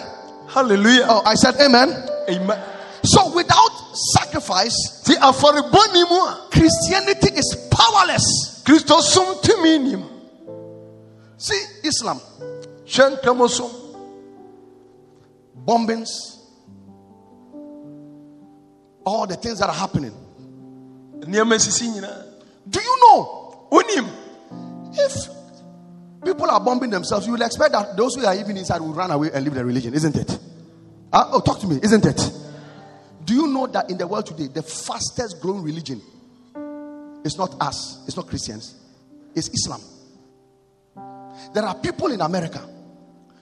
Hallelujah. 0.48 1.06
Oh, 1.10 1.22
I 1.26 1.34
said 1.36 1.56
amen. 1.60 1.90
Amen. 2.30 2.58
So 3.04 3.34
without 3.36 3.72
sacrifice, 4.14 5.04
nti 5.04 5.16
afɔrebɔ 5.16 5.94
ni 5.94 6.04
mu 6.04 6.50
Christianity 6.52 7.32
is 7.38 7.56
powerless. 7.70 8.62
kristosom 8.66 9.42
tumi 9.42 9.78
nim 9.84 10.04
See, 11.40 11.62
Islam, 11.84 12.20
bombings, 15.66 16.10
all 19.06 19.28
the 19.28 19.36
things 19.36 19.60
that 19.60 19.70
are 19.70 19.76
happening. 19.76 20.14
nneɛma 21.20 21.60
sisi 21.60 21.88
nyinaa 21.94 22.24
Do 22.70 22.80
you 22.82 22.98
know 23.02 23.44
if 24.94 25.37
people 26.24 26.50
are 26.50 26.60
bombing 26.60 26.90
themselves, 26.90 27.26
you 27.26 27.34
will 27.34 27.42
expect 27.42 27.72
that 27.74 27.96
those 27.96 28.16
who 28.16 28.26
are 28.26 28.36
even 28.36 28.58
inside 28.58 28.82
will 28.82 28.94
run 28.94 29.12
away 29.12 29.30
and 29.34 29.44
leave 29.44 29.54
the 29.54 29.64
religion, 29.64 29.94
isn't 29.94 30.16
it? 30.16 30.40
Ah, 31.14 31.30
oh, 31.32 31.40
talk 31.40 31.60
to 31.60 31.68
me, 31.68 31.80
isn't 31.82 32.06
it? 32.06 32.32
Do 33.24 33.34
you 33.34 33.48
know 33.48 33.68
that 33.68 33.90
in 33.90 33.98
the 33.98 34.08
world 34.08 34.26
today, 34.26 34.48
the 34.48 34.64
fastest 34.64 35.42
growing 35.42 35.64
religion 35.64 36.02
is 37.24 37.38
not 37.38 37.56
us, 37.62 38.04
it's 38.08 38.16
not 38.16 38.28
Christians, 38.28 38.76
it's 39.36 39.50
Islam. 39.50 39.82
There 41.54 41.64
are 41.64 41.76
people 41.76 42.12
in 42.12 42.22
America, 42.22 42.62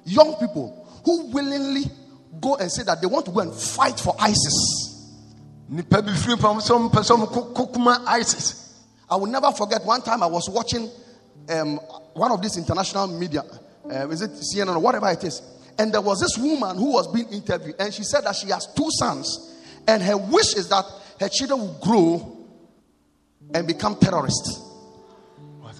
young 0.05 0.35
people, 0.35 0.87
who 1.05 1.27
willingly 1.27 1.83
go 2.41 2.55
and 2.55 2.71
say 2.71 2.83
that 2.83 3.01
they 3.01 3.07
want 3.07 3.25
to 3.25 3.31
go 3.31 3.39
and 3.39 3.53
fight 3.53 3.99
for 3.99 4.15
ISIS. 4.19 4.95
nipa 5.69 6.01
bi 6.01 6.11
firi 6.11 6.35
mpam 6.35 6.61
sɛ 6.61 6.73
ɔmpɛ 6.77 7.01
sɛ 7.01 7.13
ɔmkɔ 7.17 8.05
isis 8.07 8.63
I 9.09 9.15
will 9.17 9.27
never 9.27 9.51
forget 9.51 9.85
one 9.85 10.01
time 10.01 10.23
I 10.23 10.27
was 10.27 10.49
watching 10.49 10.89
um, 11.49 11.77
one 12.13 12.31
of 12.31 12.41
these 12.41 12.57
international 12.57 13.07
media, 13.07 13.41
uh, 13.89 14.09
is 14.09 14.21
it 14.21 14.31
CNN 14.31 14.75
or 14.75 14.79
whatever 14.79 15.09
it 15.09 15.23
is, 15.23 15.41
and 15.77 15.93
there 15.93 16.01
was 16.01 16.19
this 16.19 16.37
woman 16.37 16.77
who 16.77 16.93
was 16.93 17.07
being 17.13 17.27
interviewed, 17.29 17.75
and 17.79 17.93
she 17.93 18.03
said 18.03 18.21
that 18.21 18.35
she 18.35 18.49
has 18.49 18.67
two 18.75 18.87
sons, 18.99 19.55
and 19.87 20.01
her 20.01 20.17
wish 20.17 20.55
is 20.55 20.69
that 20.69 20.85
her 21.19 21.29
children 21.29 21.59
will 21.59 21.79
grow 21.81 22.47
and 23.53 23.67
become 23.67 23.95
terrorists. 23.95 24.61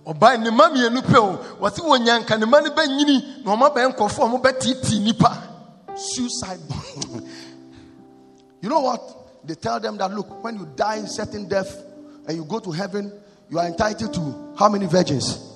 ɔbaa 0.06 0.38
ne 0.38 0.52
mmienu 0.52 1.02
pɛ 1.02 1.18
o 1.18 1.38
wɔse 1.60 1.80
wɔnyanka 1.80 2.40
ne 2.40 2.46
ma 2.46 2.60
no 2.60 2.70
bɛnyini 2.70 3.44
na 3.44 3.56
ɔma 3.56 3.74
bɛyɛ 3.74 3.96
nkɔfoɔ 3.96 4.22
a 4.22 4.38
ɔmobɛtiitii 4.38 5.00
nnipa 5.02 5.56
Suicide 5.98 6.60
bomb. 6.68 7.26
you 8.62 8.70
know 8.70 8.82
what? 8.82 9.48
They 9.48 9.56
tell 9.56 9.80
them 9.80 9.98
that 9.98 10.12
look, 10.12 10.44
when 10.44 10.58
you 10.58 10.68
die 10.76 11.06
certain 11.06 11.48
death 11.48 11.84
and 12.28 12.36
you 12.38 12.44
go 12.44 12.60
to 12.60 12.72
heaven, 12.72 13.12
you 13.50 13.60
are 13.60 13.66
entitled 13.68 14.14
to 14.14 14.56
how 14.58 14.70
many 14.70 14.88
virgins? 14.88 15.55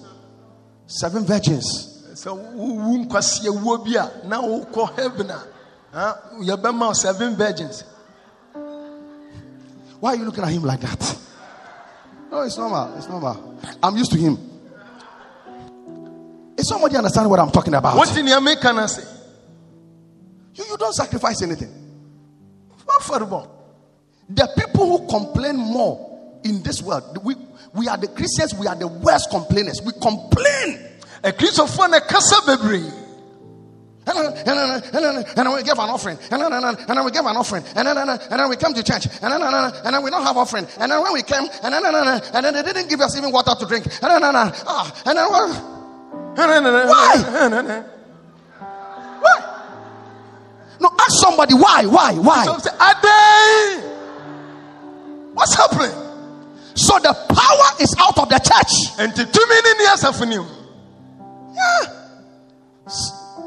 Seven 0.90 1.24
virgins. 1.24 1.86
sɛ 2.16 2.32
wowu 2.34 3.06
nkwaseawuo 3.06 3.78
bi 3.86 3.96
a 3.96 4.28
na 4.28 4.42
wokɔ 4.42 4.96
heaven 4.98 5.32
a 5.32 6.16
yɛbɛma 6.42 6.94
seven 6.96 7.36
virgins 7.36 7.84
Why 10.00 10.14
are 10.14 10.16
you 10.16 10.26
looking 10.26 10.44
at 10.44 10.50
him 10.50 10.64
like 10.64 10.80
that? 10.82 11.18
No, 12.32 12.42
it's 12.42 12.58
normal. 12.58 12.96
It's 12.98 13.08
normal. 13.10 13.60
I'm 13.84 13.98
used 13.98 14.12
to 14.12 14.18
him. 14.18 14.38
Is 16.58 16.68
somebody 16.70 16.96
understand 16.96 17.30
what 17.30 17.40
I'm 17.40 17.52
talking 17.52 17.74
about? 17.74 17.96
wote 17.96 18.16
nea 18.24 18.40
meka 18.40 18.74
no 18.76 18.84
ase 18.84 19.06
You, 20.56 20.66
you 20.66 20.78
don't 20.78 20.94
sacrifice 20.94 21.42
anything. 21.44 21.72
wafɔrebɔ 22.86 23.48
The 24.30 24.48
people 24.58 24.88
who 24.98 25.08
complain 25.08 25.56
more 25.58 26.19
in 26.50 26.64
this 26.64 26.82
world, 26.82 27.24
we, 27.24 27.36
we 27.74 27.88
are 27.88 27.97
the 27.97 28.08
Christians, 28.08 28.56
we 28.56 28.66
are 28.68 28.76
the 28.76 28.88
worst 28.88 29.30
complainers. 29.30 29.80
We 29.86 29.93
complain. 29.93 30.89
akristofoɔ 31.24 31.89
na 31.91 32.00
kasa 32.00 32.41
bebree 32.41 32.91
And 34.08 34.18
then, 34.18 34.26
and 34.26 34.47
then, 34.47 34.70
and 34.82 35.04
then, 35.06 35.16
and 35.18 35.45
then 35.45 35.54
we 35.54 35.62
give 35.62 35.78
an 35.78 35.89
offering. 35.89 36.18
And 36.32 36.41
then, 36.41 36.52
and 36.52 36.64
then, 36.64 36.76
and 36.76 36.97
then 36.97 37.06
we 37.06 37.12
give 37.12 37.26
an 37.26 37.38
offering. 37.38 37.64
And 37.76 37.88
then, 37.88 37.95
and 37.95 38.10
then, 38.10 38.20
and 38.20 38.39
then 38.39 38.50
we 38.50 38.56
come 38.56 38.74
to 38.74 38.82
church. 38.82 39.06
And 39.22 39.32
then, 39.32 39.41
and 39.41 39.54
then, 39.54 39.72
and 39.86 39.93
then 39.93 40.02
we 40.04 40.10
don't 40.10 40.24
have 40.24 40.36
offering. 40.36 40.66
And 40.80 40.91
then 40.91 41.04
when 41.04 41.14
we 41.14 41.22
came, 41.22 41.45
and 41.62 41.74
then, 41.74 41.86
and 41.86 41.93
then, 41.93 42.22
and 42.34 42.45
then 42.45 42.54
they 42.54 42.64
didn't 42.64 42.89
give 42.89 43.02
us 43.02 43.16
even 43.16 43.32
water 43.32 43.54
to 43.60 43.66
drink. 43.68 43.86
And 43.86 44.10
then, 44.10 44.24
and 44.24 44.36
then, 44.36 44.52
ah, 44.66 45.02
and 45.06 45.18
then, 45.18 45.30
why 45.30 45.78
why? 46.89 47.84
No, 50.82 50.89
ask 50.97 51.12
somebody 51.22 51.54
why, 51.54 51.86
why, 51.86 52.14
why? 52.14 52.45
what's 55.34 55.56
happening 55.56 56.09
So 56.80 56.98
the 57.00 57.14
power 57.14 57.70
is 57.84 57.94
out 58.00 58.18
of 58.18 58.30
the 58.30 58.40
church. 58.40 58.74
enti 59.04 59.26
tumi 59.26 59.62
ne 59.64 59.74
ni 59.80 59.86
asafo 59.86 60.26
nim 60.28 60.46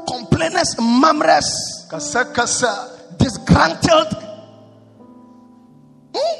Complainers, 0.07 0.75
murmurers, 0.79 1.49
disgruntled. 3.17 4.13
Hmm? 6.15 6.35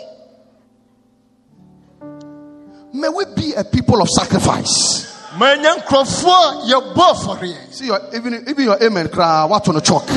May 2.93 3.09
we 3.09 3.25
be 3.35 3.53
a 3.57 3.63
people 3.63 4.01
of 4.01 4.09
sacrifice. 4.09 5.09
manya 5.37 5.75
nkurɔfoɔ 5.75 6.41
a 6.45 6.65
yɛbɔ 6.69 7.03
afɔreɛ 7.13 7.73
See 7.73 7.85
your 7.87 7.99
even 8.13 8.33
even 8.47 8.65
your 8.65 8.83
amen 8.83 9.09
cry 9.09 9.45
what 9.45 9.67
on 9.67 9.75
the 9.75 9.81
chalk. 9.81 10.07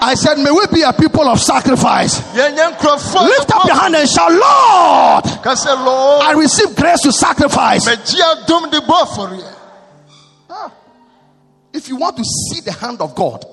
I 0.00 0.14
said, 0.14 0.38
may 0.38 0.50
we 0.50 0.66
be 0.72 0.82
a 0.82 0.92
people 0.92 1.26
of 1.28 1.40
sacrifice. 1.40 2.20
yɛnya 2.34 2.76
nkurɔfoɔ 2.76 3.20
a 3.20 3.24
Lift 3.24 3.52
up 3.54 3.64
your 3.66 3.76
hand 3.76 3.96
and 3.96 4.08
shout, 4.08 4.30
Lord, 4.30 5.24
ka 5.42 5.54
sɛ 5.54 5.84
lord 5.84 6.22
I 6.24 6.32
receive 6.32 6.74
grace 6.76 7.00
to 7.02 7.12
sacrifice. 7.12 7.84
magye 7.86 8.20
adom 8.20 8.70
de 8.70 8.80
bɔ 8.80 9.02
afɔreɛ 9.02 9.50
If 11.72 11.88
you 11.88 11.96
want 11.96 12.16
to 12.16 12.24
see 12.24 12.60
the 12.60 12.72
hand 12.72 13.00
of 13.00 13.14
God, 13.14 13.44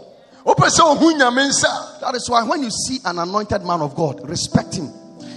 wopɛ 0.46 0.70
sɛ 0.70 0.82
ohu 0.82 2.02
that 2.02 2.16
is 2.16 2.30
why 2.30 2.44
when 2.44 2.64
you 2.64 2.70
see 2.70 3.00
an 3.06 3.20
anointed 3.20 3.64
man 3.64 3.82
of 3.82 3.96
God, 3.96 4.28
respect 4.30 4.76
him. 4.76 4.92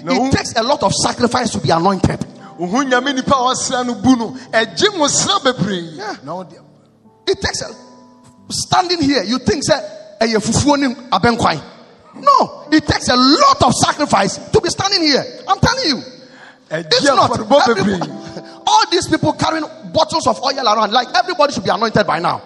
It 0.07 0.33
takes 0.33 0.53
a 0.55 0.63
lot 0.63 0.83
of 0.83 0.93
sacrifice 0.93 1.51
to 1.51 1.61
be 1.61 1.71
anointed. 1.71 2.21
ohu 2.61 2.85
nyame 2.85 3.15
nipa 3.15 3.35
a 3.35 3.55
wasra 3.55 3.87
no 3.87 3.95
bu 3.95 4.17
no 4.17 4.31
ɛgye 4.53 4.99
mo 4.99 5.07
sra 5.07 5.39
bebree 5.41 5.97
Yeah. 5.97 6.15
It 7.27 7.41
takes 7.41 7.63
a 7.63 7.73
standing 8.53 9.01
here. 9.01 9.23
You 9.25 9.39
think 9.39 9.65
say 9.65 9.81
"Ɛyɛ 10.21 10.39
fufuo 10.41 10.79
ne 10.79 10.95
abɛnkwan." 11.11 11.61
No, 12.17 12.67
it 12.71 12.87
takes 12.87 13.09
a 13.09 13.17
lot 13.17 13.63
of 13.63 13.73
sacrifice 13.75 14.39
to 14.53 14.61
be 14.61 14.69
standing 14.69 15.03
here. 15.03 15.25
I'm 15.49 15.59
telling 15.59 15.89
you. 15.89 16.03
It's 16.71 17.05
not. 17.05 17.31
all 18.67 18.91
these 18.91 19.09
people 19.09 19.33
carrying 19.35 19.65
bottles 19.93 20.27
of 20.27 20.41
oil 20.43 20.67
around, 20.67 20.93
like 20.93 21.09
everybody 21.15 21.53
should 21.53 21.65
be 21.65 21.71
anointed 21.71 22.07
by 22.07 22.19
now. 22.19 22.41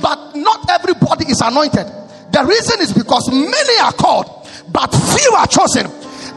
But 0.00 0.34
not 0.34 0.70
everybody 0.70 1.26
is 1.30 1.40
anointed. 1.40 1.86
The 2.32 2.44
reason 2.44 2.80
is 2.80 2.92
because 2.92 3.28
many 3.30 3.78
are 3.80 3.92
called, 3.92 4.48
but 4.72 4.88
few 4.88 5.32
are 5.36 5.46
chosen. 5.46 5.86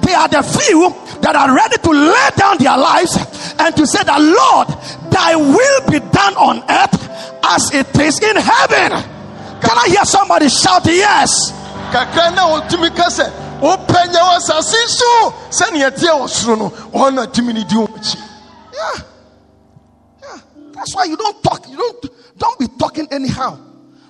They 0.01 0.13
are 0.13 0.27
the 0.27 0.43
few 0.43 0.89
that 1.21 1.35
are 1.35 1.55
ready 1.55 1.77
to 1.77 1.91
lay 1.91 2.29
down 2.35 2.57
their 2.57 2.77
lives 2.77 3.15
and 3.57 3.75
to 3.75 3.87
say 3.87 4.03
that, 4.03 4.19
Lord, 4.21 4.67
thy 5.11 5.35
will 5.35 5.81
be 5.89 5.99
done 6.11 6.35
on 6.35 6.61
earth 6.69 6.99
as 7.43 7.73
it 7.73 7.97
is 7.97 8.19
in 8.21 8.35
heaven. 8.35 9.14
Can 9.65 9.77
I 9.77 9.87
hear 9.89 10.05
somebody 10.05 10.47
shout 10.49 10.85
yes? 10.85 11.51
Yeah. 18.73 19.03
Yeah. 20.21 20.37
That's 20.73 20.95
why 20.95 21.05
you 21.05 21.17
don't 21.17 21.41
talk. 21.43 21.67
You 21.69 21.77
don't 21.77 22.05
don't 22.37 22.59
be 22.59 22.67
talking 22.77 23.07
anyhow. 23.11 23.57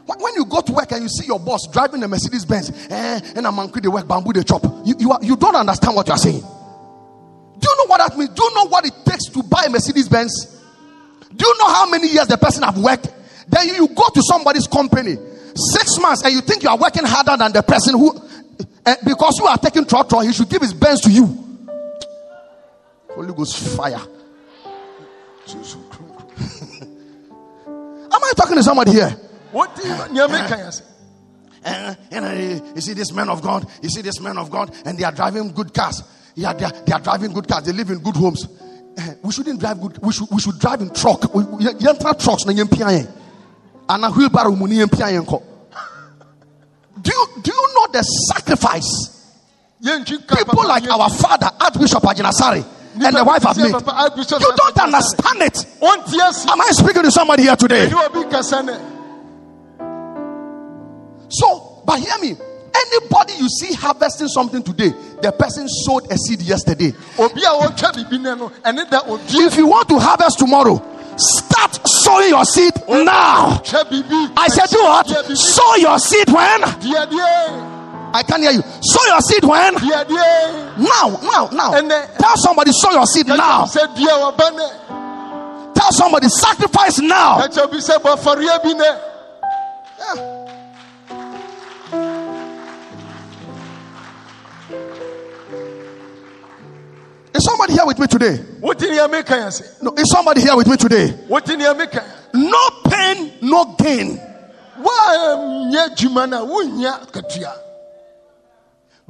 When 0.06 0.36
you 0.36 0.46
go 0.46 0.62
to 0.62 0.72
work 0.74 0.92
and 0.92 1.04
you 1.04 1.10
see 1.10 1.26
your 1.26 1.40
boss 1.40 1.68
driving 1.72 2.04
a 2.04 2.08
Mercedes 2.08 2.46
Benz, 2.46 2.70
eh, 2.90 3.20
and 3.36 3.48
a 3.48 3.52
man 3.52 3.70
could 3.70 3.86
work 3.88 4.08
bamboo 4.08 4.34
the 4.34 4.44
chop, 4.44 4.64
you 4.86 4.96
you, 5.00 5.12
are, 5.12 5.20
you 5.24 5.36
don't 5.36 5.56
understand 5.56 5.96
what 5.96 6.08
you 6.08 6.14
are 6.14 6.18
saying. 6.18 6.42
Do 6.42 7.70
you 7.70 7.78
know 7.78 7.86
what 7.88 7.98
that 7.98 8.18
means? 8.18 8.32
Do 8.32 8.44
you 8.44 8.56
know 8.56 8.68
what 8.68 8.86
it 8.86 8.94
takes 9.06 9.30
to 9.30 9.42
buy 9.44 9.64
a 9.68 9.70
Mercedes 9.70 10.10
Benz? 10.10 10.62
Do 11.36 11.46
you 11.46 11.58
know 11.60 11.68
how 11.68 11.90
many 11.90 12.08
years 12.08 12.28
the 12.28 12.38
person 12.38 12.64
have 12.64 12.78
worked? 12.78 13.12
Then 13.48 13.68
you 13.68 13.88
go 13.88 14.10
to 14.14 14.22
somebody's 14.24 14.68
company 14.68 15.18
six 15.56 15.98
months 16.00 16.24
and 16.24 16.34
you 16.34 16.42
think 16.42 16.64
you 16.64 16.70
are 16.70 16.78
working 16.78 17.06
harder 17.06 17.38
than 17.38 17.52
the 17.54 17.64
person 17.64 17.98
who, 17.98 18.14
eh, 18.86 18.96
because 19.06 19.38
you 19.40 19.46
are 19.48 19.58
taking 19.58 19.86
trotro, 19.86 20.24
he 20.26 20.34
should 20.34 20.50
give 20.50 20.62
his 20.62 20.74
Benz 20.74 21.02
to 21.02 21.12
you. 21.12 21.26
Holy 23.10 23.34
Ghost 23.34 23.78
fire. 23.78 24.02
Am 28.16 28.24
I 28.24 28.32
talking 28.36 28.56
to 28.56 28.64
somebody 28.64 28.92
here? 28.92 29.16
nea 30.12 30.28
meka 30.28 30.58
yɛ 30.58 30.70
sɛ 30.70 30.82
And, 31.64 31.98
and, 32.12 32.26
uh, 32.26 32.66
you 32.76 32.82
see 32.82 32.94
this 32.94 33.12
man 33.12 33.30
of 33.30 33.42
God, 33.42 33.68
you 33.82 33.90
see 33.90 34.02
this 34.02 34.20
man 34.20 34.38
of 34.38 34.52
God, 34.52 34.72
and 34.86 34.98
they 34.98 35.04
are 35.04 35.12
driving 35.12 35.52
good 35.52 35.74
cars. 35.74 36.04
Yeah, 36.36 36.54
they 36.54 36.66
are, 36.66 36.72
they 36.72 36.92
are 36.92 37.00
driving 37.00 37.32
good 37.34 37.48
cars. 37.48 37.64
They 37.64 37.72
live 37.72 37.90
in 37.90 38.00
good 38.00 38.16
homes. 38.16 38.48
Eh, 38.98 39.14
we 39.24 39.32
shouldn't 39.32 39.60
drive 39.60 39.82
good. 39.82 39.98
We 40.00 40.12
should 40.14 40.28
we 40.30 40.40
should 40.40 40.60
drive 40.60 40.82
in 40.82 40.94
truck. 40.94 41.34
We, 41.34 41.44
we, 41.44 41.64
you 41.64 41.90
enter 41.90 42.14
trucks 42.14 42.46
na 43.88 43.96
yempia 43.98 44.02
yen. 44.02 44.04
And 44.04 44.06
a 44.06 44.12
wheelbarrow 44.12 44.56
muni 44.56 44.78
yempia 44.78 45.12
yen. 45.12 45.26
Do 47.02 47.12
you 47.12 47.28
do 47.42 47.52
you 47.52 47.74
know 47.76 47.88
the 47.92 48.02
sacrifice 48.04 49.12
people 49.84 50.68
like 50.68 50.88
our 50.90 51.10
father 51.10 51.50
Archbishop 51.60 52.02
Ajinasari 52.04 52.66
and 52.96 53.16
the 53.16 53.24
wife 53.24 53.44
have 53.44 53.58
made? 53.58 53.66
You 53.68 54.54
don't 54.56 54.80
understand 54.80 55.42
it. 55.42 55.66
Am 56.50 56.62
I 56.62 56.68
speaking 56.72 57.04
to 57.04 57.12
somebody 57.12 57.44
here 57.44 57.56
today? 57.56 57.88
ɛne 57.88 58.06
obi 58.06 58.30
kasa 58.32 58.64
ne 58.64 58.74
So, 61.30 61.82
but 61.86 62.00
hear 62.00 62.18
me. 62.22 62.38
Anybody 62.78 63.34
you 63.40 63.48
see 63.50 63.74
harvesting 63.74 64.28
something 64.28 64.62
today, 64.62 64.90
the 65.22 65.32
person 65.32 65.68
sowed 65.68 66.12
a 66.12 66.18
seed 66.18 66.42
yesterday. 66.42 66.94
obi 67.20 67.42
a 67.44 67.50
wɔtwa 67.50 67.92
biribi 67.94 68.22
ne 68.22 68.36
no 68.36 68.50
ɛne 68.64 68.90
da 68.90 69.02
ɔdua 69.02 69.48
If 69.48 69.58
you 69.58 69.68
want 69.68 69.90
to 69.90 70.00
harvest 70.00 70.40
tomorrow, 70.40 70.82
start 71.18 71.80
sowing 71.88 72.30
your 72.30 72.46
seed 72.46 72.74
now. 72.88 73.62
I 74.38 74.48
said, 74.50 74.70
do 74.70 74.84
what? 74.84 75.08
Sow 75.38 75.76
your 75.76 76.00
seed 76.00 76.28
when? 76.30 76.64
I 78.16 78.24
can't 78.24 78.42
hear 78.44 78.52
you. 78.52 78.62
Sow 78.82 79.06
your 79.08 79.22
seed 79.22 79.44
when? 79.44 79.74
Now, 79.76 81.20
now, 81.24 81.50
now. 81.52 81.72
Tell 82.18 82.38
somebody, 82.38 82.72
sow 82.72 82.92
your 82.92 83.06
seed 83.06 83.28
now. 83.28 83.66
sɛ 83.66 83.88
dua 83.96 84.32
wɔba 84.32 84.52
ne 84.56 84.68
Tell 85.74 85.92
somebody, 85.92 86.30
sacrifice 86.30 87.00
now. 87.00 87.40
ɛkyɛ 87.40 87.70
somebody 97.56 97.74
here 97.74 97.86
with 97.86 98.00
me 98.00 98.08
today? 98.08 98.40
wote 98.60 98.82
nea 98.82 99.08
meka 99.08 99.36
yɛ 99.36 99.48
sɛ 99.48 99.82
No, 99.84 99.94
is 99.94 100.10
somebody 100.12 100.42
here 100.42 100.56
with 100.56 100.68
me 100.68 100.76
today? 100.78 101.14
wote 101.30 101.48
nea 101.48 101.74
meka 101.74 102.04
yɛ 102.04 102.34
No 102.34 102.70
pain, 102.90 103.32
no 103.42 103.76
gain. 103.78 104.20
woanyɛ 104.80 105.90
adwuma 105.90 106.28
no 106.30 106.44
a 106.44 106.48
wonnya 106.48 107.12
katua 107.12 107.54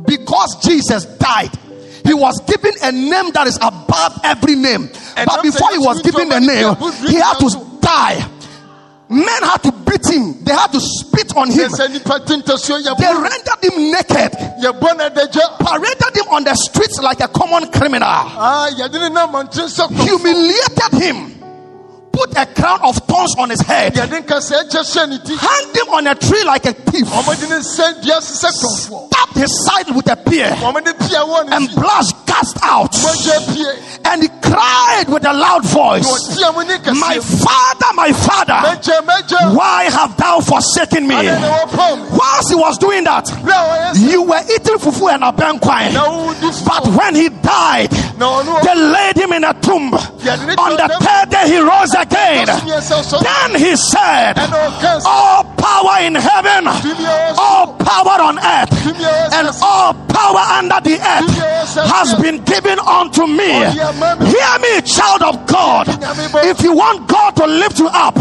Because 0.05 0.61
Jesus 0.61 1.05
died, 1.05 1.51
he 2.05 2.13
was 2.13 2.39
given 2.41 2.73
a 2.83 2.91
name 2.91 3.31
that 3.31 3.47
is 3.47 3.57
above 3.61 4.19
every 4.25 4.55
name. 4.55 4.89
But 5.15 5.41
before 5.41 5.71
he 5.71 5.77
was 5.79 6.01
given 6.01 6.27
the 6.27 6.41
name, 6.41 6.75
he 7.07 7.15
had 7.15 7.39
to 7.39 7.79
die. 7.79 8.29
Men 9.07 9.43
had 9.43 9.61
to 9.63 9.71
beat 9.71 10.05
him, 10.09 10.43
they 10.43 10.51
had 10.53 10.71
to 10.71 10.79
spit 10.79 11.35
on 11.37 11.49
him, 11.51 11.69
sɛ 11.69 11.91
nipa 11.91 12.19
tentasuo 12.25 12.81
they 12.97 13.05
rendered 13.05 13.63
him 13.63 13.91
naked, 13.91 14.31
paraded 15.59 16.15
him 16.17 16.27
on 16.33 16.43
the 16.43 16.55
streets 16.55 16.99
like 17.01 17.19
a 17.21 17.27
common 17.27 17.71
criminal, 17.71 18.07
Ah, 18.07 18.67
yɛde 18.75 18.93
ne 18.99 19.09
nam 19.09 19.31
mmɔnten 19.31 19.69
sɛ 19.69 19.87
kɔmfo. 19.89 20.07
humiliated 20.07 20.93
him, 21.01 21.44
put 22.15 22.31
a 22.37 22.45
crown 22.45 22.79
of 22.83 22.95
thorns 23.07 23.35
on 23.37 23.49
his 23.49 23.61
head, 23.61 23.93
yɛde 23.93 24.23
nkasa 24.23 24.63
ɛkyɛ 24.63 24.81
hyɛ 24.81 25.09
ne 25.09 25.17
ti. 25.19 25.35
Hanged 25.35 25.75
him 25.75 25.89
on 25.93 26.07
a 26.07 26.15
tree 26.15 26.43
like 26.43 26.65
a 26.65 26.73
thief, 26.73 27.07
ɔmɔde 27.07 27.49
ne 27.49 27.57
nsa 27.59 28.01
dua 28.01 28.17
sesɛ 28.21 28.49
kɔmfoɔ 28.55 29.07
stabbed 29.11 29.37
his 29.37 29.65
side 29.65 29.89
with 29.95 30.07
a 30.09 30.17
spear, 30.21 30.49
ɔmɔde 30.63 30.91
pia 31.07 31.21
wɔ 31.27 31.45
ne 31.49 31.55
and 31.55 31.75
blood 31.75 32.05
cast 32.25 32.57
out. 32.63 32.95
And 34.05 34.21
he 34.21 34.29
cried 34.41 35.05
with 35.09 35.25
a 35.25 35.33
loud 35.33 35.65
voice, 35.65 36.07
ɔteɛ 36.07 36.55
mu 36.55 36.63
ne 36.63 36.99
My 36.99 37.19
father, 37.19 37.91
my 37.93 38.11
father, 38.13 38.59
why 39.53 39.83
have 39.91 40.15
thou 40.17 40.39
forsaken 40.39 41.07
me? 41.07 41.15
ade 41.15 41.39
na 41.41 41.59
wɔpɔw 41.59 41.97
me 41.97 42.17
Whilst 42.17 42.49
he 42.49 42.55
was 42.55 42.77
doing 42.77 43.03
that, 43.03 43.25
berɛ 43.25 43.51
a 43.51 43.67
wɔyɛ 43.69 43.91
sɛ 43.93 44.11
you 44.11 44.21
were 44.23 44.41
eating 44.55 44.77
fufu 44.77 45.13
and 45.13 45.23
wodi 45.23 46.65
But 46.65 46.87
when 46.95 47.15
he 47.15 47.29
died, 47.29 47.89
they 47.91 48.75
laid 48.75 49.17
him 49.17 49.33
in 49.33 49.43
a 49.43 49.53
tomb. 49.61 49.93
On 49.93 50.71
the 50.75 50.97
third 51.01 51.29
day, 51.29 51.47
he 51.47 51.59
rose 51.59 51.93
again. 51.93 52.04
Sɔ 52.09 53.21
Then 53.21 53.59
he 53.59 53.75
said, 53.75 54.35
ɛna 54.35 54.57
ɔka 54.69 55.01
sɛ 55.01 55.05
All 55.05 55.43
power 55.57 56.01
in 56.01 56.15
heaven, 56.15 56.67
all 57.37 57.67
power 57.73 58.21
on 58.21 58.39
earth, 58.39 58.71
and 59.33 59.49
all 59.61 59.93
power 60.09 60.43
under 60.59 60.79
the 60.81 60.95
earth 60.95 61.85
has 61.89 62.13
been 62.15 62.43
given 62.43 62.79
unto 62.79 63.27
me. 63.27 63.51
Hear 63.51 64.53
me, 64.61 64.81
child 64.81 65.21
of 65.23 65.45
God. 65.45 65.87
If 66.45 66.61
you 66.61 66.73
want 66.75 67.07
God 67.07 67.35
to 67.37 67.47
lift 67.47 67.79
you 67.79 67.87
up, 67.87 68.17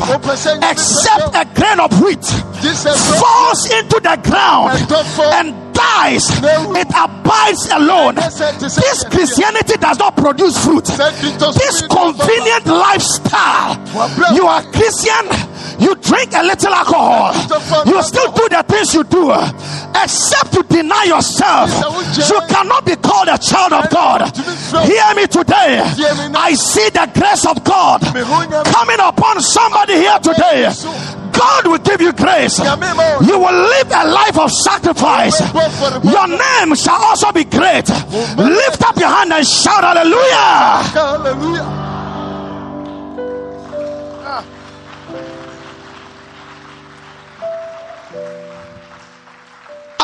accept 0.62 1.34
a 1.34 1.44
grain 1.54 1.80
of 1.80 1.90
wheat 2.02 2.24
falls 2.72 3.70
into 3.70 4.00
the 4.00 4.18
ground 4.24 4.72
and 5.34 5.74
dies, 5.74 6.24
it 6.30 6.88
abides 6.96 7.68
alone. 7.72 8.14
This 8.14 9.04
Christianity 9.04 9.76
does 9.76 9.98
not 9.98 10.16
produce 10.16 10.64
fruit. 10.64 10.84
This 10.84 11.82
convenient 11.82 12.66
lifestyle, 12.66 13.73
you 14.34 14.46
are 14.46 14.62
Christian, 14.72 15.24
you 15.78 15.94
drink 15.96 16.32
a 16.34 16.42
little 16.42 16.72
alcohol, 16.72 17.34
you 17.86 18.02
still 18.02 18.30
do 18.32 18.48
the 18.48 18.64
things 18.68 18.94
you 18.94 19.04
do, 19.04 19.30
uh, 19.30 19.48
except 20.02 20.54
you 20.54 20.62
deny 20.64 21.04
yourself. 21.04 21.70
You 22.28 22.40
cannot 22.48 22.84
be 22.86 22.96
called 22.96 23.28
a 23.28 23.38
child 23.38 23.72
of 23.72 23.90
God. 23.90 24.30
Hear 24.86 25.14
me 25.14 25.26
today. 25.26 25.82
I 26.34 26.54
see 26.54 26.88
the 26.90 27.10
grace 27.14 27.46
of 27.46 27.62
God 27.64 28.02
coming 28.66 28.98
upon 29.00 29.40
somebody 29.40 29.94
here 29.94 30.18
today. 30.18 30.70
God 31.34 31.66
will 31.66 31.78
give 31.78 32.00
you 32.00 32.12
grace. 32.12 32.58
You 32.58 33.38
will 33.38 33.58
live 33.74 33.90
a 33.90 34.06
life 34.06 34.38
of 34.38 34.50
sacrifice. 34.52 35.40
Your 36.04 36.28
name 36.28 36.74
shall 36.76 37.02
also 37.02 37.32
be 37.32 37.44
great. 37.44 37.88
Lift 38.38 38.82
up 38.82 38.96
your 38.96 39.08
hand 39.08 39.32
and 39.32 39.46
shout 39.46 39.82
hallelujah. 39.82 40.82
hallelujah 40.94 41.94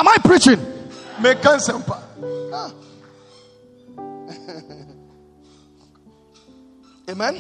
Am 0.01 0.09
I 0.09 0.17
preaching? 0.25 0.57
meka 1.21 1.57
nsɛmpa 1.59 1.97
Amen. 7.11 7.37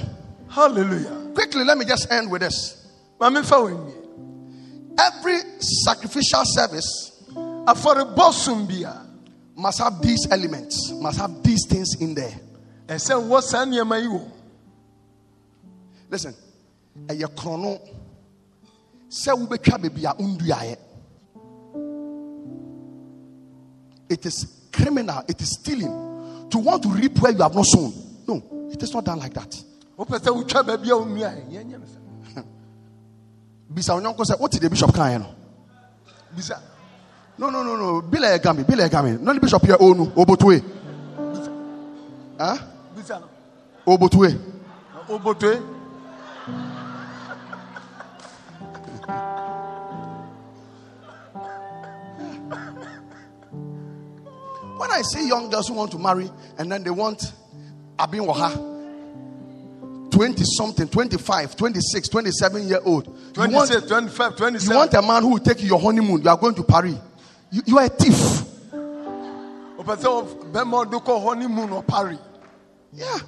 hallelujah 0.51 1.31
Quickly, 1.35 1.65
let 1.65 1.79
me 1.79 1.87
just 1.87 2.13
end 2.13 2.31
with 2.31 2.43
this. 2.43 2.87
ma 3.19 3.31
memfa 3.31 3.57
wɔ 3.57 3.71
nwie 3.73 3.95
Every 5.01 5.39
sacrificial 5.59 6.43
service 6.45 7.13
afɔrebɔ 7.67 8.33
som 8.35 8.67
bia 8.67 9.07
must 9.57 9.79
have 9.79 10.03
these 10.03 10.27
elements, 10.31 10.93
must 11.01 11.19
have 11.19 11.43
these 11.43 11.65
things 11.67 11.95
in 11.99 12.15
there. 12.15 12.39
ɛsɛ 12.89 13.27
wɔ 13.27 13.43
saa 13.43 13.65
nneɛma 13.65 14.03
yi 14.03 14.09
wɔ 14.09 14.31
Listen, 16.11 16.35
ɛyɛ 17.07 17.35
krono 17.35 17.81
sɛ 19.09 19.33
wobɛtwa 19.33 19.79
baabi 19.81 20.05
a 20.05 20.13
wonduaeɛ. 20.15 20.77
It 24.11 24.27
is 24.27 24.69
criminal, 24.73 25.23
it 25.29 25.41
is 25.41 25.53
stealing 25.53 26.49
to 26.51 26.59
want 26.59 26.83
to 26.83 26.89
reap 26.89 27.19
where 27.21 27.33
you 27.33 27.43
have 27.43 27.55
not 27.55 27.65
sown. 27.65 27.93
No, 28.27 28.69
it 28.73 28.83
is 28.83 28.93
not 28.93 29.05
done 29.05 29.21
like 29.21 29.35
that. 29.35 29.65
wopɛ 29.97 30.19
sɛ 30.19 30.31
wotwa 30.35 30.63
baabi 30.65 30.89
a 30.91 30.95
wonnuaɛ 30.95 31.51
yɛnyɛ 31.53 31.79
no 31.79 31.87
sɛ 31.87 32.45
Bisa 33.73 33.95
wo 33.95 34.01
nyɔnko 34.01 34.25
sɛ 34.25 34.41
wote 34.41 34.61
the 34.61 34.69
bishop 34.69 34.91
kaeɛ 34.91 35.21
no. 35.21 35.27
bisa 36.35 36.59
No, 37.39 37.49
no, 37.49 37.63
no, 37.63 37.75
no. 37.77 38.03
Bila 38.03 38.39
egami, 38.39 38.65
bila 38.65 38.87
egami. 38.87 39.19
No 39.19 39.33
the 39.33 39.41
bishop 39.41 39.65
here 39.65 39.77
onu 39.77 40.13
obotue. 40.15 40.63
Huh? 42.39 42.57
bisa 42.95 43.21
no 43.21 43.29
Obotue. 43.87 44.39
When 54.81 54.91
I 54.91 55.03
see 55.03 55.29
young 55.29 55.51
girls 55.51 55.69
who 55.69 55.75
want 55.75 55.91
to 55.91 55.99
marry 55.99 56.31
and 56.57 56.73
then 56.73 56.83
they 56.83 56.89
want 56.89 57.35
Abin 57.99 58.27
Waha, 58.27 60.09
20 60.11 60.43
something, 60.57 60.89
25, 60.89 61.55
26, 61.55 62.09
27 62.09 62.67
year 62.67 62.81
old. 62.83 63.07
You 63.37 63.43
want, 63.43 63.69
26 63.69 63.87
25 63.87 64.41
you 64.67 64.75
want 64.75 64.95
a 64.95 65.03
man 65.03 65.23
who 65.23 65.33
will 65.33 65.39
take 65.39 65.61
you 65.61 65.69
your 65.69 65.79
honeymoon. 65.79 66.23
You 66.23 66.31
are 66.31 66.37
going 66.39 66.55
to 66.55 66.63
Paris. 66.63 66.97
You, 67.51 67.61
you 67.67 67.77
are 67.79 67.85
a 67.85 67.89
thief. 67.91 68.15
wopɛ 69.77 69.97
sɛ 69.99 70.05
wo- 70.05 70.45
bɛma 70.51 70.87
ɔde 70.87 71.05
kɔ 71.05 71.25
hɔ 71.27 71.39
ne 71.39 71.47
mu 71.47 71.67
no 71.67 71.83
ɔpare 71.83 72.19
Yeah. 72.95 73.19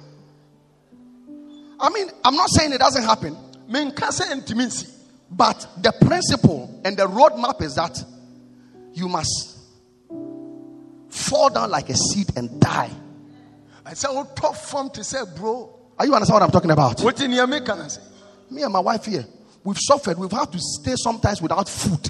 I 1.79 1.89
mean, 1.91 2.09
I'm 2.25 2.35
not 2.35 2.49
saying 2.49 2.73
it 2.73 2.79
doesn't 2.79 3.03
happen, 3.03 3.37
menka 3.69 4.09
sɛ 4.09 4.41
ntimi 4.41 4.65
nsi 4.65 4.89
but 5.29 5.67
the 5.83 5.91
principle 6.01 6.81
and 6.83 6.97
the 6.97 7.05
roadmap 7.05 7.61
is 7.61 7.75
that 7.75 8.03
you 8.93 9.07
must 9.07 9.52
fall 11.13 11.49
down 11.49 11.69
like 11.69 11.89
a 11.89 11.95
seed 11.95 12.35
and 12.35 12.59
die. 12.59 12.89
ɛsɛ 13.85 14.09
wotɔ 14.09 14.43
oh, 14.43 14.53
form 14.53 14.89
to 14.89 15.03
say, 15.03 15.19
bro?" 15.35 15.69
Are 15.97 16.05
you 16.05 16.13
understand 16.13 16.35
what 16.35 16.43
I'm 16.43 16.51
talking 16.51 16.71
about? 16.71 17.01
wote 17.03 17.27
nea 17.27 17.45
meka 17.45 17.69
I 17.69 17.87
say? 17.87 18.01
Me 18.49 18.63
and 18.63 18.73
my 18.73 18.79
wife 18.79 19.05
here, 19.05 19.25
we've 19.63 19.77
suffered. 19.79 20.17
We've 20.17 20.31
had 20.31 20.51
to 20.51 20.59
stay 20.59 20.95
sometimes 20.95 21.41
without 21.41 21.69
food. 21.69 22.09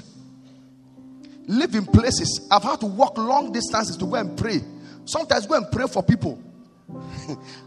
Live 1.46 1.74
in 1.74 1.84
places. 1.84 2.48
I've 2.50 2.62
had 2.62 2.80
to 2.80 2.86
walk 2.86 3.18
long 3.18 3.52
distances 3.52 3.96
to 3.98 4.06
go 4.06 4.14
and 4.14 4.36
pray. 4.36 4.60
Sometimes 5.04 5.46
go 5.46 5.54
and 5.54 5.70
pray 5.70 5.86
for 5.86 6.02
people. 6.02 6.42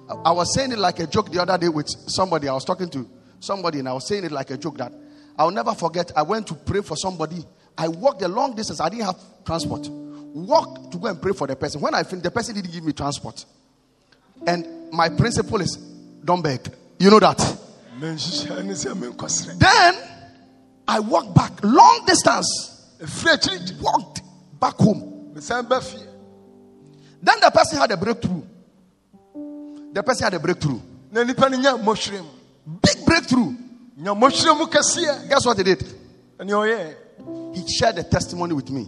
I- 0.10 0.16
I 0.26 0.32
was 0.32 0.54
saying 0.54 0.72
it 0.72 0.80
like 0.80 1.00
a 1.00 1.08
joke 1.08 1.32
the 1.32 1.42
other 1.42 1.58
day 1.58 1.70
with 1.70 1.88
somebody. 1.88 2.48
I 2.48 2.54
was 2.54 2.66
talking 2.66 2.90
to 2.90 3.08
somebody 3.40 3.80
and 3.80 3.88
I 3.90 3.94
was 3.94 4.08
saying 4.08 4.24
it 4.26 4.32
like 4.32 4.50
a 4.50 4.58
joke 4.58 4.78
that 4.78 4.92
I'll 5.38 5.52
never 5.52 5.74
forget. 5.76 6.12
I 6.16 6.24
went 6.24 6.48
to 6.48 6.56
pray 6.56 6.82
for 6.82 6.98
somebody. 6.98 7.46
I 7.78 7.88
walked 7.88 8.24
a 8.24 8.28
long 8.28 8.56
distance. 8.56 8.82
I 8.82 8.90
didn't 8.90 9.06
have 9.06 9.20
transport. 9.46 9.88
Walked 10.46 10.92
to 10.92 11.00
go 11.00 11.08
and 11.08 11.20
pray 11.20 11.34
for 11.34 11.48
the 11.48 11.56
person. 11.56 11.82
When 11.82 11.96
I 11.96 12.04
finished, 12.04 12.24
the 12.24 12.32
person 12.32 12.54
didn't 12.54 12.72
give 12.72 12.84
me 12.84 12.94
transport. 12.94 13.44
And 14.46 14.92
my 14.92 15.10
principle 15.10 15.60
is 15.62 15.76
don't 16.24 16.44
beg. 16.44 16.62
You 17.00 17.10
know 17.10 17.20
that. 17.20 17.40
menhyehyɛ 18.00 18.64
ne 18.64 18.74
sɛ 18.74 18.94
menkɔserɛ 18.94 19.58
Then 19.58 19.96
I 20.88 21.00
walked 21.00 21.34
back 21.34 21.64
long 21.64 22.06
distance, 22.06 22.86
walked 23.82 24.22
back 24.60 24.76
home. 24.76 25.32
mesan 25.34 25.68
ba 25.68 25.82
fie 25.82 26.06
Then 27.22 27.40
the 27.42 27.50
person 27.50 27.80
had 27.80 27.92
a 27.92 27.98
breakthrough. 27.98 28.44
The 29.92 30.04
person 30.04 30.24
had 30.26 30.34
a 30.36 30.40
breakthrough. 30.40 30.80
na 31.12 31.24
nipa 31.24 31.50
no 31.50 31.58
nya 31.58 32.38
Big 32.82 33.06
breakthrough. 33.06 33.56
nya 34.00 34.14
mmɔhwerɛ 34.14 34.56
mu 34.56 34.68
Guess 35.28 35.46
what 35.48 35.58
he 35.58 35.64
did? 35.64 35.82
He 37.56 37.68
shared 37.68 37.96
the 37.96 38.04
testimony 38.04 38.54
with 38.54 38.70
me. 38.70 38.88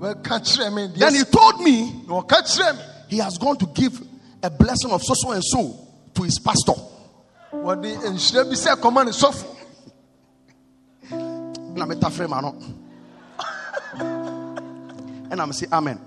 Then 0.00 1.14
he 1.14 1.24
told 1.24 1.60
me 1.60 2.04
na 2.06 2.20
ɔka 2.20 2.42
kyerɛ 2.42 2.76
me 2.76 2.82
he 3.08 3.18
has 3.18 3.38
gone 3.38 3.56
to 3.58 3.66
give 3.66 4.00
a 4.42 4.50
blessing 4.50 4.90
of 4.90 5.02
so 5.02 5.14
so 5.14 5.30
and 5.32 5.42
so 5.44 5.88
to 6.14 6.22
his 6.22 6.38
pastor. 6.38 6.72
wɔde 7.52 7.96
nhyira 8.02 8.44
bi 8.44 8.54
sɛ 8.54 8.76
kɔma 8.76 9.04
ne 9.04 9.12
sɔfo 9.12 9.50
Na 11.76 11.86
me 11.86 11.96
tafre 11.96 12.28
ma 12.28 12.40
no. 12.40 12.54
And 15.30 15.40
I'm 15.42 15.52
saying 15.52 15.72
amen. 15.72 15.98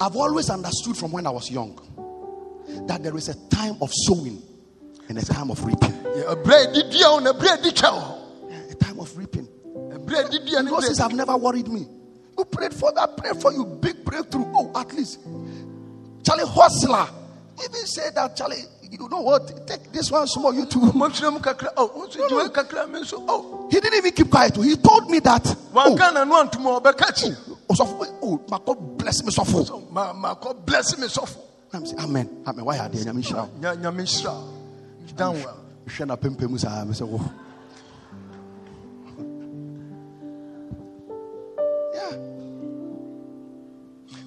I've 0.00 0.14
always 0.14 0.48
understood 0.50 0.96
from 0.96 1.10
when 1.10 1.26
I 1.26 1.30
was 1.30 1.50
young 1.50 1.76
that 2.86 3.02
there 3.02 3.16
is 3.16 3.28
a 3.28 3.34
time 3.48 3.76
of 3.80 3.90
sowing 3.92 4.40
and 5.08 5.18
a 5.18 5.24
time 5.24 5.50
of 5.50 5.64
reaping. 5.64 5.90
ɛberɛ 5.90 6.54
a 6.54 6.66
ɛdi 6.68 6.90
dua 6.92 7.12
wo 7.14 7.18
na 7.18 7.32
ɛberɛ 7.32 7.54
a 7.54 7.56
ɛdi 7.58 7.74
twa 7.74 7.90
wo 7.92 8.14
A 8.70 8.74
time 8.74 9.00
of 9.00 9.16
reaping. 9.16 9.48
Ɛberɛ 10.08 10.24
a 10.24 10.28
ɛdi 10.28 10.46
dua 10.46 10.62
ne 10.62 10.70
Those 10.70 10.84
berɛ 10.84 10.86
things 10.86 10.98
a 10.98 11.02
have 11.02 11.12
never 11.14 11.36
worried 11.36 11.68
me. 11.68 11.86
You 12.36 12.44
prayed 12.44 12.74
for 12.74 12.92
that, 12.92 13.16
prayed 13.16 13.40
for 13.40 13.52
you, 13.52 13.64
big 13.64 14.04
breakthrough. 14.04 14.44
Oh, 14.54 14.72
at 14.74 14.92
least. 14.92 15.18
Charlie 16.22 16.44
Hustler 16.46 17.08
even 17.64 17.86
said 17.86 18.14
that, 18.14 18.36
Charlie, 18.36 18.62
you 18.90 19.08
know 19.08 19.20
what? 19.20 19.66
Take 19.66 19.92
this 19.92 20.10
one 20.10 20.26
small, 20.26 20.54
you 20.54 20.66
too. 20.66 20.78
mmɔhwerɛ 20.80 21.32
mu 21.32 21.40
kakra 21.40 21.68
oh 21.76 21.90
wo 21.94 22.06
nso 22.06 22.28
gye 22.28 22.36
wei 22.36 22.48
kakra 22.48 22.90
me 22.90 23.00
nso 23.00 23.24
oh 23.28 23.68
He 23.70 23.80
didn't 23.80 23.98
even 23.98 24.12
keep 24.12 24.30
quiet. 24.30 24.56
He 24.56 24.76
told 24.76 25.10
me 25.10 25.18
that. 25.20 25.46
Oh, 25.74 25.94
wanka 25.96 26.14
nano 26.14 26.34
antoma 26.42 26.80
ɔbɛka 26.80 27.14
kyi 27.14 27.36
oh, 27.70 28.18
oh, 28.22 28.40
my 28.48 28.58
God 28.64 28.98
bless 28.98 29.22
me 29.24 29.30
so 29.30 29.44
full. 29.44 29.88
Ma- 29.90 30.12
makɔ 30.12 30.64
bless 30.64 30.96
me 30.98 31.06
I'm 31.70 31.84
saying, 31.84 32.00
Amen. 32.00 32.42
Amen. 32.46 32.64
Why 32.64 32.78
are 32.78 32.88
they? 32.88 32.98
Nyame 32.98 33.22
nhyira 33.22 33.46
wo. 33.46 33.60
Nya- 33.60 33.76
nyame 33.76 34.02
nhyira 34.02 34.32
wo. 34.32 34.54
You 35.06 35.12
done 35.14 35.34
well 35.42 35.58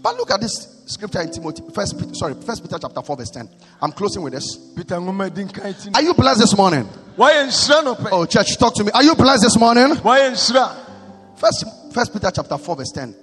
But 0.01 0.15
look 0.17 0.31
at 0.31 0.41
this 0.41 0.83
scripture 0.87 1.21
in 1.21 1.31
Timothy. 1.31 1.63
First, 1.73 1.97
Peter, 1.99 2.13
sorry, 2.15 2.33
First 2.33 2.63
Peter 2.63 2.77
chapter 2.79 3.01
four, 3.01 3.15
verse 3.17 3.29
ten. 3.29 3.47
I'm 3.81 3.91
closing 3.91 4.23
with 4.23 4.33
this. 4.33 4.57
peter 4.75 4.95
nwoma 4.95 5.33
di 5.33 5.43
nkan 5.43 5.83
ti 5.83 5.91
Are 5.93 6.01
you 6.01 6.13
blessed 6.13 6.39
this 6.41 6.57
morning? 6.57 6.85
Why 7.15 7.33
pɛ 7.33 8.09
Oh, 8.11 8.25
church, 8.25 8.57
talk 8.57 8.73
to 8.75 8.83
me. 8.83 8.91
Are 8.93 9.03
you 9.03 9.13
blessed 9.15 9.43
this 9.43 9.57
morning? 9.57 9.95
Why 9.97 10.33
First, 10.33 11.65
First 11.93 12.13
Peter 12.13 12.31
chapter 12.33 12.57
four, 12.57 12.75
verse 12.75 12.91
ten. 12.91 13.15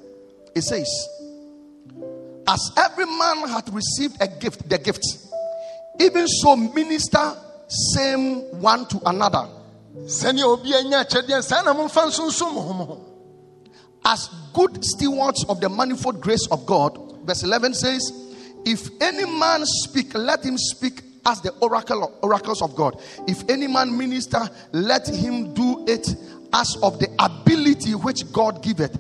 It 0.55 0.63
says, 0.63 0.89
"As 2.47 2.71
every 2.77 3.07
man 3.07 3.49
hath 3.49 3.69
received 3.71 4.17
a 4.21 4.29
gift, 4.29 4.69
the 4.69 4.79
gift, 4.79 5.05
even 5.99 6.27
so 6.29 6.57
minister 6.57 7.37
same 7.69 8.41
one 8.61 8.87
to 8.87 9.01
another, 9.07 9.47
as 14.09 14.29
good 14.53 14.85
stewards 14.85 15.45
of 15.49 15.61
the 15.61 15.69
manifold 15.69 16.21
grace 16.21 16.49
of 16.51 16.67
God." 16.67 16.99
Verse 17.25 17.45
eleven 17.45 17.75
says, 17.75 18.11
"If 18.65 18.89
any 19.01 19.25
man 19.25 19.65
speak, 19.65 20.15
let 20.15 20.43
him 20.45 20.59
speak." 20.59 21.05
As 21.27 21.41
the 21.43 21.51
oracle 21.61 22.13
oracles 22.23 22.63
of 22.63 22.75
God. 22.75 22.97
If 23.27 23.51
any 23.51 23.67
man 23.67 23.99
minister, 23.99 24.49
let 24.73 25.07
him 25.09 25.53
do 25.53 25.85
it 25.87 26.17
as 26.55 26.77
of 26.83 26.99
the 27.01 27.09
ability 27.19 27.95
which 27.97 28.33
God 28.33 28.63
giveth, 28.63 28.97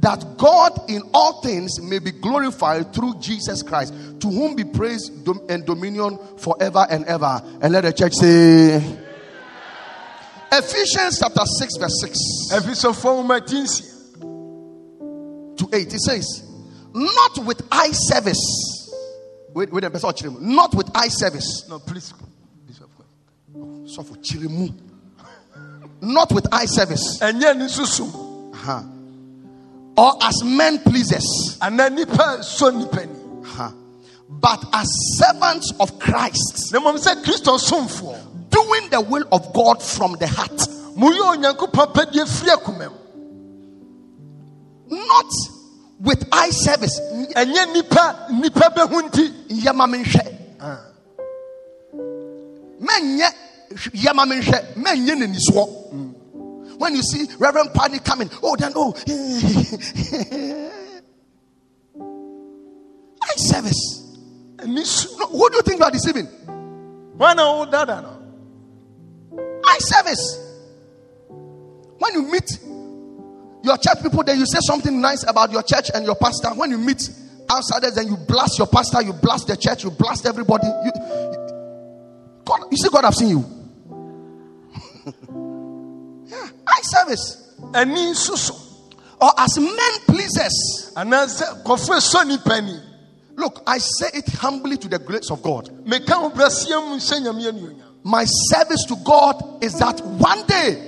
that 0.00 0.38
God 0.38 0.80
in 0.88 1.02
all 1.12 1.42
things 1.42 1.78
may 1.82 1.98
be 1.98 2.12
glorified 2.12 2.94
through 2.94 3.16
Jesus 3.20 3.62
Christ, 3.62 3.92
to 4.20 4.28
whom 4.30 4.54
be 4.54 4.64
praise 4.64 5.10
and 5.50 5.66
dominion 5.66 6.18
forever 6.38 6.86
and 6.88 7.04
ever. 7.04 7.42
And 7.60 7.74
let 7.74 7.82
the 7.82 7.92
church 7.92 8.14
say, 8.14 8.76
Ephesians 10.50 11.18
chapter 11.18 11.44
6, 11.44 11.76
verse 11.76 12.00
6 12.00 13.95
to 15.58 15.68
8. 15.72 15.94
It 15.94 16.00
says, 16.00 16.44
Not 16.92 17.38
with 17.44 17.62
eye 17.70 17.90
service. 17.92 18.92
Wait, 19.54 19.72
wait, 19.72 19.84
a 19.84 19.90
minute, 19.90 20.42
not 20.42 20.74
with 20.74 20.90
eye 20.94 21.08
service. 21.08 21.66
no 21.68 21.78
please 21.78 22.12
Bishop. 22.66 22.90
So 23.86 24.02
for 24.02 24.14
chirimu. 24.16 24.74
Not 26.02 26.30
with 26.32 26.46
eye 26.52 26.66
service. 26.66 27.18
nsusom 27.20 28.52
uh-huh. 28.52 28.82
Or 29.96 30.12
as 30.22 30.44
men 30.44 30.78
pleasers. 30.80 31.58
anaa 31.60 31.90
nipa 31.90 32.42
so 32.42 32.68
ni 32.70 32.84
uh-huh. 32.84 33.70
But 34.28 34.64
as 34.74 34.88
servants 35.16 35.72
of 35.80 35.98
Christ. 35.98 36.72
na 36.72 36.80
mmom 36.80 36.96
sɛ 36.98 37.22
kristo 37.24 37.58
somfoɔ 37.58 38.50
Doing 38.50 38.90
the 38.90 39.00
will 39.00 39.24
of 39.32 39.52
God 39.54 39.82
from 39.82 40.12
the 40.18 40.26
heart. 40.26 40.68
Not 44.90 45.32
with 46.00 46.28
eye 46.32 46.50
service. 46.50 47.00
ɛnyɛ 47.34 47.72
nipa 47.72 48.26
nipa 48.32 48.70
bɛhu 48.70 49.02
nti 49.08 49.32
Yama 49.64 49.86
menhwɛ. 49.86 50.36
Ah. 50.60 50.80
Menye 52.80 53.28
yama 53.94 54.24
menhwɛ. 54.26 54.74
Menye 54.76 55.14
nenisoɔ. 55.14 55.92
Mm. 55.92 56.14
When 56.78 56.94
you 56.94 57.02
see 57.02 57.26
Reverend 57.38 57.72
Paddy 57.72 57.98
coming, 58.00 58.30
oh 58.42 58.56
then 58.56 58.72
oh. 58.76 58.92
eye 63.22 63.36
service. 63.36 64.02
No, 64.64 64.82
who 64.82 65.50
do 65.50 65.56
you 65.56 65.62
think 65.62 65.78
you 65.78 65.84
are 65.84 65.90
deceiving? 65.90 66.28
wo 67.16 67.66
dada 67.70 68.02
no 68.02 68.22
Eye 69.64 69.78
service. 69.78 70.38
When 71.28 72.14
you 72.14 72.22
meet 72.30 72.58
your 73.66 73.76
church 73.76 74.02
people, 74.02 74.22
then 74.24 74.38
you 74.38 74.46
say 74.46 74.58
something 74.62 75.00
nice 75.00 75.24
about 75.28 75.50
your 75.52 75.62
church 75.62 75.90
and 75.94 76.04
your 76.06 76.14
pastor. 76.16 76.48
When 76.54 76.70
you 76.70 76.78
meet 76.78 77.10
outsiders, 77.50 77.94
then 77.96 78.06
you 78.08 78.16
blast 78.16 78.58
your 78.58 78.66
pastor, 78.66 79.02
you 79.02 79.12
blast 79.12 79.46
the 79.48 79.56
church, 79.56 79.84
you 79.84 79.90
blast 79.90 80.24
everybody. 80.26 80.66
You, 80.66 80.92
God, 82.44 82.60
you 82.70 82.76
see, 82.76 82.88
God 82.88 83.04
have 83.04 83.14
seen 83.14 83.28
you. 83.30 83.44
yeah, 86.26 86.48
eye 86.66 86.80
service. 86.82 87.54
ani 87.74 88.10
nsuso 88.12 88.54
Or 89.20 89.30
as 89.38 89.58
men 89.58 89.92
pleasers. 90.06 90.92
anaasɛ 90.96 91.62
kɔfo 91.64 92.00
so 92.00 92.22
nipa 92.22 92.60
ni 92.60 92.78
Look, 93.38 93.62
I 93.66 93.76
say 93.78 94.08
it 94.14 94.28
humbly 94.30 94.78
to 94.78 94.88
the 94.88 94.98
grace 94.98 95.30
of 95.30 95.42
God. 95.42 95.68
meka 95.84 96.12
ho 96.14 96.30
brɛseɛ 96.30 96.88
mu 96.88 96.96
nhyɛ 96.96 97.20
nyame 97.22 97.50
anuonyam 97.52 97.82
My 98.02 98.24
service 98.24 98.84
to 98.88 98.96
God 99.04 99.62
is 99.64 99.72
that 99.78 100.00
one 100.00 100.46
day 100.46 100.85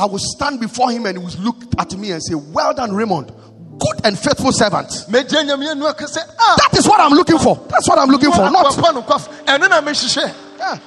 I 0.00 0.06
will 0.06 0.18
stand 0.18 0.60
before 0.60 0.90
Him 0.90 1.04
and 1.04 1.18
He 1.18 1.22
will 1.22 1.44
look 1.44 1.56
at 1.78 1.92
me 1.94 2.12
and 2.12 2.22
say, 2.22 2.34
Well 2.34 2.72
done, 2.72 2.94
Raymond, 2.94 3.30
good 3.78 4.00
and 4.04 4.18
faithful 4.18 4.50
servant. 4.50 4.88
mɛgya 5.10 5.44
nyame 5.44 5.70
anu 5.70 5.86
aka 5.86 6.06
sɛ 6.06 6.26
That 6.56 6.70
is 6.78 6.88
what 6.88 7.00
I'm 7.00 7.12
looking 7.12 7.38
for. 7.38 7.56
That's 7.68 7.86
what 7.86 7.98
I'm 7.98 8.08
looking 8.08 8.32
for. 8.32 8.50
Not, 8.50 8.64
akwapa 8.64 8.94
no 8.94 9.02
kwafo 9.02 9.28
ɛno 9.44 9.68
na 9.68 9.82
mehyehyɛ 9.82 10.34
yeah. 10.58 10.78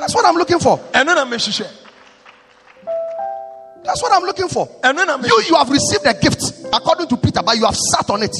That's 0.00 0.14
what 0.16 0.24
I'm 0.24 0.34
looking 0.34 0.58
for. 0.58 0.78
ɛno 0.92 1.14
na 1.14 1.24
mehyehyɛ 1.24 1.68
That's 3.84 4.02
what 4.02 4.12
I'm 4.12 4.24
looking 4.24 4.48
for. 4.48 4.68
You, 4.84 5.42
you 5.48 5.54
have 5.54 5.70
received 5.70 6.04
a 6.04 6.12
gift 6.12 6.66
according 6.74 7.06
to 7.08 7.16
Peter, 7.16 7.40
but 7.42 7.56
you 7.56 7.64
have 7.64 7.76
sat 7.76 8.10
on 8.10 8.22
it. 8.22 8.36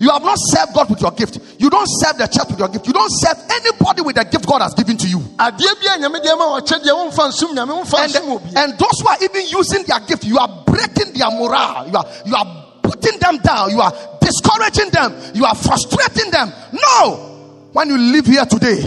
You 0.00 0.10
have 0.10 0.22
not 0.22 0.38
served 0.38 0.74
God 0.74 0.90
with 0.90 1.00
your 1.00 1.10
gift. 1.10 1.38
You 1.58 1.68
don't 1.70 1.86
serve 1.86 2.18
the 2.18 2.26
church 2.26 2.48
with 2.50 2.58
your 2.58 2.68
gift. 2.68 2.86
You 2.86 2.92
don't 2.92 3.10
serve 3.10 3.38
anybody 3.50 4.02
with 4.02 4.16
the 4.16 4.24
gift 4.24 4.46
God 4.46 4.62
has 4.62 4.74
given 4.74 4.96
to 4.96 5.08
you. 5.08 5.18
adeɛ 5.18 5.74
bi 5.82 5.94
a 5.94 5.98
nyame 5.98 6.22
deɛ 6.22 6.38
ma 6.38 6.58
wɔkyɛ 6.60 6.78
deɛ 6.84 6.92
womfa 6.94 7.28
nsom 7.28 7.54
nyame 7.54 7.74
womfa 7.74 7.98
and, 8.06 8.56
and 8.56 8.78
those 8.78 9.00
who 9.02 9.08
are 9.08 9.18
even 9.22 9.46
using 9.48 9.82
their 9.84 10.00
gift, 10.00 10.24
you 10.24 10.38
are 10.38 10.64
breaking 10.66 11.12
their 11.14 11.30
morale. 11.30 11.88
You 11.88 11.96
are 11.96 12.06
you 12.26 12.34
are 12.36 12.64
putting 12.82 13.18
them 13.18 13.38
down. 13.38 13.70
You 13.70 13.80
are 13.80 13.92
discouraging 14.20 14.90
them. 14.90 15.14
You 15.34 15.44
are 15.44 15.54
frustrating 15.54 16.30
them. 16.30 16.52
No, 16.72 17.68
when 17.72 17.88
you 17.88 17.98
live 17.98 18.26
here 18.26 18.44
today, 18.46 18.82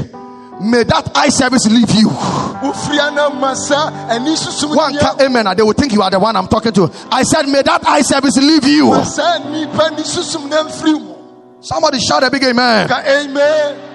may 0.62 0.84
that 0.84 1.12
eye 1.16 1.30
service 1.30 1.66
leave 1.70 1.92
you. 1.92 2.10
wofiri 2.10 3.00
ana 3.00 3.30
ma 3.30 3.54
saa 3.54 4.10
ani 4.10 4.36
susom 4.36 4.76
One 4.76 4.98
can, 4.98 5.22
amen. 5.22 5.56
They 5.58 5.64
will 5.64 5.74
think 5.74 5.92
you 5.94 6.02
are 6.02 6.10
the 6.10 6.20
one 6.20 6.36
I'm 6.36 6.48
talking 6.48 6.72
to. 6.74 6.92
I 7.12 7.24
said, 7.24 7.48
may 7.48 7.62
that 7.62 7.86
eye 7.86 8.02
service 8.02 8.38
leave 8.38 8.66
you. 8.66 8.88
ma 8.88 9.04
saa 9.04 9.38
nipa 9.50 9.90
ni 9.92 10.04
susom 10.04 10.50
na 10.50 10.64
mfiri 10.64 11.00
mu 11.00 11.16
Somebody 11.62 12.00
shout 12.00 12.24
a 12.24 12.32
big 12.32 12.44
amen. 12.44 12.92
amen 12.92 13.92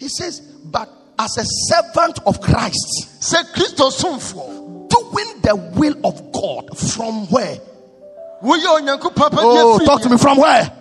He 0.00 0.08
says, 0.08 0.40
but 0.40 0.88
as 1.18 1.36
a 1.36 1.44
servant 1.44 2.18
of 2.26 2.40
Christ, 2.40 3.22
kristo 3.54 3.90
somfoɔ 3.92 4.88
doing 4.88 5.40
the 5.42 5.54
will 5.76 5.94
of 6.04 6.32
God 6.32 6.76
from 6.78 7.26
where? 7.26 7.58
Oh, 8.42 9.78
talk 9.84 10.00
to 10.02 10.08
me 10.08 10.16
from 10.16 10.38
where? 10.38 10.72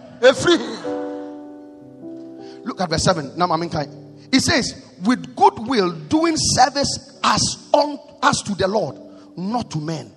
Look 2.69 2.81
at 2.81 2.89
verse 2.89 3.03
7. 3.03 3.33
Now, 3.35 3.51
I'm 3.51 3.63
in 3.63 3.69
kind. 3.71 3.89
It 4.31 4.41
says, 4.41 4.95
with 5.03 5.35
good 5.35 5.53
will, 5.57 5.91
doing 5.91 6.35
service 6.37 7.19
as 7.23 7.67
on 7.73 7.97
as 8.21 8.43
to 8.43 8.53
the 8.53 8.67
Lord, 8.67 8.95
not 9.35 9.71
to 9.71 9.79
men. 9.79 10.11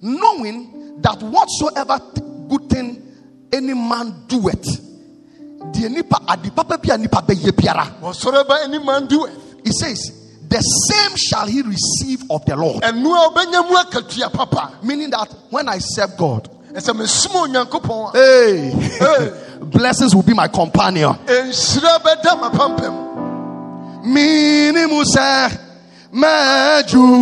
Knowing 0.00 1.02
that 1.02 1.20
whatsoever 1.22 2.00
good 2.48 2.70
thing 2.70 3.06
any 3.52 3.74
man 3.74 4.24
doeth, 4.26 4.64
the 5.74 5.88
nipa 5.90 6.18
papa 6.50 6.96
nipa 6.96 7.16
bɛyɛ 7.22 7.50
biara. 7.52 8.00
wɔsɔre 8.00 8.48
ba 8.48 8.54
ani 8.64 8.78
man 8.78 9.06
doeth 9.06 9.30
It 9.64 9.74
says, 9.74 10.00
the 10.48 10.60
same 10.60 11.16
shall 11.16 11.46
he 11.46 11.60
receive 11.60 12.22
of 12.30 12.44
the 12.46 12.56
Lord. 12.56 12.82
ɛno 12.82 13.04
a 13.14 13.30
wobɛnya 13.30 13.68
mu 13.68 13.76
akatua 13.76 14.32
papa 14.32 14.78
Meaning 14.82 15.10
that 15.10 15.28
when 15.50 15.68
I 15.68 15.78
serve 15.78 16.16
God, 16.16 16.48
ɛsɛ 16.72 16.96
mesom 16.96 17.66
onyankopɔn 17.68 18.14
a 18.14 18.18
hey, 18.18 18.70
Hey. 18.70 19.48
blessings 19.70 20.14
will 20.14 20.22
be 20.22 20.34
my 20.34 20.48
companion. 20.48 21.14
nhyira 21.26 21.98
bɛda 22.04 22.32
mapampam 22.40 22.94
Minimu 24.04 25.02
sɛ 25.04 25.50
mɛjuma 26.12 27.18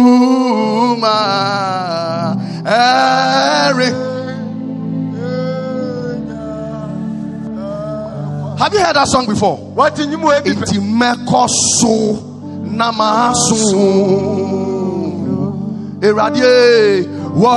ɛri. 2.64 4.08
Have 8.58 8.74
you 8.74 8.80
heard 8.80 8.96
that 8.96 9.08
song 9.08 9.26
before? 9.26 9.56
wate 9.74 10.06
nyimu 10.06 10.30
adi 10.36 10.50
pɛ 10.52 10.64
Enti 10.64 10.78
mɛkɔ 10.80 11.48
so 11.78 12.18
na 12.64 12.90
maa 12.92 13.32
so. 13.32 13.66
Ewurade 16.00 17.06
wɔ 17.36 17.54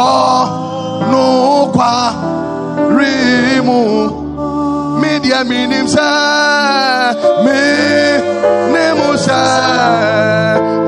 rimu. 2.97 4.22
Mi 5.01 5.19
deɛ 5.23 5.39
mi 5.49 5.59
nim 5.67 5.87
sɛ 5.87 6.07
mi 7.45 7.59
ni 8.73 8.83
oh, 8.91 8.95
mu 8.99 9.09
sɛ 9.25 9.39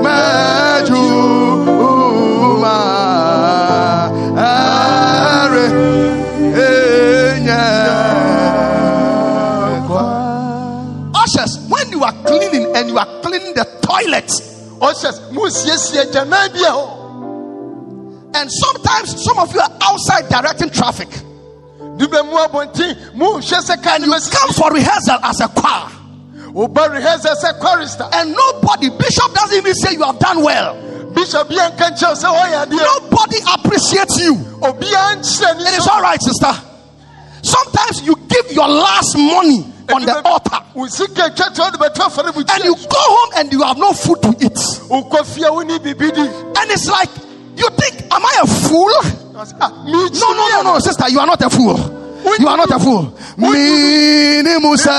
mɛjuma 0.03 1.55
ɛri 4.37 5.65
enye. 6.67 7.63
Ushers, 11.21 11.53
when 11.69 11.87
you 11.91 12.01
are 12.03 12.13
cleaning 12.25 12.65
and 12.75 12.89
you 12.89 12.97
are 12.97 13.11
cleaning 13.21 13.53
the 13.53 13.65
toilet, 13.81 14.29
ɔhyɛ 14.79 15.09
monsiesie 15.33 16.03
gyanan 16.11 16.47
bi 16.53 16.61
oh. 16.67 16.87
and 18.35 18.51
sometimes 18.51 19.23
some 19.23 19.39
of 19.39 19.53
you 19.53 19.59
are 19.59 19.73
outside 19.81 20.27
directing 20.29 20.69
traffic. 20.69 21.09
You 21.97 22.07
come 22.07 22.29
for 24.53 24.71
rehearsal 24.71 25.19
as 25.23 25.39
a 25.41 25.47
choir. 25.47 25.89
woba 26.51 26.89
rehearsal 26.91 27.35
sɛ 27.35 27.59
chorister 27.59 28.07
And 28.13 28.33
nobody, 28.33 28.89
Bishop 28.89 29.33
doesn't 29.33 29.57
even 29.57 29.73
say 29.75 29.93
you 29.93 30.03
have 30.03 30.19
done 30.19 30.43
well. 30.43 30.75
bishop 31.13 31.47
bia 31.49 31.71
nka 31.71 31.91
nkyɛw 31.95 32.15
sɛ 32.15 32.27
wɔyɛ 32.31 32.65
adeɛ 32.65 32.79
Nobody 33.01 33.37
appreciates 33.53 34.17
you. 34.19 34.35
obiaa 34.59 35.15
nkyerɛ 35.15 35.57
ne 35.57 35.63
It 35.69 35.77
is 35.79 35.87
all 35.87 36.01
right, 36.01 36.21
sister. 36.21 36.53
Sometimes 37.41 38.01
you 38.03 38.15
give 38.27 38.51
your 38.51 38.67
last 38.67 39.15
money 39.17 39.65
on 39.93 40.01
the 40.01 40.21
altar 40.27 40.59
wo 40.73 40.87
sika 40.87 41.29
twa 41.35 41.49
to 41.53 41.61
wode 41.61 41.73
bɛtɔ 41.75 42.09
afɔre 42.09 42.55
and 42.55 42.63
you 42.65 42.75
go 42.75 42.99
home 42.99 43.29
and 43.37 43.53
you 43.53 43.61
have 43.61 43.77
no 43.77 43.93
food 43.93 44.21
to 44.21 44.29
eat. 44.43 44.57
wokɔ 44.91 45.25
fie 45.25 45.49
wo 45.49 45.59
ne 45.61 45.77
biribi 45.79 46.11
di 46.13 46.21
And 46.21 46.71
it's 46.71 46.87
like, 46.89 47.09
you 47.55 47.69
think, 47.69 48.01
am 48.13 48.25
I 48.25 48.39
a 48.43 48.47
fool? 48.47 49.24
Ah, 49.37 49.69
No, 49.85 50.07
no, 50.33 50.47
no, 50.49 50.61
no, 50.63 50.79
sister, 50.79 51.09
you 51.09 51.19
are 51.19 51.25
not 51.27 51.41
a 51.41 51.49
fool. 51.49 51.75
You 52.39 52.47
are 52.47 52.57
not 52.57 52.71
a 52.71 52.79
fool. 52.79 53.13
Minimusa 53.37 54.95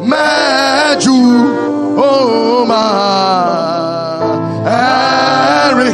Maju 0.00 1.12
Oma 2.00 2.84
Eri. 4.66 5.90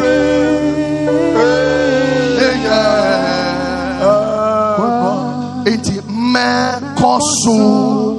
Enti 5.66 6.00
Mekosu 6.32 8.16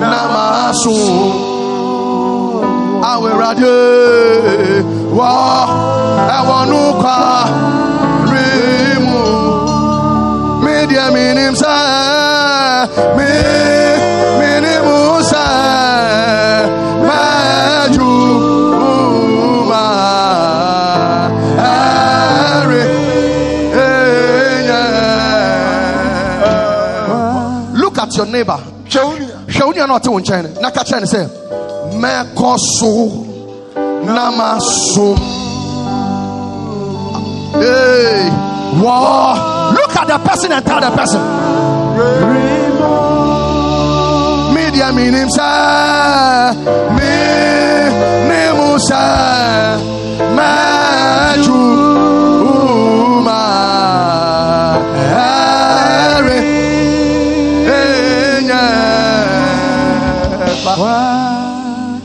Namasu. 0.00 0.96
Awerade 3.02 4.84
Wa 5.16 5.32
Ewanuka 6.36 7.16
Rimu 7.56 7.79
minim 11.12 11.54
sa 11.54 12.86
minim 13.16 14.84
sa 15.22 15.46
maju 17.08 18.12
ma 19.70 19.86
are 21.58 22.74
look 27.74 27.98
at 27.98 28.16
your 28.16 28.26
neighbor 28.26 28.58
hwɛ 28.90 29.02
wo 29.06 29.12
nua 29.16 29.36
hwɛ 29.46 29.62
wo 29.66 29.72
nua 29.72 29.86
na 29.86 29.94
ɔte 29.98 30.08
wo 30.10 30.18
nkyɛn 30.20 30.42
no, 30.42 30.60
na 30.60 30.70
ka 30.70 30.82
kyerɛ 30.82 31.00
no 31.00 31.06
sɛ 31.06 31.20
mɛkɔ 32.02 32.58
so 32.78 32.92
na 34.04 34.30
masom 34.30 35.18
Hey. 37.52 39.49
Look 39.90 40.02
at 40.02 40.06
the 40.06 40.18
person 40.28 40.52
and 40.52 40.64
tell 40.64 40.80
the 40.80 40.90
person. 40.94 41.20
Media 44.54 44.92
meaning 44.92 45.28
sa 45.30 46.54
me. 46.96 47.20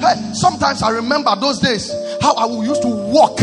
Hey, 0.01 0.33
sometimes 0.33 0.81
I 0.81 0.89
remember 0.89 1.35
those 1.39 1.59
days 1.59 1.91
how 2.19 2.33
I 2.33 2.47
used 2.63 2.81
to 2.81 2.87
walk, 2.89 3.39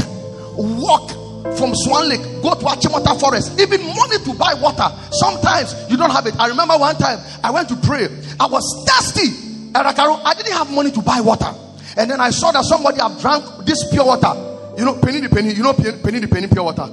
walk 0.56 1.10
from 1.56 1.74
Swan 1.74 2.08
Lake, 2.08 2.31
go 2.42 2.54
to 2.54 2.64
Achimota 2.66 3.18
Forest, 3.18 3.60
even 3.60 3.80
money 3.94 4.18
to 4.18 4.34
buy 4.34 4.54
water. 4.54 4.90
Sometimes 5.12 5.74
you 5.88 5.96
don't 5.96 6.10
have 6.10 6.26
it. 6.26 6.34
I 6.38 6.48
remember 6.48 6.76
one 6.76 6.96
time 6.96 7.18
I 7.42 7.50
went 7.50 7.68
to 7.68 7.76
pray. 7.76 8.08
I 8.38 8.46
was 8.46 8.64
thirsty. 8.86 9.28
Erakaro, 9.72 10.20
I 10.24 10.34
didn't 10.34 10.52
have 10.52 10.70
money 10.70 10.90
to 10.90 11.00
buy 11.00 11.20
water. 11.20 11.54
And 11.96 12.10
then 12.10 12.20
I 12.20 12.30
saw 12.30 12.52
that 12.52 12.64
somebody 12.64 13.00
had 13.00 13.18
drank 13.20 13.44
this 13.64 13.88
pure 13.90 14.04
water. 14.04 14.32
You 14.76 14.84
know, 14.84 14.98
penny 14.98 15.20
the 15.20 15.28
penny, 15.28 15.52
you 15.54 15.62
know, 15.62 15.72
penny 15.72 16.18
the 16.18 16.28
penny 16.28 16.48
pure 16.48 16.64
water. 16.64 16.86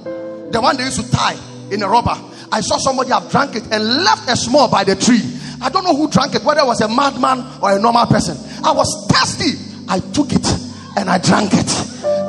The 0.51 0.59
one 0.61 0.77
they 0.77 0.85
used 0.85 1.01
to 1.01 1.11
tie 1.11 1.37
in 1.71 1.81
a 1.83 1.89
rubber. 1.89 2.15
I 2.51 2.61
saw 2.61 2.77
somebody 2.77 3.11
have 3.11 3.29
drank 3.31 3.55
it 3.55 3.63
and 3.71 4.03
left 4.03 4.29
a 4.29 4.35
small 4.35 4.69
by 4.69 4.83
the 4.83 4.95
tree. 4.95 5.21
I 5.61 5.69
don't 5.69 5.83
know 5.83 5.95
who 5.95 6.09
drank 6.09 6.35
it, 6.35 6.43
whether 6.43 6.61
it 6.61 6.65
was 6.65 6.81
a 6.81 6.87
madman 6.87 7.45
or 7.61 7.75
a 7.75 7.79
normal 7.79 8.05
person. 8.07 8.37
I 8.63 8.71
was 8.71 9.07
thirsty. 9.09 9.57
I 9.87 9.99
took 9.99 10.31
it 10.31 10.68
and 10.97 11.09
I 11.09 11.17
drank 11.17 11.53
it 11.53 11.67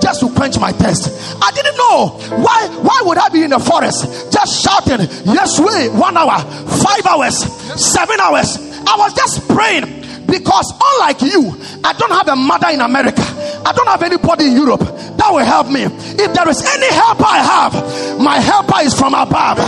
just 0.00 0.20
to 0.20 0.30
quench 0.34 0.58
my 0.58 0.72
thirst. 0.72 1.10
I 1.42 1.50
didn't 1.52 1.76
know 1.76 2.08
why. 2.42 2.68
Why 2.82 3.02
would 3.04 3.18
I 3.18 3.28
be 3.28 3.42
in 3.42 3.50
the 3.50 3.58
forest 3.58 4.32
just 4.32 4.62
shouting, 4.62 5.06
"Yes, 5.24 5.58
way!" 5.60 5.88
One 5.88 6.16
hour, 6.16 6.38
five 6.40 7.06
hours, 7.06 7.36
seven 7.76 8.18
hours. 8.20 8.56
I 8.86 8.96
was 8.96 9.12
just 9.14 9.46
praying 9.48 9.86
because, 10.26 10.72
unlike 10.80 11.20
you, 11.22 11.54
I 11.84 11.92
don't 11.94 12.12
have 12.12 12.28
a 12.28 12.36
mother 12.36 12.68
in 12.70 12.80
America. 12.80 13.22
I 13.64 13.72
don't 13.72 13.86
have 13.88 14.02
anybody 14.02 14.46
in 14.46 14.52
Europe 14.56 14.80
that 14.80 15.28
will 15.30 15.44
help 15.44 15.68
me. 15.68 15.84
If 15.84 16.32
there 16.32 16.48
is 16.48 16.60
any 16.64 16.88
helper 16.92 17.26
I 17.28 17.40
have, 17.44 17.72
my 18.20 18.38
helper 18.40 18.80
is 18.82 18.94
from 18.98 19.14
above. 19.14 19.58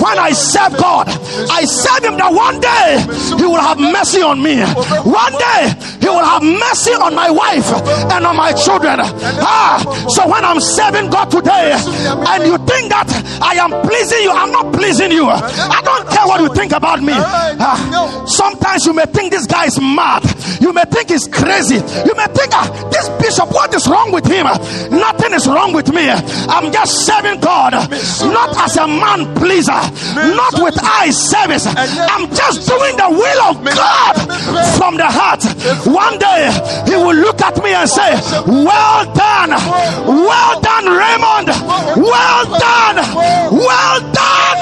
When 0.00 0.18
I 0.18 0.30
serve 0.32 0.76
God, 0.78 1.08
I 1.50 1.64
serve 1.64 2.04
Him 2.04 2.16
that 2.16 2.32
one 2.32 2.60
day 2.60 3.04
He 3.36 3.44
will 3.44 3.60
have 3.60 3.78
mercy 3.78 4.22
on 4.22 4.42
me. 4.42 4.60
One 5.04 5.34
day 5.36 5.72
He 6.00 6.08
will 6.08 6.24
have 6.24 6.42
mercy 6.42 6.92
on 6.96 7.14
my 7.14 7.30
wife 7.30 7.68
and 8.12 8.24
on 8.24 8.36
my 8.36 8.52
children. 8.52 9.00
Ah, 9.00 9.80
so 10.08 10.28
when 10.28 10.44
I'm 10.44 10.60
serving 10.60 11.10
God 11.10 11.30
today, 11.30 11.72
and 11.76 12.40
you 12.46 12.56
think 12.64 12.88
that 12.92 13.08
I 13.42 13.60
am 13.60 13.72
pleasing 13.84 14.22
you, 14.22 14.30
I'm 14.30 14.52
not 14.52 14.72
pleasing 14.72 15.12
you. 15.12 15.28
I 15.28 15.80
don't 15.84 16.08
care 16.08 16.26
what 16.26 16.40
you 16.40 16.48
think 16.54 16.72
about 16.72 17.02
me. 17.02 17.12
Ah, 17.14 18.24
sometimes 18.26 18.86
you 18.86 18.92
may 18.94 19.04
think 19.06 19.32
this 19.32 19.46
guy 19.46 19.66
is 19.66 19.78
mad. 19.80 20.24
You 20.60 20.72
may 20.72 20.84
think 20.84 21.10
he's 21.10 21.28
crazy. 21.28 21.76
You 21.76 22.14
may 22.16 22.26
think, 22.32 22.52
ah, 22.56 22.66
this 22.92 23.08
bishop, 23.20 23.33
what 23.42 23.74
is 23.74 23.86
wrong 23.88 24.12
with 24.12 24.26
him? 24.26 24.44
Nothing 24.90 25.32
is 25.32 25.46
wrong 25.46 25.72
with 25.72 25.92
me. 25.92 26.08
I'm 26.08 26.72
just 26.72 27.06
serving 27.06 27.40
God, 27.40 27.72
not 27.72 28.56
as 28.58 28.76
a 28.76 28.86
man 28.86 29.34
pleaser, 29.34 29.72
not 30.36 30.54
with 30.62 30.78
eye 30.82 31.10
service. 31.10 31.66
I'm 31.66 32.28
just 32.34 32.68
doing 32.68 32.96
the 32.96 33.08
will 33.10 33.42
of 33.50 33.64
God 33.64 34.14
from 34.84 34.96
the 35.00 35.08
heart. 35.08 35.40
One 35.88 36.18
day 36.20 36.52
he 36.84 36.92
will 36.94 37.16
look 37.16 37.40
at 37.40 37.56
me 37.64 37.72
and 37.72 37.88
say, 37.88 38.12
Well 38.44 39.00
done, 39.16 39.56
well 40.04 40.60
done, 40.60 40.84
Raymond, 40.84 41.48
well 41.96 42.44
done, 42.52 42.96
well 43.48 43.96
done, 44.12 44.60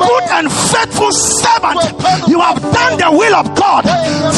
good 0.00 0.24
and 0.32 0.48
faithful 0.48 1.12
servant. 1.12 1.92
You 2.24 2.40
have 2.40 2.56
done 2.72 2.96
the 2.96 3.10
will 3.12 3.34
of 3.36 3.52
God 3.54 3.84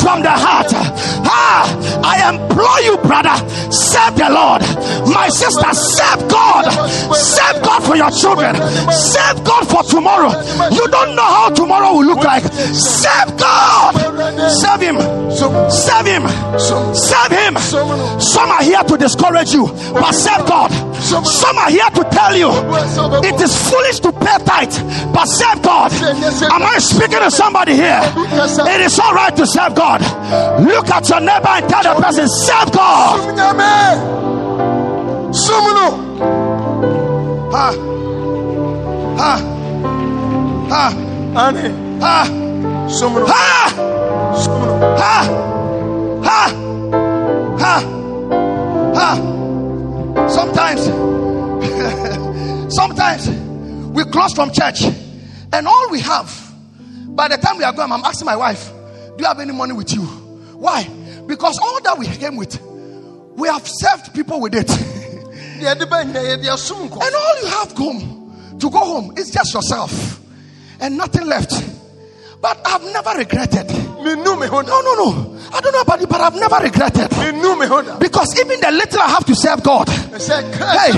from 0.02 0.22
the 0.26 0.34
heart. 0.34 0.74
Ah, 1.22 1.70
I 2.02 2.26
implore 2.26 2.80
you, 2.82 2.98
brother, 3.06 3.38
serve 3.70 4.18
the 4.18 4.26
Lord. 4.26 4.62
My 5.06 5.28
sister, 5.28 5.70
serve 5.72 6.26
God. 6.28 6.66
Serve 7.14 7.62
God 7.62 7.80
for 7.84 7.94
your 7.96 8.10
children. 8.10 8.56
Serve 8.90 9.44
God 9.44 9.68
for 9.70 9.82
tomorrow. 9.84 10.30
You 10.70 10.88
don't 10.88 11.14
know 11.14 11.22
how 11.22 11.50
tomorrow 11.50 11.92
will 11.92 12.06
look 12.06 12.24
like. 12.24 12.42
Serve 12.74 13.36
God. 13.38 14.50
Serve 14.50 14.80
Him. 14.80 15.11
Serve 15.70 16.06
Him. 16.06 16.28
Serve 16.58 17.32
Him. 17.32 17.56
Some 18.20 18.50
are 18.50 18.62
here 18.62 18.82
to 18.82 18.96
discourage 18.96 19.52
you, 19.52 19.66
but 19.92 20.12
serve 20.12 20.46
God. 20.46 20.70
Some 21.02 21.58
are 21.58 21.70
here 21.70 21.88
to 21.90 22.04
tell 22.10 22.36
you 22.36 22.50
it 23.24 23.40
is 23.40 23.70
foolish 23.70 24.00
to 24.00 24.12
pay 24.12 24.38
tithe, 24.44 25.12
but 25.12 25.26
serve 25.26 25.62
God. 25.62 25.92
Am 25.92 26.62
I 26.62 26.78
speaking 26.78 27.18
to 27.18 27.30
somebody 27.30 27.74
here? 27.74 28.00
It 28.04 28.80
is 28.80 28.98
all 28.98 29.14
right 29.14 29.34
to 29.36 29.46
serve 29.46 29.74
God. 29.74 30.00
Look 30.62 30.90
at 30.90 31.08
your 31.08 31.20
neighbor 31.20 31.48
and 31.48 31.68
tell 31.68 31.82
the 31.82 32.02
person, 32.02 32.28
serve 32.28 32.72
God. 32.72 33.36
nyame 33.36 33.72
som 35.32 35.64
no 35.74 35.86
Ha, 37.52 37.70
ha, 39.18 39.32
ha, 40.70 41.52
ha, 42.00 42.41
som 42.92 43.14
no 43.14 43.26
ha, 43.26 43.68
som 44.36 44.60
no 44.60 44.96
ha, 44.96 45.24
ha, 46.22 46.48
ha, 47.58 47.80
ha. 48.94 50.28
Sometimes, 50.28 50.84
sometimes 52.74 53.28
we 53.90 54.04
close 54.04 54.34
from 54.34 54.50
church, 54.52 54.82
and 55.52 55.66
all 55.66 55.90
we 55.90 56.00
have, 56.00 56.30
by 57.08 57.28
the 57.28 57.36
time 57.36 57.58
we 57.58 57.64
are 57.64 57.72
going, 57.72 57.90
I'm 57.90 58.04
asking 58.04 58.26
my 58.26 58.36
wife, 58.36 58.70
Do 59.16 59.22
you 59.22 59.26
have 59.26 59.40
any 59.40 59.52
money 59.52 59.72
with 59.72 59.92
you? 59.92 60.02
Why? 60.02 60.88
Because 61.26 61.58
all 61.58 61.80
that 61.82 61.98
we 61.98 62.06
came 62.06 62.36
with, 62.36 62.60
we 63.36 63.48
have 63.48 63.66
served 63.66 64.14
people 64.14 64.40
with 64.40 64.54
it. 64.54 64.66
deɛ 64.66 65.78
de 65.78 65.86
bɛnya 65.86 66.20
yɛde 66.22 66.48
asom 66.50 66.82
And 66.82 67.14
all 67.14 67.40
you 67.40 67.46
have 67.46 67.72
home 67.72 68.58
to 68.58 68.70
go 68.70 68.78
home 68.78 69.12
is 69.16 69.30
just 69.30 69.54
yourself 69.54 70.20
and 70.80 70.96
nothing 70.96 71.26
left. 71.26 71.52
But 72.42 72.58
I've 72.66 72.82
never 72.92 73.10
regretted. 73.18 73.68
me 73.68 74.16
No, 74.16 74.24
no, 74.24 74.34
no. 74.34 75.38
I 75.54 75.60
don't 75.60 75.72
know 75.72 75.80
about 75.82 76.00
you, 76.00 76.08
but 76.08 76.20
I've 76.20 76.34
never 76.34 76.56
regretted. 76.56 77.10
me 77.12 77.66
ho 77.68 77.82
da 77.82 77.98
Because 77.98 78.36
even 78.40 78.58
the 78.60 78.72
little 78.72 79.00
I 79.00 79.08
have 79.10 79.24
to 79.26 79.34
serve 79.36 79.62
God. 79.62 79.88
Hey, 79.88 80.18
sɛ 80.18 80.42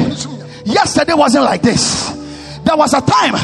mesom 0.09 0.39
nyame 0.39 0.65
yesterday 0.65 1.13
wasn't 1.13 1.45
like 1.45 1.61
this. 1.61 2.09
There 2.65 2.77
was 2.77 2.95
a 2.95 3.03
time 3.03 3.35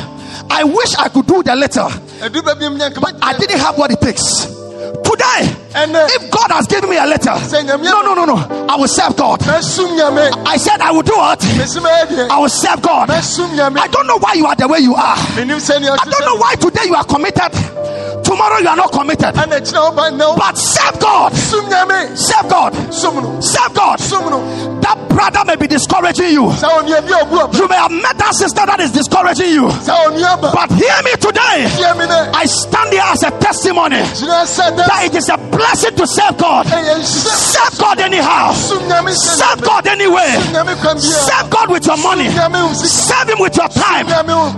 I 0.50 0.64
wish 0.64 0.94
I 0.96 1.08
could 1.10 1.26
do 1.26 1.42
the 1.42 1.54
little, 1.54 1.90
ɛdu 2.24 2.40
baabi 2.40 2.70
mu 2.72 2.78
nyɛ 2.78 2.90
nkama 2.90 3.18
I 3.20 3.36
didn't 3.36 3.58
have 3.58 3.76
what 3.76 3.90
it 3.92 4.00
takes. 4.00 4.46
Today, 5.20 5.52
And, 5.74 5.94
uh, 5.94 6.08
if 6.10 6.30
God 6.30 6.50
has 6.50 6.66
given 6.66 6.88
me 6.88 6.96
a 6.96 7.04
letter, 7.04 7.36
no, 7.84 8.00
no, 8.00 8.14
no, 8.14 8.24
no, 8.24 8.66
I 8.66 8.74
will 8.76 8.88
serve 8.88 9.14
God. 9.16 9.42
I 9.46 9.60
said 10.56 10.80
I 10.80 10.90
will 10.92 11.02
do 11.02 11.12
what? 11.14 11.38
mesi 11.40 11.78
mɛyɛ 11.78 12.06
deɛ 12.08 12.28
I 12.30 12.38
will 12.38 12.48
serve 12.48 12.80
God. 12.80 13.10
I 13.10 13.86
don't 13.88 14.06
know 14.06 14.16
why 14.18 14.32
you 14.32 14.46
are 14.46 14.56
the 14.56 14.66
way 14.66 14.78
you 14.78 14.94
are. 14.94 15.16
I 15.18 15.44
don't 15.44 16.24
know 16.24 16.36
why 16.36 16.54
today 16.54 16.86
you 16.86 16.94
are 16.94 17.04
committed, 17.04 17.52
tomorrow 18.24 18.58
you 18.58 18.68
are 18.68 18.76
not 18.76 18.92
committed. 18.92 19.36
ana 19.36 19.60
kyerɛ 19.60 19.92
woba 19.92 20.10
nnɛ 20.10 20.26
wo 20.26 20.36
But 20.36 20.56
serve 20.56 20.98
God, 20.98 21.34
serve 21.36 21.68
God, 22.48 22.74
serve 22.90 23.74
God. 23.74 23.98
That 24.80 24.96
brother 25.10 25.44
may 25.44 25.56
be 25.56 25.66
discouraging 25.66 26.32
you. 26.32 26.46
sɛ 26.46 26.66
onua 26.80 27.00
bi 27.06 27.12
a 27.12 27.24
ɔbu 27.24 27.44
aba 27.44 27.56
You 27.58 27.68
may 27.68 27.76
have 27.76 27.92
met 27.92 28.16
that 28.18 28.34
sister 28.34 28.64
that 28.66 28.80
is 28.80 28.90
discouraging 28.90 29.50
you. 29.50 29.68
sɛ 29.68 29.94
onua 30.08 30.40
ba 30.40 30.50
But 30.54 30.70
hear 30.72 30.96
me 31.04 31.12
today. 31.20 31.68
tie 31.78 31.92
me 31.94 32.06
nɛ 32.06 32.30
I 32.34 32.46
stand 32.46 32.90
here 32.90 33.02
as 33.04 33.22
a 33.22 33.30
testimony 33.38 34.00
that 34.00 35.09
it 35.10 35.16
is 35.16 35.28
a 35.28 35.36
blessing 35.36 35.94
to 35.96 36.06
serve 36.06 36.36
God. 36.38 36.66
Serve 36.66 37.78
God 37.78 37.98
anyhow. 38.00 38.52
Serve 38.52 39.60
God 39.62 39.86
anyway. 39.86 40.30
som 40.38 40.52
nyame 40.52 40.74
kwan 40.80 40.96
biara 40.96 41.26
Serve 41.26 41.50
God 41.50 41.70
with 41.70 41.86
your 41.86 41.96
money. 41.98 42.28
nyame 42.28 42.62
wo 42.62 42.72
sika 42.72 42.88
Serve 42.88 43.28
Him 43.30 43.38
with 43.40 43.56
your 43.56 43.68
time. 43.68 44.06
wo 44.06 44.54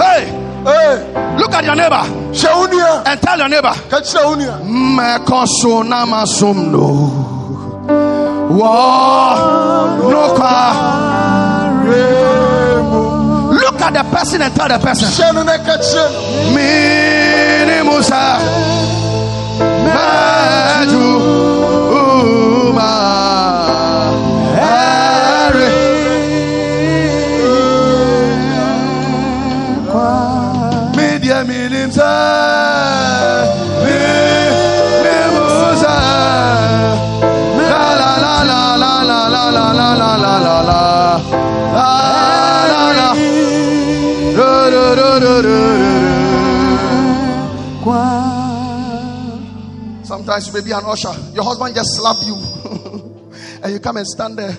Hey, 0.00 0.24
hey, 0.64 0.92
look 1.38 1.52
at 1.52 1.64
your 1.64 1.74
neighbor 1.76 2.04
hyɛ 2.32 2.50
wo 2.56 2.66
nua 2.66 3.02
and 3.06 3.20
tell 3.22 3.38
your 3.38 3.48
neighbor. 3.48 3.74
ka 3.90 4.00
kyerɛ 4.00 4.24
wo 4.24 4.34
nua 4.36 4.56
Look 13.80 13.96
at 13.96 14.04
the 14.04 14.10
person 14.14 14.42
and 14.42 14.54
tell 14.54 14.68
the 14.68 14.78
person. 14.78 15.08
Minimusa. 16.52 18.20
Sometimes 50.30 50.46
you 50.46 50.62
may 50.62 50.64
be 50.64 50.70
an 50.70 50.84
usher. 50.86 51.10
Your 51.34 51.42
husband 51.42 51.74
just 51.74 51.96
slap 51.96 52.22
you, 52.22 52.38
and 53.64 53.72
you 53.72 53.80
come 53.80 53.96
and 53.96 54.06
stand 54.06 54.38
there. 54.38 54.54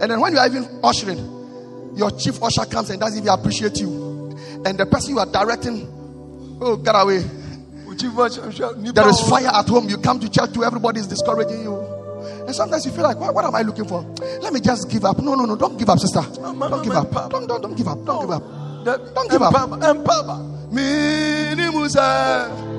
And 0.00 0.10
then 0.10 0.20
when 0.20 0.32
you 0.32 0.38
are 0.40 0.46
even 0.48 0.66
ushering, 0.82 1.94
your 1.94 2.10
chief 2.10 2.42
usher 2.42 2.66
comes 2.66 2.90
and 2.90 2.98
doesn't 2.98 3.22
even 3.22 3.28
appreciate 3.28 3.78
you. 3.78 4.34
And 4.66 4.76
the 4.76 4.84
person 4.84 5.14
you 5.14 5.20
are 5.20 5.30
directing, 5.30 5.86
oh, 6.60 6.74
get 6.74 6.96
away. 6.98 7.22
Wo 7.86 7.94
chief 7.94 8.12
watch, 8.14 8.36
I'm 8.40 8.50
sure, 8.50 8.74
nipa 8.74 8.94
There 8.94 9.08
is 9.10 9.20
fire 9.30 9.46
at 9.46 9.68
home. 9.68 9.88
You 9.88 9.98
come 9.98 10.18
to 10.18 10.28
church 10.28 10.54
to 10.54 10.64
everybody 10.64 10.98
is 10.98 11.06
discouraging 11.06 11.62
you. 11.62 11.78
And 12.44 12.52
sometimes 12.52 12.84
you 12.84 12.90
feel 12.90 13.04
like, 13.04 13.20
what, 13.20 13.32
what 13.32 13.44
am 13.44 13.54
I 13.54 13.62
looking 13.62 13.86
for? 13.86 14.02
Let 14.42 14.52
me 14.52 14.58
just 14.58 14.90
give 14.90 15.04
up. 15.04 15.22
No, 15.22 15.36
no, 15.36 15.44
no, 15.44 15.54
don't 15.54 15.78
give 15.78 15.88
up, 15.88 16.00
sister. 16.00 16.22
Don't 16.42 16.82
give 16.82 16.94
up. 16.94 17.30
Don't, 17.30 17.46
don't, 17.46 17.62
don't 17.62 17.76
give 17.76 17.86
up. 17.86 18.04
Don't 18.04 18.22
give 18.22 18.30
up. 18.32 19.14
Don't 19.14 19.30
give 19.30 19.40
up. 19.40 19.82
Empower. 19.84 20.66
Mini 20.72 21.70
Musa. 21.70 22.71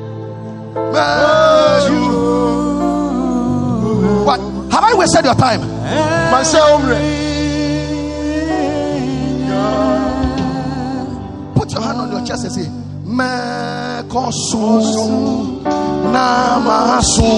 What? 4.25 4.39
Have 4.71 4.83
I 4.83 4.95
wasted 4.97 5.25
your 5.25 5.35
time? 5.35 5.61
Put 11.55 11.71
your 11.71 11.81
hand 11.81 11.99
on 11.99 12.11
your 12.11 12.25
chest 12.25 12.45
and 12.45 12.53
say, 12.53 12.67
Mekosu 13.05 14.81
Namasu 16.11 17.31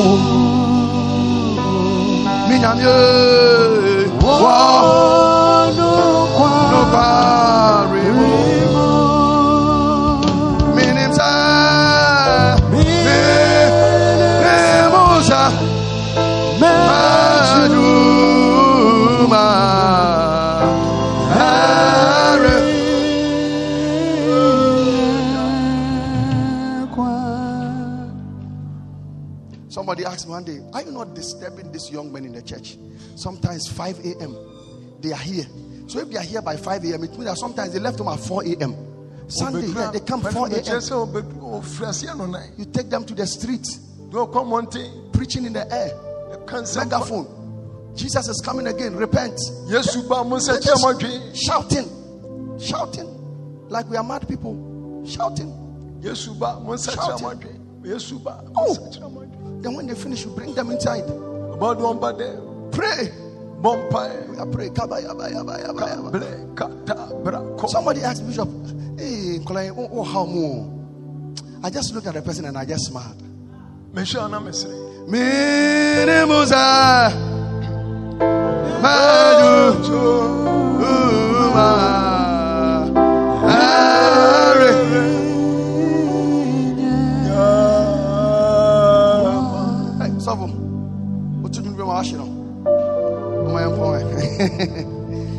Minyamye 2.48 2.96
Wa 4.24 5.68
Nukari 5.76 6.76
Minim 6.76 7.65
one 30.36 30.44
day, 30.44 30.60
Are 30.74 30.82
you 30.84 30.92
not 30.92 31.14
disturbing 31.16 31.72
these 31.72 31.90
young 31.90 32.12
men 32.12 32.26
in 32.26 32.34
the 32.34 32.42
church? 32.42 32.78
Sometimes 33.16 33.68
5 33.72 34.00
a.m. 34.06 34.36
they 35.00 35.12
are 35.14 35.18
here. 35.18 35.46
So 35.88 36.00
if 36.00 36.10
they 36.10 36.18
are 36.18 36.24
here 36.24 36.42
by 36.42 36.58
5 36.58 36.84
a.m., 36.86 37.04
it 37.04 37.12
means 37.12 37.26
that 37.26 37.38
sometimes 37.38 37.72
they 37.74 37.80
left 37.80 38.00
home 38.00 38.10
at 38.10 38.20
4 38.20 38.44
a.m. 38.46 38.76
Sunday, 39.28 39.68
yeah, 39.68 39.92
they 39.92 40.00
come 40.02 40.22
4 40.22 40.48
a.m. 40.48 40.64
sɛ 40.64 40.92
wobɛ- 40.92 41.34
wofiri 41.40 41.88
aseɛ 41.88 42.18
no 42.18 42.26
nan. 42.26 42.52
You 42.58 42.66
take 42.66 42.90
them 42.90 43.06
to 43.06 43.14
the 43.16 43.26
street, 43.26 43.66
Na 44.12 44.26
ɔkɔ 44.26 44.44
mmɔnten, 44.46 45.14
preaching 45.14 45.46
in 45.46 45.54
the 45.54 45.72
air, 45.74 45.92
ɛka 46.36 46.62
nsɛm 46.64 46.76
pa. 46.76 46.84
megaphone. 47.00 47.28
Jesus 47.96 48.28
is 48.28 48.42
coming 48.42 48.68
again, 48.68 48.96
repent. 48.96 49.40
Yesu 49.68 50.08
ba 50.10 50.24
mo 50.24 50.36
nsɛ 50.38 50.60
kyerɛ. 50.60 51.36
Shouting, 51.36 52.60
shouting, 52.60 53.08
like 53.70 53.90
we 53.90 53.96
are 53.96 54.04
mad 54.04 54.28
people, 54.28 55.02
shouting. 55.08 55.50
Yesu 56.02 56.38
ba 56.38 56.60
mo 56.60 56.74
nsɛ 56.74 56.94
kyerɛ. 56.96 57.62
Yesu 57.84 58.22
ba 58.24 58.44
Oh. 58.58 58.76
Then 59.62 59.74
when 59.76 59.88
they 59.88 59.96
finish, 59.96 60.24
you 60.26 60.32
bring 60.32 60.54
them 60.54 60.72
inside. 60.72 61.04
About 61.04 61.78
one 61.78 62.00
by 62.00 62.12
day. 62.14 62.36
Pray. 62.72 63.12
Somebody 67.68 68.02
asked 68.02 68.28
Bishop, 68.28 68.50
hey, 69.00 69.40
oh, 69.48 69.90
oh, 69.92 70.04
how 70.04 70.26
I 71.64 71.70
just 71.72 71.94
looked 71.96 72.06
at 72.06 72.14
the 72.14 72.22
person 72.22 72.46
and 72.46 72.58
I 72.58 72.66
just 72.66 72.86
smiled. 72.86 73.24
Minimusa 75.08 76.56
Madu 78.82 79.82
you 92.04 92.18
doing 92.18 92.56
with 93.46 93.54
my 93.54 93.68
washing? 93.68 93.68
My 93.68 93.68
boy. 93.76 94.00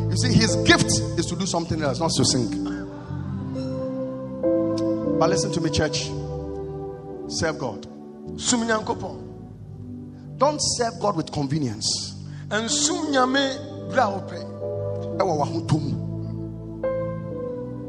You 0.09 0.15
see, 0.17 0.33
his 0.33 0.55
gift 0.67 0.85
is 1.19 1.25
to 1.27 1.35
do 1.35 1.45
something 1.45 1.81
else, 1.83 1.99
not 1.99 2.11
to 2.11 2.25
sing. 2.25 2.63
But 5.19 5.29
listen 5.29 5.51
to 5.51 5.61
me, 5.61 5.69
church. 5.69 6.05
Serve 7.27 7.59
God. 7.59 7.85
Don't 10.37 10.59
serve 10.59 10.99
God 10.99 11.15
with 11.17 11.31
convenience. 11.31 12.15
Nsum 12.47 13.11
Nyame 13.11 13.57
bere 13.89 14.01
a 14.01 14.07
wopɛ. 14.07 14.39
Ɛwɔ 15.19 15.33
w'ahotɔ 15.37 15.77
mu. 15.81 15.91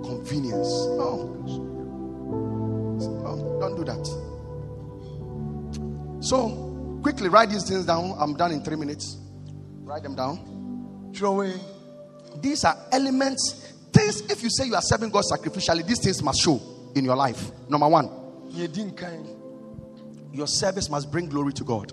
Convenience. 0.02 0.72
No. 0.98 1.08
no. 3.22 3.58
Don't 3.60 3.76
do 3.76 3.84
that. 3.84 4.06
So, 6.20 6.67
quickly 7.02 7.28
write 7.28 7.50
these 7.50 7.68
things 7.68 7.86
down. 7.86 8.14
I'm 8.18 8.34
done 8.36 8.52
in 8.52 8.62
three 8.62 8.76
minutes. 8.76 9.18
Write 9.82 10.02
them 10.02 10.14
down. 10.14 11.12
Wei. 11.20 11.54
These 12.40 12.64
are 12.64 12.76
elements. 12.92 13.72
Things, 13.92 14.20
if 14.30 14.42
you 14.42 14.50
say 14.50 14.66
you 14.66 14.74
are 14.74 14.82
serving 14.82 15.10
God 15.10 15.24
sacrificially, 15.30 15.86
these 15.86 16.00
things 16.00 16.22
must 16.22 16.40
show 16.40 16.60
in 16.94 17.04
your 17.04 17.16
life. 17.16 17.50
Number 17.68 17.88
one, 17.88 18.06
Nea 18.52 18.68
ɛdi 18.68 18.92
nkan. 18.92 19.36
your 20.32 20.46
service 20.46 20.88
must 20.90 21.10
bring 21.10 21.28
glory 21.28 21.52
to 21.52 21.64
God. 21.64 21.92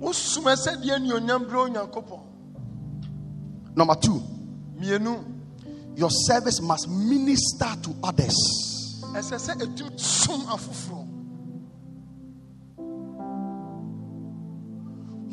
Wosum 0.00 0.44
sɛdeɛ 0.44 0.98
anuonyam 0.98 1.46
berɛ 1.46 1.70
Onyankopɔn. 1.70 2.20
Number 3.76 3.94
two, 3.96 4.22
your 5.96 6.10
service 6.10 6.60
must 6.60 6.88
minister 6.88 7.74
to 7.82 7.94
others. 8.02 8.34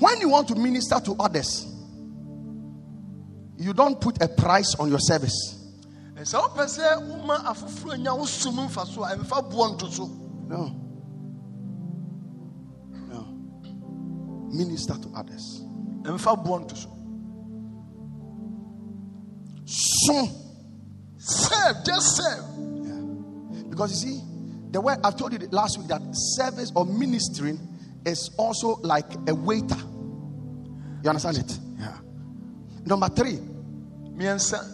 When 0.01 0.19
you 0.19 0.29
want 0.29 0.47
to 0.47 0.55
minister 0.55 0.99
to 0.99 1.15
others, 1.19 1.67
you 3.55 3.71
don't 3.71 4.01
put 4.01 4.19
a 4.23 4.27
price 4.27 4.73
on 4.79 4.89
your 4.89 4.97
service. 4.99 5.59
sɛ 6.15 6.39
wopɛ 6.41 6.65
sɛ 6.65 7.01
woma 7.07 7.37
afoforɔ 7.45 7.93
anya 7.93 8.15
wo 8.15 8.25
som 8.25 8.55
mfa 8.55 8.85
so 8.87 9.03
a 9.03 9.15
ɛmfa 9.15 9.51
boɔ 9.51 9.75
nto 9.75 9.91
so 9.91 10.05
No. 10.47 10.75
No. 13.09 13.21
Minister 14.51 14.95
to 14.95 15.09
others. 15.15 15.61
ɛmfa 16.01 16.43
boɔ 16.45 16.65
nto 16.65 16.75
so 16.75 16.89
Som. 19.65 20.29
serve 21.19 21.83
just 21.85 22.17
serve 22.17 22.45
Yeah. 22.87 23.63
Because 23.69 24.03
you 24.03 24.11
see, 24.11 24.23
the 24.71 24.81
way 24.81 24.95
I've 25.03 25.15
told 25.15 25.33
you 25.33 25.47
last 25.51 25.77
week 25.77 25.87
that 25.89 26.01
service 26.35 26.71
or 26.75 26.85
ministering 26.85 27.59
is 28.03 28.31
also 28.37 28.77
like 28.81 29.05
a 29.27 29.35
waiter. 29.35 29.77
You 31.03 31.09
understand 31.09 31.37
it? 31.37 31.59
Yeah. 31.79 31.97
Number 32.85 33.09
three, 33.09 33.39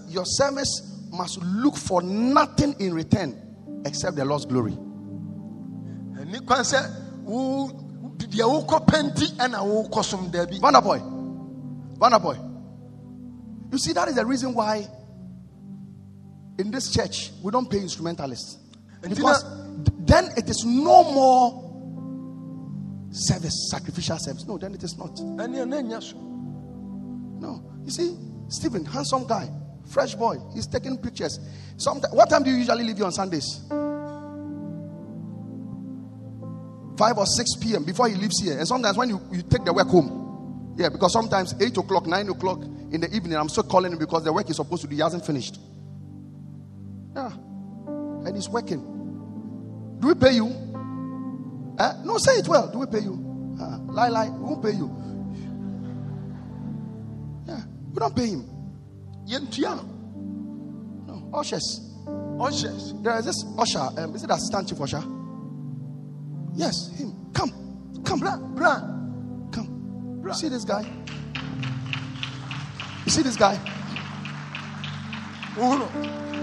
your 0.10 0.26
service 0.26 1.06
must 1.12 1.42
look 1.42 1.76
for 1.78 2.02
nothing 2.02 2.76
in 2.80 2.94
return 2.94 3.82
except 3.86 4.16
the 4.18 4.26
Lord's 4.26 4.46
glory. 4.46 4.78
ɛni 6.18 6.46
kwan 6.46 6.64
sɛ 6.64 6.80
wo 7.24 7.70
deɛ 8.18 8.44
wokɔ 8.44 8.86
pɛnti 8.86 9.36
ɛna 9.38 9.60
wokɔ 9.64 10.04
som 10.04 10.30
daabi 10.32 10.60
Vanderboy. 10.60 11.00
Vanderboy. 11.98 12.38
You 13.72 13.78
see, 13.78 13.94
that 13.94 14.08
is 14.08 14.16
the 14.16 14.26
reason 14.26 14.54
why 14.54 14.88
in 16.58 16.72
this 16.72 16.92
church 16.92 17.32
we 17.42 17.52
don't 17.52 17.70
pay 17.70 17.80
instrumentalists. 17.80 18.58
Because 19.02 19.46
then 20.00 20.30
it 20.36 20.50
is 20.50 20.66
no 20.66 21.04
more 21.04 21.67
service, 23.12 23.70
sacrificial 23.72 24.18
service. 24.20 24.46
No, 24.48 24.58
then 24.58 24.74
it 24.74 24.84
is 24.84 24.98
not. 24.98 25.16
ɛne 25.16 25.58
ɛna 25.66 25.82
nya 25.84 26.02
so 26.02 26.18
No. 27.40 27.64
You 27.84 27.92
see, 27.92 28.18
Stephen, 28.50 28.86
handsome 28.86 29.26
guy, 29.26 29.50
fresh 29.86 30.16
boy, 30.16 30.38
he's 30.54 30.68
taking 30.68 30.98
pictures. 30.98 31.40
Sometime, 31.78 32.12
what 32.12 32.30
time 32.30 32.44
do 32.44 32.50
you 32.50 32.58
usually 32.58 32.84
leave 32.84 32.98
you 32.98 33.06
on 33.06 33.12
Sundays? 33.12 33.62
5 36.98 37.18
or 37.18 37.26
6 37.26 37.56
p.m. 37.62 37.84
before 37.84 38.10
he 38.10 38.16
leaves 38.16 38.42
here. 38.42 38.58
And 38.58 38.68
sometimes 38.68 38.98
when 38.98 39.10
you, 39.10 39.22
you 39.32 39.44
take 39.44 39.64
the 39.64 39.72
work 39.72 39.88
home. 39.88 40.76
Yeah, 40.78 40.90
because 40.90 41.14
sometimes 41.14 41.54
8 41.60 41.78
o'clock, 41.78 42.08
9 42.08 42.30
o'clock 42.30 42.64
in 42.92 43.02
the 43.02 43.10
evening, 43.16 43.38
I'm 43.38 43.50
still 43.50 43.64
calling 43.64 43.92
him 43.92 44.00
because 44.00 44.24
the 44.24 44.34
work 44.34 44.48
he's 44.48 44.56
supposed 44.56 44.82
to 44.84 44.88
do, 44.88 44.96
he 44.96 45.02
hasn't 45.02 45.26
finished. 45.26 45.60
Yeah. 47.16 47.32
And 48.26 48.36
he's 48.36 48.50
working. 48.50 48.82
Do 50.00 50.08
we 50.08 50.16
pay 50.16 50.34
you? 50.34 50.46
Eh? 51.80 51.94
No, 52.04 52.18
say 52.18 52.40
it 52.40 52.48
well. 52.48 52.70
Do 52.72 52.80
we 52.80 52.86
pay 52.88 53.00
you? 53.00 53.56
Uh, 53.62 53.78
lie, 53.92 54.10
lie. 54.10 54.30
We 54.30 54.44
won't 54.44 54.64
pay 54.64 54.72
you. 54.72 54.96
Yeah. 57.48 57.62
We 57.94 58.00
don't 58.00 58.16
pay 58.16 58.28
him. 58.28 58.50
no 59.28 59.40
No. 61.08 61.30
Ushers. 61.34 62.94
There 63.02 63.18
is 63.20 63.26
this 63.26 63.46
usher. 63.58 63.90
Um, 63.98 64.16
is 64.16 64.24
it 64.24 64.30
assistant 64.30 64.70
chief 64.70 64.82
usher? 64.82 65.04
Yes, 66.56 66.92
him. 66.98 67.14
Come. 67.34 67.52
Come. 68.04 68.20
bra 68.20 68.38
bra 68.38 68.80
Come. 69.52 70.22
You 70.26 70.34
see 70.34 70.50
this 70.50 70.64
guy? 70.64 70.86
You 73.06 73.12
see 73.12 73.22
this 73.22 73.36
guy? 73.36 73.60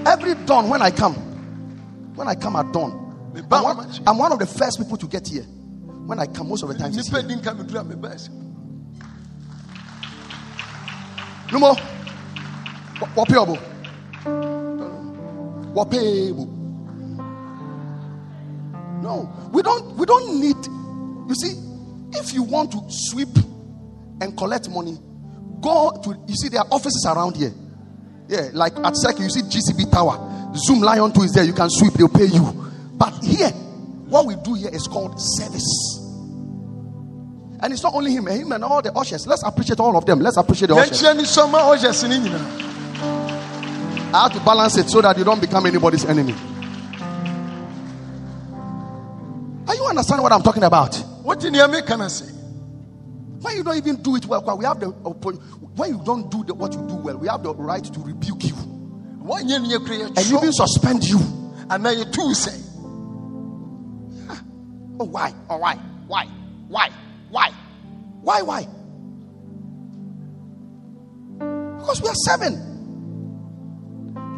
Every 0.07 0.35
dawn 0.47 0.69
when 0.69 0.83
I 0.83 0.91
come, 0.91 1.15
when 2.15 2.27
I 2.27 2.35
come 2.35 2.57
at 2.57 2.73
dawn, 2.73 3.04
I'm 3.37 3.63
one. 3.65 3.91
I'm 4.07 4.19
one 4.19 4.33
of 4.33 4.39
the 4.39 4.47
first 4.47 4.79
people 4.79 4.97
to 4.97 5.07
get 5.07 5.27
here. 5.27 5.43
When 5.43 6.19
I 6.19 6.27
come, 6.27 6.49
most 6.49 6.63
of 6.63 6.69
the 6.69 6.75
time, 6.75 6.93
nipa 6.93 7.21
here. 7.21 7.29
di 7.29 7.35
nka 7.37 7.55
meduru 7.55 7.81
a 7.81 7.85
mebaa 7.85 8.15
sɛ 8.15 8.31
No 11.53 11.59
more. 11.61 11.77
Wapayable. 13.17 13.59
Wapayable. 15.75 16.49
No, 19.03 19.31
we 19.53 19.63
don't. 19.63 19.97
We 19.97 20.07
don't 20.07 20.41
need. 20.41 20.57
You 21.29 21.35
see, 21.35 21.55
if 22.19 22.33
you 22.33 22.43
want 22.43 22.73
to 22.73 22.81
sweep 22.89 23.29
and 24.21 24.37
collect 24.37 24.69
money, 24.71 24.97
go 25.61 25.93
to. 26.03 26.17
You 26.27 26.35
see, 26.35 26.49
there 26.49 26.61
are 26.61 26.69
offices 26.71 27.07
around 27.09 27.37
here. 27.37 27.53
Yeah, 28.29 28.49
like 28.53 28.77
at 28.79 28.97
SEC, 28.97 29.19
you 29.19 29.29
see 29.29 29.43
GCB 29.43 29.93
Tower. 29.93 30.17
Zoomlion 30.69 31.13
2 31.15 31.23
is 31.23 31.33
there. 31.33 31.45
You 31.45 31.53
can 31.53 31.69
sweep. 31.69 31.93
They'll 31.95 32.09
pay 32.09 32.27
you. 32.27 32.64
But 32.97 33.23
here, 33.23 33.51
what 34.09 34.27
we 34.27 34.37
do 34.37 34.55
here 34.55 34.71
is 34.73 34.87
called 34.87 35.15
service. 35.19 36.01
And 37.61 37.73
it's 37.73 37.83
not 37.83 37.95
only 37.95 38.13
him, 38.13 38.29
eh? 38.29 38.37
him 38.37 38.53
and 38.53 38.63
all 38.63 38.83
the 38.83 38.93
ushers. 38.93 39.27
Let's 39.27 39.43
appreciate 39.43 39.81
all 39.81 39.97
of 39.97 40.05
them. 40.05 40.21
Let's 40.21 40.37
appreciate 40.37 40.69
the 40.69 40.77
ushers. 40.77 41.03
yɛnkyerɛ 41.03 41.17
ni 41.17 41.23
sɔma 41.23 41.61
ɔhyɛ 41.77 41.95
se 41.95 42.09
ne 42.09 42.19
nyinaa 42.19 42.61
I 44.15 44.23
have 44.25 44.33
to 44.35 44.41
balance 44.41 44.77
it 44.77 44.89
so 44.89 45.01
that 45.01 45.19
you 45.19 45.25
don't 45.25 45.41
become 45.41 45.67
anybody's 45.67 46.05
enemy. 46.05 46.35
Are 49.67 49.75
you 49.75 49.85
understand 49.87 50.23
what 50.23 50.31
I'm 50.31 50.43
talking 50.43 50.63
about? 50.63 50.95
What 51.23 51.43
wote 51.43 51.51
nea 51.51 51.67
meka 51.67 51.99
no 51.99 52.07
say? 52.07 52.27
When 53.41 53.57
you 53.57 53.65
don't 53.65 53.77
even 53.77 53.97
do 54.03 54.15
it 54.17 54.27
well, 54.27 54.57
we 54.57 54.65
have 54.65 54.79
the 54.79 54.87
when 54.89 55.91
you 55.91 56.01
don't 56.05 56.31
do 56.31 56.45
the, 56.45 56.55
what 56.55 56.73
you 56.73 56.87
do 56.87 56.95
well, 56.95 57.17
we 57.19 57.27
have 57.27 57.43
the 57.43 57.53
right 57.55 57.83
to 57.83 58.01
rebuke 58.01 58.45
you 58.45 58.55
woanyɛ 59.25 59.61
ne 59.63 59.69
yɛkura 59.75 60.07
and 60.17 60.19
even 60.19 60.53
suspend 60.53 61.03
you. 61.05 61.19
anaa 61.69 61.95
yɛtuu 61.95 62.35
sɛ 62.35 62.53
Oh, 65.01 65.05
why? 65.05 65.33
Oh, 65.51 65.57
why? 65.59 65.75
Why? 66.07 66.27
Why? 66.69 66.91
Why? 67.31 67.51
Why? 68.23 68.43
Why? 68.43 68.67
Because 71.79 72.01
we 72.03 72.09
are 72.09 72.15
seven. 72.15 72.55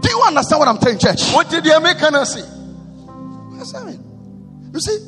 Do 0.01 0.09
you 0.09 0.23
understand 0.23 0.59
what 0.61 0.69
I'm 0.69 0.81
saying, 0.81 0.99
church? 0.99 1.33
wote 1.35 1.63
deɛ 1.63 1.81
meka 1.81 2.11
no 2.11 2.25
se 2.25 2.43
We 3.53 3.61
are 3.61 3.65
seven. 3.65 4.03
You 4.73 4.81
see, 4.81 4.99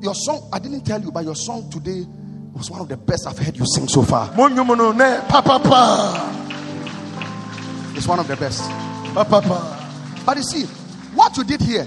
your 0.00 0.14
song, 0.14 0.48
I 0.52 0.58
didn't 0.58 0.84
tell 0.84 1.00
you, 1.00 1.10
but 1.10 1.24
your 1.24 1.34
song 1.36 1.68
today 1.70 2.04
was 2.52 2.70
one 2.70 2.80
of 2.80 2.88
the 2.88 2.96
best 2.96 3.26
I've 3.26 3.38
heard 3.38 3.56
you 3.56 3.64
sing 3.66 3.88
so 3.88 4.02
far. 4.02 4.30
It's 7.96 8.06
one 8.06 8.18
of 8.20 8.28
the 8.28 8.36
best. 8.36 8.62
But 10.24 10.36
you 10.36 10.42
see, 10.42 10.64
what 11.14 11.36
you 11.36 11.44
did 11.44 11.60
here 11.60 11.86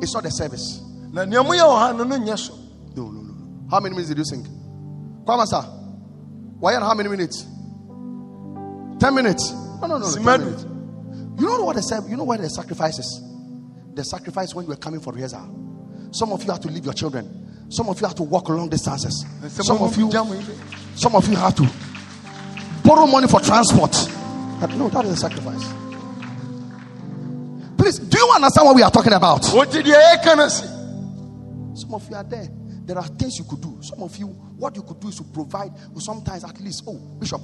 is 0.00 0.12
not 0.14 0.22
the 0.22 0.30
service. 0.30 0.83
Na 1.14 1.24
nea 1.24 1.42
moyɛ 1.42 1.62
wɔ 1.62 1.78
ha 1.78 1.92
no 1.92 2.04
no 2.04 2.16
nyɛ 2.18 2.36
so 2.38 2.54
No, 2.96 3.10
no. 3.10 3.20
How 3.70 3.80
many 3.80 3.94
minutes 3.94 4.08
did 4.08 4.18
you 4.18 4.24
sing? 4.24 4.44
Kwama 5.24 5.46
sir. 5.46 5.62
Why 6.60 6.74
and 6.74 6.82
how 6.84 6.94
many 6.94 7.08
minutes? 7.08 7.42
Ten 8.98 9.14
minutes. 9.14 9.52
No, 9.80 9.86
no, 9.86 9.98
no. 9.98 10.06
no 10.08 10.12
ten 10.14 10.24
minutes. 10.24 10.62
You 11.38 11.46
know 11.46 11.64
what 11.64 11.76
the 11.76 12.06
you 12.08 12.16
know 12.16 12.24
what 12.24 12.40
the 12.40 12.48
sacrifice 12.50 12.98
is? 12.98 13.22
The 13.94 14.04
sacrifice 14.04 14.54
when 14.54 14.64
you 14.66 14.70
were 14.70 14.76
coming 14.76 15.00
for 15.00 15.12
rehearsal. 15.12 16.08
Some 16.12 16.32
of 16.32 16.42
you 16.44 16.50
have 16.50 16.60
to 16.60 16.68
leave 16.68 16.84
your 16.84 16.94
children. 16.94 17.66
Some 17.70 17.88
of 17.88 18.00
you 18.00 18.06
have 18.06 18.16
to 18.16 18.22
walk 18.22 18.48
long 18.48 18.68
distances. 18.68 19.24
Eh, 19.42 19.48
some 19.48 19.78
of 19.82 19.96
you, 19.96 20.08
Gya 20.08 20.24
mo 20.26 20.34
yi. 20.34 20.44
some 20.94 21.14
of 21.16 21.26
you 21.28 21.36
have 21.36 21.54
to 21.56 21.68
borrow 22.84 23.06
money 23.06 23.26
for 23.26 23.40
transport. 23.40 23.92
But 24.60 24.74
no, 24.76 24.88
that 24.90 25.04
is 25.06 25.12
a 25.12 25.16
sacrifice. 25.16 25.64
Please, 27.76 27.98
do 27.98 28.18
you 28.18 28.30
understand 28.34 28.66
what 28.66 28.76
we 28.76 28.82
are 28.82 28.90
talking 28.90 29.12
about? 29.12 29.42
Some 31.94 32.02
of 32.02 32.10
you 32.10 32.16
are 32.16 32.24
there. 32.24 32.48
There 32.86 32.98
are 32.98 33.06
things 33.06 33.38
you 33.38 33.44
could 33.44 33.60
do. 33.60 33.78
Some 33.80 34.02
of 34.02 34.16
you, 34.16 34.26
what 34.26 34.74
you 34.74 34.82
could 34.82 34.98
do 34.98 35.08
is 35.08 35.16
to 35.16 35.22
provide, 35.24 35.70
sometimes 35.98 36.42
at 36.42 36.60
least, 36.60 36.82
oh, 36.88 36.98
Bishop, 37.20 37.40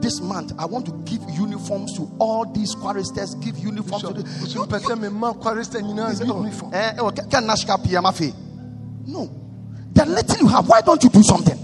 this 0.00 0.22
month 0.22 0.52
I 0.58 0.64
want 0.64 0.86
to 0.86 0.92
give 1.04 1.20
uniforms 1.28 1.94
to 1.98 2.10
all 2.18 2.50
these 2.50 2.74
choristers, 2.74 3.34
give 3.34 3.58
uniforms 3.58 4.02
to 4.04 4.14
the. 4.14 4.22
woso 4.22 4.64
mpɛ 4.66 4.80
sɛ 4.80 4.96
mema 4.98 5.34
kwaresta 5.34 5.82
nyinaa 5.82 6.18
You 6.20 6.26
know, 6.26 6.38
uniform 6.40 6.72
eh, 6.72 6.94
oh, 6.98 7.08
okay, 7.08 7.22
can 7.30 7.44
Nashka 7.44 7.76
PM 7.84 8.04
afe? 8.04 8.32
No. 9.06 9.28
The 9.92 10.06
little 10.06 10.36
you 10.38 10.48
have, 10.48 10.66
why 10.66 10.80
don't 10.80 11.02
you 11.04 11.10
do 11.10 11.22
something? 11.22 11.58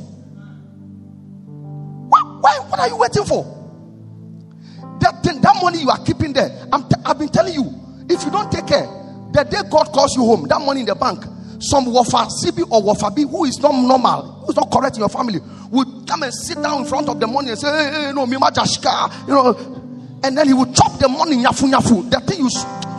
Why, 2.10 2.20
why, 2.40 2.58
what 2.68 2.78
are 2.80 2.88
you 2.88 2.96
waiting 2.98 3.24
for? 3.24 3.44
That 5.00 5.22
thing, 5.22 5.40
that 5.40 5.56
money 5.62 5.80
you 5.80 5.88
are 5.88 6.04
keeping 6.04 6.34
there, 6.34 6.50
I'm 6.70 6.82
t- 6.86 6.96
I've 7.02 7.18
been 7.18 7.30
telling 7.30 7.54
you, 7.54 7.64
if 8.10 8.22
you 8.24 8.30
don't 8.30 8.52
take 8.52 8.66
care, 8.66 8.84
the 9.32 9.42
day 9.50 9.62
God 9.70 9.86
calls 9.86 10.14
you 10.14 10.22
home, 10.26 10.46
that 10.48 10.60
money 10.60 10.80
in 10.80 10.86
the 10.86 10.94
bank, 10.94 11.24
some 11.60 11.92
wafa 11.92 12.26
CB 12.28 12.70
or 12.70 12.82
wafa 12.82 13.10
B 13.10 13.22
who 13.22 13.44
is 13.44 13.58
not 13.60 13.72
normal, 13.72 14.22
who 14.44 14.50
is 14.50 14.56
not 14.56 14.70
correct 14.70 14.96
in 14.96 15.00
your 15.00 15.08
family, 15.08 15.40
will 15.70 16.04
come 16.06 16.22
and 16.22 16.32
sit 16.34 16.60
down 16.62 16.80
in 16.80 16.86
front 16.86 17.08
of 17.08 17.18
the 17.18 17.26
money 17.26 17.50
and 17.50 17.58
say, 17.58 17.68
hey, 17.68 18.06
hey, 18.06 18.12
no, 18.12 18.26
Mima 18.26 18.46
Jashka, 18.46 19.26
you 19.28 19.34
know, 19.34 20.20
and 20.24 20.36
then 20.36 20.46
he 20.46 20.54
will 20.54 20.72
chop 20.72 20.98
the 20.98 21.08
money, 21.08 21.36
nyafu 21.36 21.70
nyafu. 21.70 22.10
The 22.10 22.20
thing 22.20 22.40
you. 22.40 22.50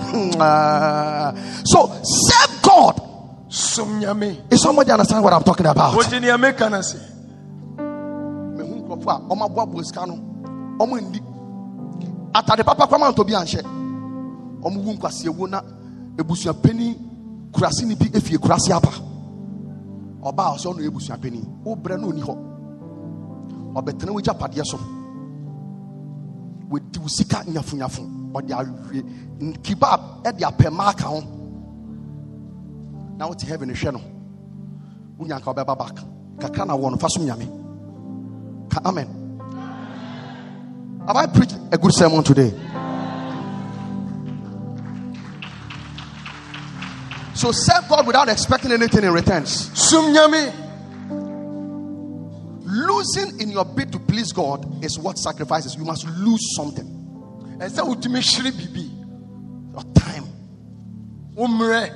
so 1.66 1.92
serve 2.04 2.62
God. 2.62 3.08
Is 3.50 4.62
somebody 4.62 4.92
understand 4.92 5.24
what 5.24 5.34
I'm 5.34 5.44
talking 5.44 5.66
about? 5.66 5.96
wote 5.96 6.20
nea 6.20 6.38
meka 6.38 6.70
no 6.70 6.82
se 6.82 6.98
mehu 7.78 8.76
nkurɔfoɔ 8.82 9.12
a 9.12 9.20
ɔmaboaboa 9.34 9.86
sika 9.86 10.06
no 10.06 10.16
ɔmo 10.80 11.00
nni 11.00 11.20
atade 12.34 12.64
papa 12.66 12.88
kwama 12.88 13.12
ntɔ 13.12 13.26
bi 13.26 13.34
anhyɛ 13.34 13.62
ɔmo 14.62 14.84
wu 14.84 14.94
nkwaseɛwuo 14.94 15.50
na 15.50 15.62
ebusuapani 16.18 16.98
kurase 17.52 17.86
ni 17.86 17.96
bi 17.96 18.10
efie 18.14 18.38
kurase 18.38 18.72
aba 18.74 18.90
ɔbaa 20.24 20.56
ɔsɛ 20.56 20.68
ɔno 20.70 20.80
yɛ 20.82 20.88
ebusuapani 20.88 21.42
wobrɛ 21.66 22.00
no 22.00 22.08
oni 22.10 22.22
hɔ. 22.22 22.36
Ɔbɛtena 23.76 24.12
wo 24.12 24.20
gyapadeɛ 24.20 24.64
so. 24.66 24.78
Wɔdi 26.70 26.98
wo 27.00 27.08
sika 27.08 27.44
nyafunyafo 27.48 28.02
ɔde 28.34 28.52
awie 28.52 29.04
n- 29.40 29.54
kebab 29.64 30.24
ɛde 30.24 30.42
apɛ 30.42 30.72
ma 30.72 30.90
aka 30.90 31.06
ho. 31.08 31.22
Na 33.18 33.28
wote 33.28 33.42
heaven 33.44 33.70
hwɛ 33.70 33.94
no. 33.94 34.02
Wonya 35.20 35.40
nka 35.40 35.54
wobɛba 35.54 35.78
back. 35.78 35.96
Kakra 36.40 36.66
na 36.68 36.76
wɔ 36.76 36.92
no 36.92 36.98
fa 36.98 37.08
som 37.10 37.24
nyame. 37.24 37.48
Ka 38.70 38.82
amen. 38.86 39.08
Have 41.08 41.16
i 41.16 41.26
preached 41.28 41.56
a 41.72 41.78
good 41.78 41.94
sermon 41.94 42.22
today 42.22 42.52
so 47.38 47.52
serve 47.52 47.88
god 47.88 48.08
without 48.08 48.30
expecting 48.30 48.72
anything 48.72 49.04
in 49.04 49.12
returns. 49.14 49.72
Losing 52.70 53.40
in 53.40 53.50
your 53.50 53.64
bid 53.64 53.92
to 53.94 54.00
please 54.00 54.32
god 54.32 54.84
is 54.84 55.00
what 55.00 55.18
sacrifices. 55.18 55.76
You 55.76 55.86
must 55.86 56.08
lose 56.08 56.56
something. 56.56 56.86
Ɛsɛ 57.60 57.84
wotumi 57.86 58.22
hyere 58.22 58.52
biribi 58.52 58.92
your 59.74 59.84
time 59.94 60.26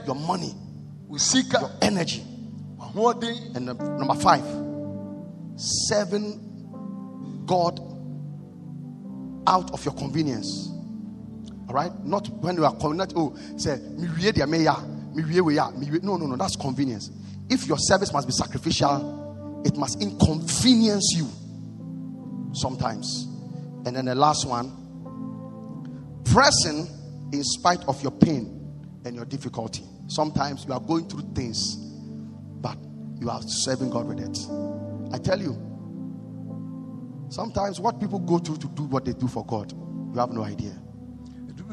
your 0.05 0.15
money 0.15 0.53
sika 1.17 1.77
energy. 1.81 2.23
And 2.93 3.65
number 3.65 4.15
five, 4.15 4.43
serving 5.55 7.43
God 7.45 7.79
out 9.47 9.71
of 9.71 9.83
your 9.85 9.93
convenience. 9.93 10.69
All 11.67 11.75
right? 11.75 11.91
Not 12.03 12.29
when 12.29 12.57
you 12.57 12.65
are 12.65 12.75
convenient. 12.75 13.13
Oh, 13.15 13.35
say, 13.57 13.77
me 13.97 14.07
No, 15.13 16.17
no, 16.17 16.25
no. 16.25 16.35
That's 16.35 16.55
convenience. 16.55 17.11
If 17.49 17.67
your 17.67 17.77
service 17.77 18.13
must 18.13 18.27
be 18.27 18.33
sacrificial, 18.33 19.61
it 19.65 19.75
must 19.77 20.01
inconvenience 20.01 21.13
you 21.15 21.27
sometimes. 22.53 23.27
And 23.85 23.95
then 23.95 24.05
the 24.05 24.15
last 24.15 24.47
one, 24.47 24.71
pressing 26.25 26.87
in 27.33 27.43
spite 27.43 27.83
of 27.87 28.01
your 28.01 28.11
pain 28.11 28.57
and 29.05 29.15
your 29.15 29.25
difficulty. 29.25 29.83
Sometimes 30.07 30.65
you 30.65 30.73
are 30.73 30.79
going 30.79 31.07
through 31.07 31.33
things 31.33 31.77
but 32.61 32.77
you 33.19 33.29
are 33.29 33.41
serving 33.41 33.89
God 33.89 34.07
with 34.07 34.19
it. 34.19 35.13
I 35.13 35.17
tell 35.17 35.41
you, 35.41 35.57
sometimes 37.29 37.79
what 37.79 37.99
people 37.99 38.19
go 38.19 38.37
through 38.37 38.57
to 38.57 38.67
do 38.67 38.83
what 38.83 39.05
they 39.05 39.13
do 39.13 39.27
for 39.27 39.45
God, 39.45 39.71
you 39.71 40.19
have 40.19 40.29
no 40.29 40.43
idea. 40.43 40.80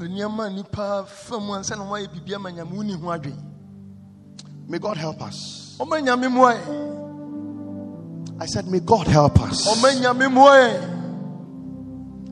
Nneɛma 0.06 0.52
nipa 0.54 1.04
fa 1.06 1.38
mu 1.40 1.52
ansa 1.54 1.76
na 1.76 1.84
wɔayɛ 1.84 2.08
biribi 2.12 2.34
ama 2.34 2.50
nyame 2.52 2.72
woni 2.72 2.92
ho 3.00 3.08
adwen 3.10 3.36
May 4.68 4.78
God 4.78 4.96
help 4.98 5.22
us. 5.22 5.76
ɔma 5.80 6.00
nyame 6.02 6.28
mmoa 6.28 6.54
I 8.40 8.46
said, 8.46 8.66
May 8.68 8.80
God 8.80 9.06
help 9.08 9.40
us 9.40 9.66
ɔma 9.66 9.92
nyame 10.00 10.28
mmoa 10.28 10.56
yɛ 10.68 10.82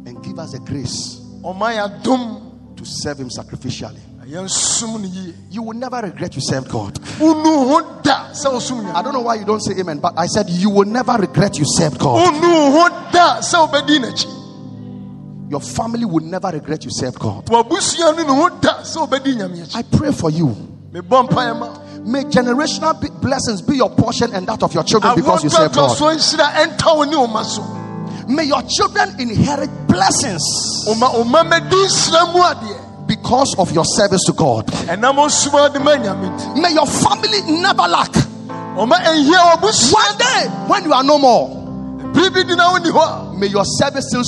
and 0.06 0.22
give 0.22 0.38
us 0.38 0.52
the 0.52 0.58
grace 0.60 1.18
ɔma 1.42 1.72
yɛ 1.74 2.02
adom 2.02 2.76
to 2.76 2.84
serve 2.84 3.18
Him 3.18 3.28
sacrificially. 3.30 4.00
na 4.18 4.24
yɛnsom 4.24 5.00
no 5.00 5.08
yie 5.08 5.34
You 5.50 5.62
will 5.62 5.72
never 5.78 5.96
regret 6.02 6.34
you 6.36 6.42
served 6.42 6.68
God. 6.68 6.94
wonu 7.18 7.68
ho 7.68 8.00
da 8.02 8.30
sɛ 8.32 8.52
wosom 8.52 8.84
I 8.94 9.02
don't 9.02 9.14
know 9.14 9.20
why 9.22 9.36
you 9.36 9.44
don't 9.46 9.60
say 9.62 9.74
amen, 9.80 9.98
but 9.98 10.12
I 10.18 10.26
said, 10.26 10.48
You 10.50 10.68
will 10.70 10.84
never 10.86 11.12
regret 11.14 11.58
you 11.58 11.64
served 11.66 11.98
God. 11.98 12.34
Your 15.48 15.60
family 15.60 16.04
will 16.04 16.24
never 16.24 16.48
regret 16.48 16.84
you 16.84 16.90
served 16.90 17.18
God. 17.20 17.46
wabusua 17.46 18.16
no 18.16 18.22
ne 18.22 18.34
ho 18.34 18.48
da 18.60 18.82
sɛ 18.82 19.06
wobɛdi 19.08 19.36
nyame 19.36 19.62
akyi 19.62 19.76
I 19.76 19.82
pray 19.82 20.12
for 20.12 20.30
you. 20.30 20.48
mebɔ 20.92 21.28
mpaeɛ 21.28 21.58
ma 21.58 21.68
May 22.04 22.22
generational 22.24 22.94
blessings 23.20 23.62
be 23.62 23.76
your 23.76 23.90
portion 23.90 24.32
and 24.32 24.46
that 24.46 24.62
of 24.62 24.72
your 24.74 24.84
children 24.84 25.14
because 25.16 25.42
you 25.44 25.50
serve 25.50 25.72
God. 25.72 25.90
ahotoatoasoɔ 25.96 26.16
nhyira 26.16 26.52
ɛnta 26.54 26.96
wo 26.96 27.02
ne 27.04 27.16
wo 27.16 27.26
ma 27.26 27.42
so 27.42 27.62
May 28.28 28.44
your 28.44 28.62
children 28.62 29.14
inherit 29.20 29.70
blessings 29.86 30.42
ɔma 30.88 31.14
ɔma 31.14 31.44
mɛdi 31.48 31.70
nhyira 31.86 32.32
mu 32.34 32.40
adeɛ 32.42 33.06
because 33.06 33.54
of 33.58 33.70
your 33.70 33.84
service 33.84 34.22
to 34.26 34.32
God. 34.32 34.66
ɛnam 34.66 35.14
ɔsoma 35.16 35.72
de 35.72 35.78
ma 35.78 35.92
nyame 35.96 36.28
nti 36.36 36.60
May 36.60 36.72
your 36.72 36.86
family 36.86 37.40
never 37.60 37.86
lack. 37.86 38.10
ɔma 38.76 38.94
ɛnhia 38.98 39.54
wabusua 39.54 39.94
One 39.94 40.18
day, 40.18 40.48
when 40.66 40.84
you 40.84 40.92
are 40.92 41.04
no 41.04 41.18
more, 41.18 41.48
bere 42.12 42.30
bi 42.30 42.42
di 42.42 42.54
na 42.56 42.72
wonni 42.74 42.90
hɔ 42.90 43.30
a 43.34 43.38
may 43.38 43.46
your 43.46 43.64
service 43.64 44.06
still 44.08 44.22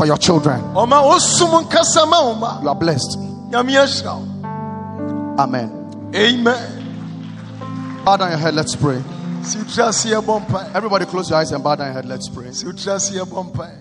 for 0.00 0.06
your 0.06 0.16
children. 0.16 0.58
ɔma 0.72 0.96
ɔsom 1.12 1.64
nkasa 1.68 2.08
ma 2.08 2.22
wo 2.24 2.34
ma 2.34 2.62
You 2.62 2.68
are 2.70 2.74
blessed. 2.74 3.18
nyame 3.50 3.76
ahyira 3.76 4.16
wo 4.16 5.36
Amen. 5.38 5.68
amen 6.14 8.02
Bow 8.04 8.16
down 8.16 8.30
your 8.30 8.38
head, 8.38 8.54
let's 8.54 8.74
pray. 8.74 9.02
si 9.42 9.58
wotiri 9.58 9.88
ase 9.88 10.08
yɛbɔ 10.08 10.46
mpae 10.46 10.74
Everybody, 10.74 11.04
close 11.04 11.28
your 11.28 11.38
eyes 11.38 11.52
and 11.52 11.62
bow 11.62 11.74
down 11.76 11.88
your 11.88 11.94
head, 11.94 12.06
let's 12.06 12.30
pray. 12.30 12.50
si 12.50 12.64
wotiri 12.64 12.94
ase 12.96 13.10
yɛbɔ 13.10 13.52
mpae 13.52 13.76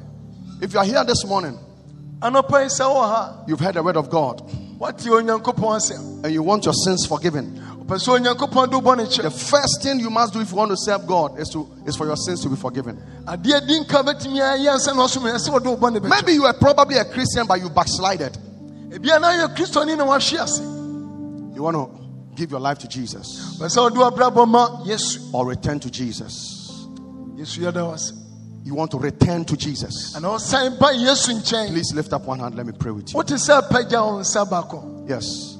If 0.61 0.73
you 0.73 0.79
are 0.79 0.85
here 0.85 1.05
this 1.05 1.25
morning, 1.25 1.57
anɔpa 2.21 2.63
yi 2.63 2.67
sɛ 2.67 2.83
wɔ 2.83 3.07
ha 3.07 3.33
you've 3.47 3.61
heard 3.61 3.75
the 3.75 3.83
word 3.83 3.95
of 3.95 4.09
God, 4.09 4.41
and 4.81 6.33
you 6.33 6.43
want 6.43 6.65
your 6.65 6.73
sins 6.73 7.05
forgiven. 7.05 7.61
Ɔpɛ 7.89 7.97
sɛ 7.97 8.19
onyankopɔn 8.19 8.69
de 8.69 8.77
wo 8.77 8.81
bɔne 8.95 9.21
The 9.21 9.31
first 9.31 9.81
thing 9.81 9.99
you 9.99 10.09
must 10.09 10.33
do 10.33 10.41
if 10.41 10.51
you 10.51 10.57
want 10.57 10.71
to 10.71 10.77
serve 10.77 11.07
God 11.07 11.39
is 11.39 11.49
to 11.49 11.67
is 11.85 11.95
for 11.95 12.05
your 12.05 12.15
sins 12.17 12.41
to 12.43 12.49
be 12.49 12.55
forgiven. 12.55 13.01
adeɛ 13.25 13.65
di 13.67 13.79
nka 13.79 14.03
bɛtumi 14.05 14.39
ayɛ 14.39 14.73
ansa 14.75 14.95
na 14.95 15.05
ɔsom 15.07 15.23
ɛ 15.23 15.35
sɛ 15.37 15.49
wɔde 15.49 15.65
wo 15.65 15.77
bɔne 15.77 15.97
bɛkyɛ 15.99 16.09
Maybe 16.09 16.33
you 16.33 16.45
are 16.45 16.53
probably 16.53 16.97
a 16.97 17.05
Christian, 17.05 17.47
but 17.47 17.59
you 17.59 17.69
backslided. 17.69 18.37
ebia 18.91 19.19
na 19.19 19.29
yɛ 19.31 19.55
kristoni 19.55 19.97
na 19.97 20.05
wahwe 20.05 20.39
ase 20.39 20.59
You 21.55 21.63
want 21.63 21.75
to 21.75 21.89
give 22.35 22.51
your 22.51 22.59
life 22.59 22.77
to 22.79 22.87
Jesus 22.87 23.57
pɛ 23.59 23.65
sɛ 23.65 23.89
wɔde 23.91 24.11
wabrabɔ 24.11 24.47
ma 24.47 24.83
yesu 24.85 25.19
or 25.33 25.47
return 25.47 25.79
to 25.79 25.89
Jesus. 25.89 26.85
yesu 27.35 27.59
yɛda 27.61 27.85
wo 27.87 27.93
ase 27.93 28.13
You 28.65 28.75
want 28.75 28.91
to 28.91 28.99
return 28.99 29.45
to 29.45 29.57
Jesus. 29.57 30.15
ana 30.15 30.27
ɔsan 30.27 30.77
ba 30.79 30.87
yesu 30.93 31.33
nkyɛn 31.33 31.69
Please 31.69 31.91
lift 31.95 32.13
up 32.13 32.25
one 32.25 32.39
hand. 32.39 32.55
Let 32.55 32.67
me 32.67 32.73
pray 32.73 32.91
with 32.91 33.11
you. 33.11 33.17
wote 33.17 33.27
sɛ 33.27 33.67
pagya 33.67 34.05
wo 34.05 34.19
nsa 34.19 34.45
baako 34.47 35.07
Yes. 35.09 35.55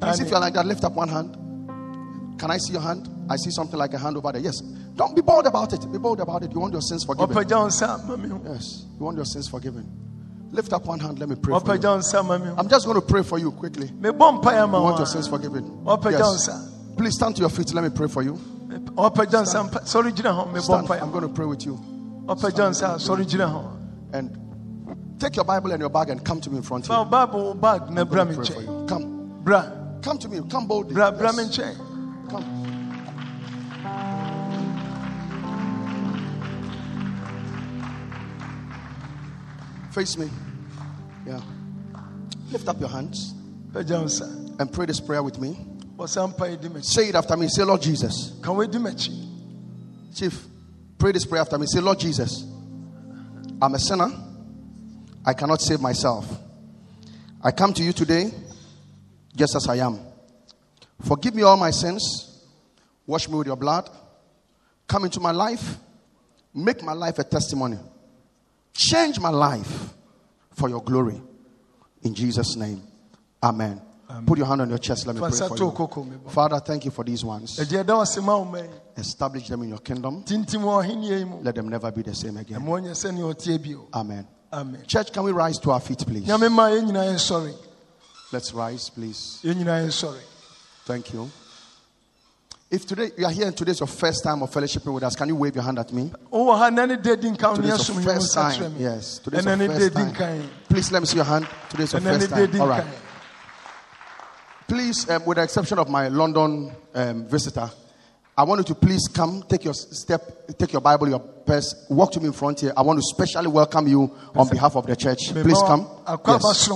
Please, 0.00 0.20
if 0.20 0.30
you're 0.30 0.40
like 0.40 0.54
that, 0.54 0.64
lift 0.66 0.82
up 0.84 0.94
one 0.94 1.08
hand. 1.10 1.36
Can 2.40 2.50
I 2.50 2.56
see 2.56 2.72
your 2.72 2.80
hand? 2.80 3.06
I 3.28 3.36
see 3.36 3.50
something 3.50 3.78
like 3.78 3.92
a 3.92 3.98
hand 3.98 4.16
over 4.16 4.32
there. 4.32 4.40
Yes. 4.40 4.60
Don't 4.96 5.14
be 5.14 5.20
bold 5.20 5.46
about 5.46 5.74
it. 5.74 5.92
Be 5.92 5.98
bold 5.98 6.20
about 6.20 6.42
it. 6.42 6.50
You 6.50 6.58
want 6.58 6.72
your 6.72 6.80
sins 6.80 7.04
forgiven. 7.04 7.36
ɔpagya 7.36 7.60
wo 7.60 7.66
nsa 7.68 8.08
ma 8.08 8.50
Yes. 8.50 8.86
You 8.98 9.04
want 9.04 9.16
your 9.18 9.26
sins 9.26 9.46
forgiven. 9.46 9.86
Lift 10.50 10.72
up 10.72 10.86
one 10.86 11.00
hand. 11.00 11.18
Let 11.18 11.28
me 11.28 11.36
pray 11.36 11.52
for 11.60 11.74
you. 11.74 11.80
wo 11.82 11.98
nsa 11.98 12.24
ma 12.24 12.38
me 12.38 12.46
ho 12.46 12.54
I'm 12.56 12.66
just 12.66 12.86
going 12.86 12.98
to 12.98 13.06
pray 13.06 13.22
for 13.22 13.38
you 13.38 13.50
quickly. 13.52 13.88
mebɔ 13.88 14.42
mpaeɛ 14.42 14.70
ma 14.70 14.78
You 14.78 14.84
want 14.84 14.96
your 14.96 15.06
sins 15.06 15.28
forgiven? 15.28 15.84
Yes. 15.84 16.48
Please 16.96 17.14
stand 17.14 17.36
to 17.36 17.40
your 17.42 17.50
feet. 17.50 17.74
Let 17.74 17.84
me 17.84 17.90
pray 17.90 18.08
for 18.08 18.22
you. 18.22 18.32
ɔpagya 18.32 19.42
nsa 19.44 19.68
mpa- 19.68 19.82
sɔre 19.84 20.10
gyina 20.10 20.32
ho 20.34 20.46
mebɔ 20.46 20.62
Stand. 20.62 20.90
I'm 20.92 21.10
going 21.10 21.28
to 21.28 21.28
pray 21.28 21.44
with 21.44 21.66
you. 21.66 21.74
ɔpagya 22.24 22.70
nsa 22.70 22.96
sɔre 22.96 23.28
gyina 23.28 23.50
ho 23.50 23.68
And 24.14 24.34
take 25.20 25.36
your 25.36 25.44
Bible 25.44 25.72
and 25.72 25.80
your 25.80 25.90
bag 25.90 26.08
and 26.08 26.24
come 26.24 26.40
to 26.40 26.48
me 26.48 26.56
in 26.56 26.62
front 26.62 26.88
of 26.88 26.96
wo 26.96 27.04
bible 27.04 27.44
wo 27.44 27.54
bag 27.54 27.82
you. 27.82 27.94
me 27.96 28.04
gonna 28.04 28.06
pray 28.06 28.34
for 28.34 28.42
nkyɛn 28.42 28.62
you. 28.62 28.86
Come. 28.86 30.00
Come 30.00 30.18
to 30.18 30.28
me. 30.30 30.40
Come 30.48 30.66
boldly. 30.66 30.96
Yes. 30.96 31.76
Come. 32.30 32.44
Face 39.92 40.16
me. 40.16 40.30
Yeah. 41.26 41.40
Lift 42.52 42.68
up 42.68 42.78
your 42.78 42.88
hands 42.88 43.34
pagya 43.72 43.98
wo 43.98 44.04
nsa 44.04 44.60
and 44.60 44.72
pray 44.72 44.86
this 44.86 45.00
prayer 45.00 45.22
with 45.22 45.38
me. 45.38 45.56
ɔsa 45.98 46.26
mpaeɛ 46.32 46.60
di 46.60 46.68
m'akyi 46.68 46.84
Say 46.84 47.08
it 47.08 47.14
after 47.14 47.36
me. 47.36 47.48
Say, 47.48 47.64
Lord 47.64 47.82
Jesus. 47.82 48.32
ka 48.42 48.52
woadi 48.52 48.78
m'akyi 48.78 49.26
Chief, 50.14 50.46
pray 50.98 51.12
this 51.12 51.24
prayer 51.24 51.42
after 51.42 51.58
me. 51.58 51.66
Say, 51.66 51.80
Lord 51.80 51.98
Jesus, 51.98 52.44
I'm 53.62 53.74
a 53.74 53.78
sinner. 53.78 54.10
I 55.24 55.34
cannot 55.34 55.60
save 55.60 55.80
myself. 55.80 56.26
I 57.42 57.52
come 57.52 57.72
to 57.74 57.82
you 57.82 57.92
today 57.92 58.30
just 59.36 59.54
as 59.54 59.68
I 59.68 59.76
am. 59.76 60.09
Forgive 61.02 61.34
me 61.34 61.42
all 61.42 61.56
my 61.56 61.70
sins. 61.70 62.44
Wash 63.06 63.28
me 63.28 63.36
with 63.36 63.46
your 63.46 63.56
blood. 63.56 63.88
Come 64.86 65.04
into 65.04 65.20
my 65.20 65.30
life. 65.30 65.76
Make 66.54 66.82
my 66.82 66.92
life 66.92 67.18
a 67.18 67.24
testimony. 67.24 67.78
Change 68.72 69.18
my 69.20 69.28
life 69.30 69.90
for 70.52 70.68
your 70.68 70.82
glory. 70.82 71.20
In 72.02 72.14
Jesus' 72.14 72.56
name. 72.56 72.82
Amen. 73.42 73.80
Put 74.26 74.38
your 74.38 74.46
hand 74.46 74.60
on 74.60 74.68
your 74.68 74.78
chest. 74.78 75.06
Let 75.06 75.14
me 75.16 75.20
pray 75.22 75.30
for 75.30 75.56
you. 75.56 76.20
Father, 76.28 76.58
thank 76.60 76.84
you 76.84 76.90
for 76.90 77.04
these 77.04 77.24
ones. 77.24 77.58
agye 77.58 77.82
ɛda 77.84 77.94
wo 77.94 78.00
ase 78.02 78.20
ma 78.20 78.36
wo 78.36 78.44
ma 78.44 78.58
yi 78.58 78.68
Establish 78.96 79.48
them 79.48 79.62
in 79.62 79.68
your 79.68 79.78
kingdom. 79.78 80.24
tintim 80.24 80.62
wɔ 80.62 80.84
ɔhenniɛ 80.84 81.18
yi 81.18 81.24
mu 81.24 81.36
Let 81.42 81.54
them 81.54 81.68
never 81.68 81.90
be 81.92 82.02
the 82.02 82.14
same 82.14 82.36
again. 82.36 82.60
ɛma 82.60 82.80
ɔnyɛ 82.80 82.90
sɛnea 82.90 83.34
ɔteɛ 83.34 83.62
bio 83.62 83.86
Amen. 83.94 84.26
amen 84.52 84.82
Church, 84.86 85.12
can 85.12 85.22
we 85.22 85.30
rise 85.30 85.58
to 85.60 85.70
our 85.70 85.80
feet, 85.80 85.98
please? 85.98 86.24
nyame 86.26 86.50
ma 86.50 86.68
yɛn 86.68 87.54
Let's 88.32 88.52
rise, 88.52 88.90
please. 88.90 89.40
Yɛn 90.90 91.02
nyinaa 91.02 91.04
yɛnsɔre 91.04 91.10
Thank 91.10 91.12
you. 91.14 91.30
If 92.70 92.86
today 92.86 93.10
you 93.18 93.26
are 93.26 93.32
here 93.32 93.46
and 93.46 93.56
today 93.56 93.72
is 93.72 93.80
your 93.80 93.88
first 93.88 94.22
time 94.22 94.42
of 94.42 94.50
fellowshipping 94.50 94.94
with 94.94 95.02
us, 95.02 95.16
can 95.16 95.26
you 95.28 95.34
wave 95.34 95.54
your 95.56 95.64
hand 95.64 95.78
at 95.78 95.92
me? 95.92 96.12
Oh, 96.32 96.56
ha 96.56 96.70
na 96.70 96.86
ne 96.86 96.96
da 96.96 97.16
di 97.16 97.28
nkan 97.28 97.42
wo 97.42 97.56
ne 97.56 97.62
Today's 97.62 97.88
your 97.88 98.02
first 98.02 98.34
time. 98.34 98.74
Yes, 98.78 99.18
today's 99.18 99.44
your 99.44 99.56
first 99.56 99.92
time. 99.94 100.48
Please 100.68 100.92
let 100.92 101.00
me 101.00 101.06
see 101.06 101.16
your 101.16 101.24
hand. 101.24 101.48
Today's 101.68 101.92
your 101.92 102.00
first 102.00 102.30
time. 102.30 102.60
All 102.60 102.68
right. 102.68 102.86
Please, 104.68 105.10
um, 105.10 105.24
with 105.26 105.36
the 105.36 105.42
exception 105.42 105.78
of 105.80 105.88
my 105.88 106.06
London 106.06 106.70
um, 106.94 107.26
visitor, 107.28 107.68
I 108.38 108.44
want 108.44 108.60
you 108.60 108.74
to 108.74 108.80
please 108.80 109.08
come, 109.12 109.42
take 109.48 109.64
your 109.64 109.74
step, 109.74 110.22
take 110.56 110.72
your 110.72 110.80
Bible, 110.80 111.08
your 111.08 111.18
purse, 111.18 111.86
walk 111.90 112.12
to 112.12 112.20
me 112.20 112.26
in 112.26 112.32
front 112.32 112.60
here. 112.60 112.72
I 112.76 112.82
want 112.82 112.98
to 112.98 113.02
specially 113.02 113.48
welcome 113.48 113.88
you 113.88 114.12
on 114.34 114.48
behalf 114.48 114.76
of 114.76 114.86
the 114.86 114.94
church. 114.94 115.32
Please 115.32 115.60
come. 115.66 115.88
Yes. 116.26 116.68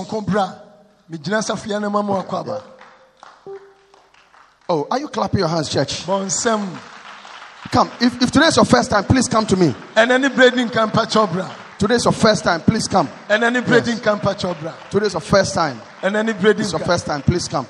Oh, 4.67 4.87
are 4.89 4.99
you 4.99 5.07
clapping 5.07 5.39
your 5.39 5.47
hands, 5.47 5.69
church? 5.69 6.05
bɔ 6.05 6.25
nsɛm 6.25 6.79
Come. 7.71 7.91
If, 7.99 8.21
if 8.21 8.31
today 8.31 8.47
is 8.47 8.55
your 8.55 8.65
first 8.65 8.91
time, 8.91 9.03
please 9.03 9.27
come 9.27 9.45
to 9.47 9.57
me. 9.57 9.73
And 9.95 10.11
any 10.11 10.29
berɛ 10.29 10.53
di 10.53 10.63
nka 10.65 10.91
mpakyɛw 10.91 11.31
bra 11.31 11.49
Today 11.77 11.95
is 11.95 12.05
your 12.05 12.13
first 12.13 12.43
time, 12.43 12.61
please 12.61 12.87
come. 12.87 13.09
And 13.27 13.43
any 13.43 13.59
berɛ 13.61 13.83
di 13.83 13.91
nka 13.93 14.19
mpakyɛw 14.19 14.59
bra 14.61 14.73
Today 14.89 15.07
is 15.07 15.13
your 15.13 15.21
first 15.21 15.53
time. 15.53 15.81
And 16.01 16.15
any 16.15 16.33
di 16.33 16.49
It's 16.49 16.71
your 16.71 16.79
first 16.79 17.05
time, 17.05 17.21
please 17.21 17.47
come. 17.47 17.67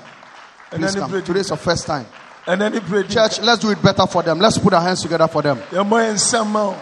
Please 0.70 0.94
ne 0.94 1.00
come. 1.00 1.10
berɛ 1.10 1.20
di 1.20 1.26
Today 1.26 1.40
is 1.40 1.48
your 1.48 1.58
first 1.58 1.86
time. 1.86 2.06
And 2.46 2.62
any 2.62 2.80
di 2.80 3.02
Church, 3.08 3.40
let's 3.40 3.60
do 3.60 3.70
it 3.70 3.82
better 3.82 4.06
for 4.06 4.22
them. 4.22 4.38
Let's 4.38 4.58
put 4.58 4.72
our 4.72 4.82
hands 4.82 5.02
together 5.02 5.28
for 5.28 5.42
them. 5.42 5.58
yɛmmɔ 5.70 5.88
yɛ 5.88 6.14
nsɛm 6.14 6.46
ma 6.46 6.74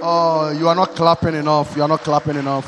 Oh, 0.00 0.50
you 0.50 0.68
are 0.68 0.74
not 0.74 0.94
clapping 0.94 1.34
enough. 1.34 1.74
You 1.76 1.82
are 1.82 1.88
not 1.88 2.00
clapping 2.00 2.36
enough. 2.36 2.66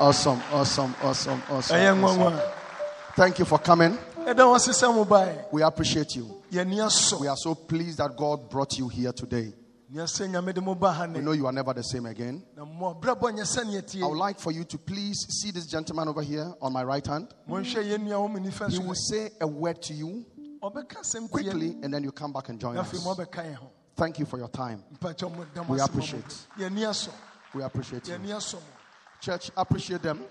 Awesome, 0.00 0.42
awesome, 0.52 0.94
awesome, 1.02 1.42
awesome. 1.48 2.04
awesome. 2.04 2.40
Thank 3.16 3.38
you 3.38 3.44
for 3.44 3.58
coming. 3.58 3.96
Ɛda 4.26 4.44
wɔ 4.44 4.58
se 4.60 4.70
sɛ 4.72 4.94
mo 4.94 5.04
bae 5.04 5.44
We 5.52 5.62
appreciate 5.62 6.16
you. 6.16 6.42
We 6.50 6.60
are 7.28 7.36
so 7.36 7.54
pleased 7.54 7.98
that 7.98 8.16
God 8.16 8.48
brought 8.48 8.78
you 8.78 8.88
here 8.88 9.12
today. 9.12 9.52
neasɛ 9.92 10.28
nyame 10.30 10.52
de 10.54 10.60
mo 10.60 10.74
ba 10.74 10.92
ha 10.92 11.06
We 11.06 11.20
know 11.20 11.32
you 11.32 11.46
are 11.46 11.52
never 11.52 11.72
the 11.72 11.82
same 11.82 12.06
again. 12.06 12.42
na 12.56 12.64
mmɔbrɛbɔ 12.64 13.32
nyɛ 13.32 13.44
sɛneɛ 13.44 13.86
tie 13.92 14.02
I 14.02 14.06
would 14.06 14.18
like 14.18 14.40
for 14.40 14.50
you 14.52 14.64
to 14.64 14.78
please 14.78 15.26
see 15.28 15.50
this 15.50 15.66
gentleman 15.66 16.08
over 16.08 16.22
here 16.22 16.52
on 16.60 16.72
my 16.72 16.82
right 16.82 17.06
hand. 17.06 17.28
monhwɛ 17.48 17.84
yɛnnua 17.98 18.16
wɔ 18.18 18.30
mo 18.32 18.38
nifa 18.38 18.70
He 18.70 18.78
will 18.78 18.94
say 18.94 19.30
a 19.40 19.46
word 19.46 19.80
to 19.82 19.94
you 19.94 20.24
ɔbɛka 20.62 21.00
asɛm 21.00 21.22
tie 21.22 21.28
quickly 21.28 21.76
and 21.82 21.92
then 21.92 22.02
you 22.02 22.10
come 22.12 22.32
back 22.32 22.48
and 22.48 22.58
join 22.60 22.76
us. 22.76 23.04
mo 23.04 23.14
abɛka 23.14 23.44
yɛn 23.44 23.54
ho 23.54 23.70
Thank 23.96 24.18
you 24.18 24.26
for 24.26 24.38
your 24.38 24.48
time. 24.48 24.82
mpakyɛw 24.98 25.36
mo 25.36 25.44
da 25.54 25.62
We 25.62 25.68
mo 25.68 25.74
ase 25.74 25.76
ma 25.76 25.76
mo 25.76 25.84
appreciate. 25.84 26.46
We 27.54 27.62
appreciate 27.62 28.08
you. 28.08 28.58
Church, 29.20 29.50
appreciate 29.56 30.02
them. 30.02 30.24